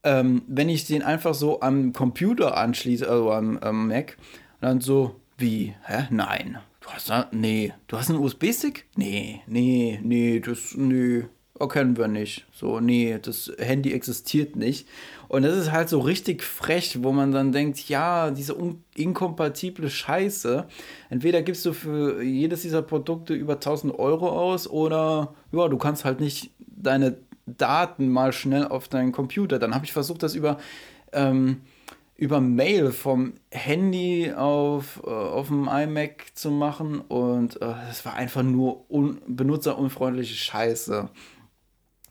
Ähm, 0.03 0.43
wenn 0.47 0.71
ich 0.71 0.87
den 0.87 1.03
einfach 1.03 1.35
so 1.35 1.61
am 1.61 1.93
Computer 1.93 2.57
anschließe, 2.57 3.09
also 3.09 3.33
am, 3.33 3.59
am 3.59 3.89
Mac, 3.89 4.17
dann 4.61 4.81
so, 4.81 5.17
wie, 5.37 5.75
hä? 5.85 6.07
Nein. 6.11 6.59
Da, 7.07 7.29
nee. 7.33 7.73
Du 7.89 7.97
hast 7.97 8.11
einen 8.11 8.21
USB-Stick? 8.21 8.87
Nee, 8.97 9.43
nee, 9.47 10.01
nee, 10.03 10.41
das, 10.41 10.75
nee, 10.77 11.25
erkennen 11.59 11.97
wir 11.97 12.09
nicht. 12.09 12.47
So, 12.53 12.81
nee, 12.81 13.19
das 13.21 13.53
Handy 13.59 13.93
existiert 13.93 14.57
nicht. 14.57 14.89
Und 15.29 15.43
das 15.43 15.57
ist 15.57 15.71
halt 15.71 15.89
so 15.89 16.01
richtig 16.01 16.43
frech, 16.43 17.03
wo 17.03 17.13
man 17.13 17.33
dann 17.33 17.53
denkt, 17.53 17.89
ja, 17.89 18.31
diese 18.31 18.57
inkompatible 18.95 19.91
Scheiße. 19.91 20.67
Entweder 21.11 21.43
gibst 21.43 21.65
du 21.67 21.73
für 21.73 22.23
jedes 22.23 22.63
dieser 22.63 22.83
Produkte 22.83 23.35
über 23.35 23.55
1000 23.55 23.99
Euro 23.99 24.29
aus 24.31 24.69
oder, 24.69 25.35
ja, 25.53 25.69
du 25.69 25.79
kannst 25.79 26.05
halt 26.05 26.21
nicht 26.21 26.51
deine 26.59 27.19
Daten 27.47 28.09
mal 28.09 28.33
schnell 28.33 28.67
auf 28.67 28.89
deinen 28.89 29.13
Computer. 29.13 29.59
Dann 29.59 29.75
habe 29.75 29.85
ich 29.85 29.93
versucht, 29.93 30.23
das 30.23 30.35
über, 30.35 30.59
ähm, 31.13 31.61
über 32.21 32.41
Mail 32.43 32.93
vom 32.93 33.33
Handy 33.51 34.31
auf, 34.37 35.01
äh, 35.05 35.11
auf 35.11 35.49
dem 35.49 35.69
iMac 35.69 36.27
zu 36.35 36.51
machen 36.51 37.01
und 37.01 37.57
äh, 37.57 37.75
das 37.89 38.05
war 38.05 38.13
einfach 38.15 38.43
nur 38.43 38.85
benutzerunfreundliche 39.27 40.35
Scheiße. 40.35 41.09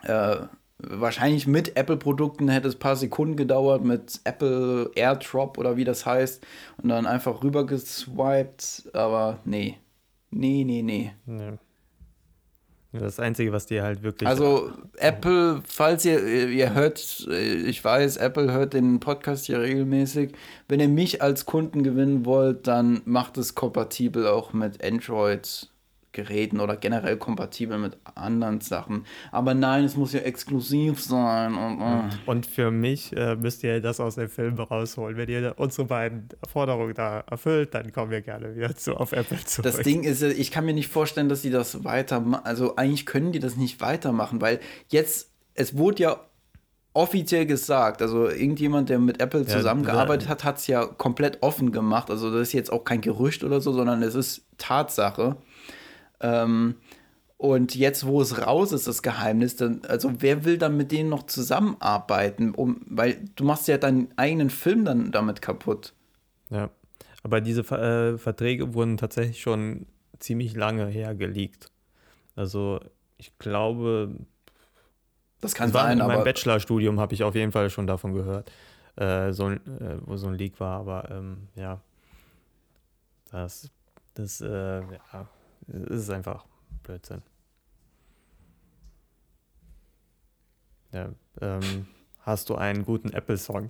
Äh, 0.01 0.35
wahrscheinlich 0.79 1.45
mit 1.45 1.77
Apple-Produkten 1.77 2.49
hätte 2.49 2.69
es 2.69 2.75
ein 2.75 2.79
paar 2.79 2.95
Sekunden 2.95 3.35
gedauert, 3.35 3.83
mit 3.83 4.19
Apple 4.23 4.89
AirDrop 4.95 5.59
oder 5.59 5.77
wie 5.77 5.83
das 5.83 6.07
heißt, 6.07 6.43
und 6.81 6.89
dann 6.89 7.05
einfach 7.05 7.43
rüber 7.43 7.67
geswiped, 7.67 8.89
aber 8.93 9.39
nee. 9.45 9.77
Nee, 10.31 10.63
nee, 10.63 10.81
nee. 10.81 11.11
nee. 11.27 11.51
Das 12.91 13.19
Einzige, 13.19 13.51
was 13.51 13.67
dir 13.67 13.83
halt 13.83 14.01
wirklich. 14.01 14.27
Also, 14.27 14.71
Apple, 14.97 15.61
falls 15.63 16.05
ihr, 16.05 16.49
ihr 16.49 16.73
hört, 16.73 17.27
ich 17.29 17.83
weiß, 17.83 18.17
Apple 18.17 18.51
hört 18.51 18.73
den 18.73 18.99
Podcast 18.99 19.45
hier 19.45 19.61
regelmäßig. 19.61 20.33
Wenn 20.67 20.79
ihr 20.79 20.87
mich 20.87 21.21
als 21.21 21.45
Kunden 21.45 21.83
gewinnen 21.83 22.25
wollt, 22.25 22.65
dann 22.65 23.01
macht 23.05 23.37
es 23.37 23.53
kompatibel 23.53 24.25
auch 24.25 24.53
mit 24.53 24.83
Android 24.83 25.69
Geräten 26.11 26.59
oder 26.59 26.75
generell 26.75 27.17
kompatibel 27.17 27.77
mit 27.77 27.97
anderen 28.15 28.61
Sachen. 28.61 29.05
Aber 29.31 29.53
nein, 29.53 29.83
es 29.83 29.95
muss 29.95 30.13
ja 30.13 30.21
exklusiv 30.21 31.01
sein. 31.01 31.53
Und, 31.55 31.81
äh. 31.81 32.09
und 32.25 32.45
für 32.45 32.71
mich 32.71 33.15
äh, 33.15 33.35
müsst 33.35 33.63
ihr 33.63 33.79
das 33.79 33.99
aus 33.99 34.15
dem 34.15 34.29
Film 34.29 34.59
rausholen. 34.59 35.17
Wenn 35.17 35.29
ihr 35.29 35.53
unsere 35.57 35.87
beiden 35.87 36.29
Forderungen 36.51 36.93
da 36.95 37.23
erfüllt, 37.29 37.73
dann 37.75 37.91
kommen 37.91 38.11
wir 38.11 38.21
gerne 38.21 38.55
wieder 38.55 38.75
zu, 38.75 38.95
auf 38.95 39.11
Apple 39.11 39.37
zurück. 39.45 39.71
Das 39.71 39.83
Ding 39.83 40.03
ist, 40.03 40.23
ich 40.23 40.51
kann 40.51 40.65
mir 40.65 40.73
nicht 40.73 40.89
vorstellen, 40.89 41.29
dass 41.29 41.41
sie 41.43 41.51
das 41.51 41.83
weitermachen. 41.83 42.45
Also 42.45 42.75
eigentlich 42.75 43.05
können 43.05 43.31
die 43.31 43.39
das 43.39 43.55
nicht 43.55 43.79
weitermachen, 43.79 44.41
weil 44.41 44.59
jetzt, 44.89 45.31
es 45.53 45.77
wurde 45.77 46.03
ja 46.03 46.19
offiziell 46.93 47.45
gesagt, 47.45 48.01
also 48.01 48.29
irgendjemand, 48.29 48.89
der 48.89 48.99
mit 48.99 49.21
Apple 49.21 49.45
zusammengearbeitet 49.45 50.23
ja, 50.23 50.29
hat, 50.29 50.43
hat 50.43 50.57
es 50.57 50.67
ja 50.67 50.85
komplett 50.85 51.41
offen 51.41 51.71
gemacht. 51.71 52.09
Also 52.09 52.31
das 52.31 52.47
ist 52.49 52.53
jetzt 52.53 52.71
auch 52.71 52.83
kein 52.83 53.01
Gerücht 53.01 53.43
oder 53.43 53.61
so, 53.61 53.71
sondern 53.71 54.01
es 54.01 54.15
ist 54.15 54.41
Tatsache. 54.57 55.37
Ähm, 56.21 56.75
und 57.37 57.73
jetzt, 57.73 58.05
wo 58.05 58.21
es 58.21 58.45
raus 58.45 58.73
ist, 58.73 58.87
das 58.87 59.01
Geheimnis, 59.01 59.55
dann, 59.55 59.81
also 59.87 60.11
wer 60.19 60.43
will 60.43 60.57
dann 60.57 60.75
mit 60.75 60.91
denen 60.91 61.09
noch 61.09 61.23
zusammenarbeiten? 61.23 62.53
Um, 62.53 62.81
weil 62.85 63.29
du 63.37 63.45
machst 63.45 63.69
ja 63.69 63.77
deinen 63.77 64.09
eigenen 64.17 64.49
Film 64.49 64.83
dann 64.83 65.11
damit 65.11 65.41
kaputt. 65.41 65.93
Ja, 66.49 66.69
aber 67.23 67.39
diese 67.39 67.61
äh, 67.61 68.17
Verträge 68.17 68.73
wurden 68.73 68.97
tatsächlich 68.97 69.39
schon 69.39 69.85
ziemlich 70.19 70.53
lange 70.53 70.87
hergelegt. 70.87 71.71
Also 72.35 72.81
ich 73.17 73.37
glaube, 73.39 74.15
das 75.39 75.53
kann 75.55 75.71
sein, 75.71 75.99
in 75.99 76.05
meinem 76.05 76.23
Bachelorstudium 76.23 76.99
habe 76.99 77.13
ich 77.13 77.23
auf 77.23 77.35
jeden 77.35 77.53
Fall 77.53 77.69
schon 77.69 77.87
davon 77.87 78.13
gehört, 78.13 78.51
äh, 78.97 79.31
so, 79.31 79.49
äh, 79.49 79.59
wo 80.01 80.17
so 80.17 80.27
ein 80.27 80.33
Leak 80.33 80.59
war. 80.59 80.79
Aber 80.79 81.09
ähm, 81.09 81.47
ja, 81.55 81.79
das, 83.31 83.69
das, 84.13 84.41
äh, 84.41 84.81
ja, 84.81 85.27
es 85.71 86.01
ist 86.01 86.09
einfach 86.09 86.45
Blödsinn. 86.83 87.21
Ja, 90.91 91.09
ähm, 91.41 91.87
hast 92.19 92.49
du 92.49 92.55
einen 92.55 92.83
guten 92.83 93.09
Apple-Song? 93.11 93.69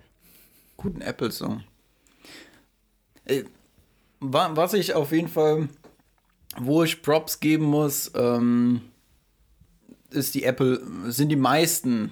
Guten 0.78 1.02
Apple-Song. 1.02 1.64
Äh, 3.26 3.44
was 4.22 4.74
ich 4.74 4.94
auf 4.94 5.12
jeden 5.12 5.28
Fall, 5.28 5.70
wo 6.58 6.84
ich 6.84 7.02
Props 7.02 7.40
geben 7.40 7.66
muss, 7.66 8.12
ähm, 8.16 8.82
ist 10.10 10.34
die 10.36 10.44
Apple, 10.44 10.82
sind 11.12 11.30
die 11.30 11.36
meisten, 11.36 12.12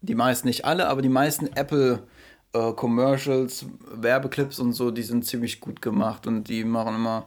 die 0.00 0.14
meisten 0.14 0.48
nicht 0.48 0.64
alle, 0.64 0.88
aber 0.88 1.02
die 1.02 1.08
meisten 1.08 1.48
Apple 1.48 2.06
äh, 2.52 2.72
Commercials, 2.72 3.66
Werbeclips 3.92 4.58
und 4.58 4.72
so, 4.72 4.90
die 4.90 5.02
sind 5.02 5.26
ziemlich 5.26 5.60
gut 5.60 5.82
gemacht 5.82 6.26
und 6.26 6.48
die 6.48 6.64
machen 6.64 6.94
immer 6.94 7.26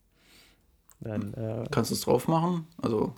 Dann, 1.01 1.33
äh, 1.33 1.65
Kannst 1.71 1.91
du 1.91 1.95
es 1.95 2.01
drauf 2.01 2.27
machen? 2.27 2.67
Also. 2.81 3.13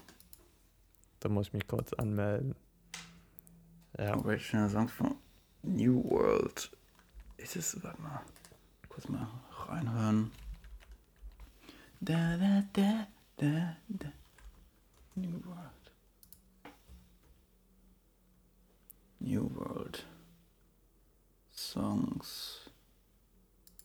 Da 1.19 1.29
muss 1.29 1.47
ich 1.47 1.53
mich 1.53 1.67
kurz 1.67 1.93
anmelden. 1.93 2.55
Ja. 3.97 4.13
Aber 4.13 4.33
ich 4.33 4.47
schnell 4.47 4.69
sagen 4.69 4.87
von 4.89 5.15
New 5.61 6.03
World. 6.09 6.71
Ist 7.37 7.55
es, 7.55 7.81
warte 7.83 8.01
mal. 8.01 8.21
Kurz 8.89 9.07
mal 9.09 9.27
reinhören. 9.67 10.31
Da, 11.99 12.37
da, 12.37 12.63
da, 12.73 13.07
da, 13.37 13.75
da. 13.87 14.11
New 15.15 15.43
World. 15.45 15.91
New 19.19 19.55
World. 19.55 20.05
Songs. 21.51 22.69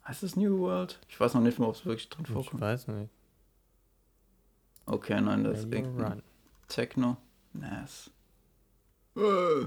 Heißt 0.06 0.22
es 0.22 0.36
New 0.36 0.58
World? 0.58 0.98
Ich 1.08 1.20
weiß 1.20 1.34
noch 1.34 1.42
nicht 1.42 1.58
mal, 1.58 1.66
ob 1.66 1.74
es 1.74 1.84
wirklich 1.84 2.08
drin 2.08 2.26
vorkommt. 2.26 2.54
Ich 2.54 2.60
weiß 2.60 2.88
nicht. 2.88 3.10
Okay, 4.88 5.20
nein, 5.20 5.44
das 5.44 5.58
ist 5.58 5.72
irgendein 5.72 6.22
Techno. 6.66 7.18
Nice. 7.52 8.10
Äh. 9.16 9.66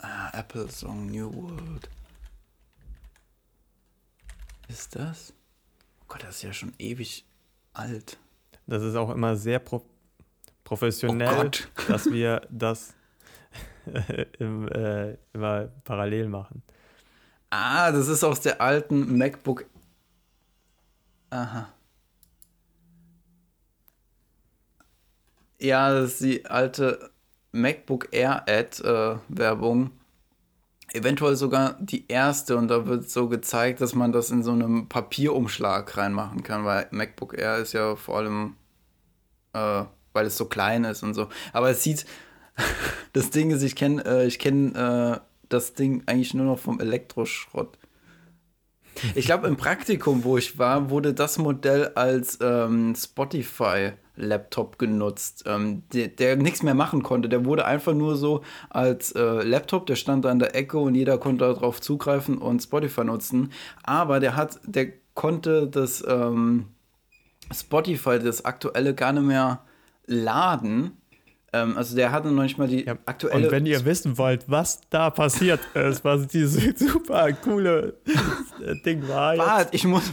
Ah, 0.00 0.30
Apple 0.34 0.70
Song 0.70 1.06
New 1.06 1.32
World. 1.32 1.88
Ist 4.68 4.94
das? 4.94 5.32
Oh 6.02 6.04
Gott, 6.08 6.24
das 6.24 6.36
ist 6.36 6.42
ja 6.42 6.52
schon 6.52 6.74
ewig 6.78 7.24
alt. 7.72 8.18
Das 8.66 8.82
ist 8.82 8.96
auch 8.96 9.10
immer 9.10 9.34
sehr 9.34 9.60
pro 9.60 9.82
professionell, 10.62 11.46
oh 11.46 11.82
dass 11.88 12.04
wir 12.12 12.42
das 12.50 12.94
im, 14.38 14.68
äh, 14.68 15.16
immer 15.32 15.68
parallel 15.84 16.28
machen. 16.28 16.62
Ah, 17.48 17.90
das 17.90 18.08
ist 18.08 18.22
aus 18.22 18.42
der 18.42 18.60
alten 18.60 19.16
MacBook. 19.16 19.64
Aha. 21.30 21.72
Ja, 25.60 25.92
das 25.92 26.12
ist 26.12 26.20
die 26.20 26.46
alte 26.46 27.10
MacBook 27.52 28.08
Air 28.12 28.44
Ad-Werbung. 28.48 29.86
Äh, 29.86 29.90
Eventuell 30.98 31.36
sogar 31.36 31.76
die 31.80 32.08
erste 32.08 32.56
und 32.56 32.68
da 32.68 32.86
wird 32.86 33.10
so 33.10 33.28
gezeigt, 33.28 33.82
dass 33.82 33.94
man 33.94 34.10
das 34.10 34.30
in 34.30 34.42
so 34.42 34.52
einem 34.52 34.88
Papierumschlag 34.88 35.98
reinmachen 35.98 36.42
kann, 36.42 36.64
weil 36.64 36.86
MacBook 36.92 37.36
Air 37.36 37.58
ist 37.58 37.74
ja 37.74 37.94
vor 37.94 38.18
allem, 38.18 38.56
äh, 39.52 39.84
weil 40.14 40.26
es 40.26 40.38
so 40.38 40.46
klein 40.46 40.84
ist 40.84 41.02
und 41.02 41.12
so. 41.12 41.28
Aber 41.52 41.68
es 41.68 41.82
sieht, 41.82 42.06
das 43.12 43.28
Ding 43.28 43.50
ist, 43.50 43.62
ich 43.62 43.76
kenne 43.76 44.02
äh, 44.06 44.26
ich 44.26 44.38
kenn, 44.38 44.74
äh, 44.74 45.20
das 45.50 45.74
Ding 45.74 46.04
eigentlich 46.06 46.32
nur 46.32 46.46
noch 46.46 46.58
vom 46.58 46.80
Elektroschrott. 46.80 47.76
Ich 49.14 49.26
glaube, 49.26 49.46
im 49.46 49.58
Praktikum, 49.58 50.24
wo 50.24 50.38
ich 50.38 50.58
war, 50.58 50.88
wurde 50.88 51.12
das 51.12 51.36
Modell 51.36 51.88
als 51.94 52.38
ähm, 52.40 52.94
Spotify-Laptop 54.18 54.78
genutzt, 54.78 55.44
ähm, 55.46 55.82
der, 55.92 56.08
der 56.08 56.36
nichts 56.36 56.62
mehr 56.62 56.74
machen 56.74 57.02
konnte. 57.02 57.28
Der 57.28 57.44
wurde 57.44 57.64
einfach 57.64 57.94
nur 57.94 58.16
so 58.16 58.42
als 58.70 59.12
äh, 59.12 59.42
Laptop, 59.42 59.86
der 59.86 59.96
stand 59.96 60.24
da 60.24 60.32
in 60.32 60.38
der 60.38 60.54
Ecke 60.54 60.78
und 60.78 60.94
jeder 60.94 61.18
konnte 61.18 61.44
darauf 61.44 61.80
zugreifen 61.80 62.38
und 62.38 62.60
Spotify 62.60 63.04
nutzen. 63.04 63.52
Aber 63.82 64.20
der 64.20 64.36
hat, 64.36 64.58
der 64.64 64.92
konnte 65.14 65.68
das 65.68 66.04
ähm, 66.06 66.66
Spotify, 67.52 68.18
das 68.18 68.44
aktuelle, 68.44 68.94
gar 68.94 69.12
nicht 69.12 69.24
mehr 69.24 69.62
laden 70.06 70.92
ähm, 71.50 71.78
also 71.78 71.96
der 71.96 72.12
hatte 72.12 72.28
noch 72.28 72.42
nicht 72.42 72.58
mal 72.58 72.68
die 72.68 72.84
ja, 72.84 72.98
aktuelle. 73.06 73.46
Und 73.46 73.50
wenn 73.50 73.64
ihr 73.64 73.82
wissen 73.86 74.18
wollt, 74.18 74.44
was 74.48 74.82
da 74.90 75.08
passiert 75.08 75.60
ist, 75.72 76.04
was 76.04 76.26
dieses 76.26 76.78
super 76.78 77.32
coole 77.32 77.94
Ding 78.84 79.08
war. 79.08 79.38
Warte, 79.38 79.74
ich 79.74 79.84
muss. 79.84 80.12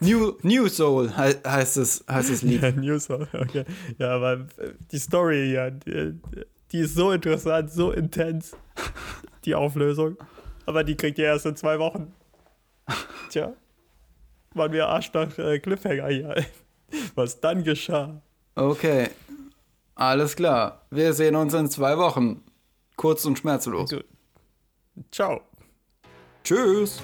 New, 0.00 0.32
New 0.42 0.68
Soul 0.68 1.16
heißt 1.16 1.76
es, 1.76 2.04
heißt 2.10 2.30
es 2.30 2.42
Lied. 2.42 2.62
Ja, 2.62 2.72
New 2.72 2.98
Soul, 2.98 3.28
okay. 3.32 3.64
Ja, 3.98 4.16
aber 4.16 4.46
die 4.90 4.98
Story, 4.98 5.52
ja, 5.52 5.70
die, 5.70 6.18
die 6.72 6.78
ist 6.80 6.94
so 6.94 7.12
interessant, 7.12 7.70
so 7.70 7.92
intens, 7.92 8.56
die 9.44 9.54
Auflösung. 9.54 10.16
Aber 10.66 10.82
die 10.82 10.96
kriegt 10.96 11.18
ihr 11.18 11.26
erst 11.26 11.46
in 11.46 11.56
zwei 11.56 11.78
Wochen. 11.78 12.12
Tja, 13.30 13.54
waren 14.54 14.72
wir 14.72 14.88
Arsch 14.88 15.12
nach 15.12 15.38
äh, 15.38 15.58
Cliffhanger 15.58 16.08
hier. 16.08 16.44
Was 17.14 17.40
dann 17.40 17.64
geschah. 17.64 18.20
Okay, 18.54 19.10
alles 19.94 20.36
klar. 20.36 20.86
Wir 20.90 21.12
sehen 21.12 21.36
uns 21.36 21.54
in 21.54 21.68
zwei 21.70 21.96
Wochen. 21.98 22.42
Kurz 22.96 23.24
und 23.24 23.38
schmerzlos. 23.38 23.94
Ciao. 25.10 25.40
Tschüss. 26.44 27.00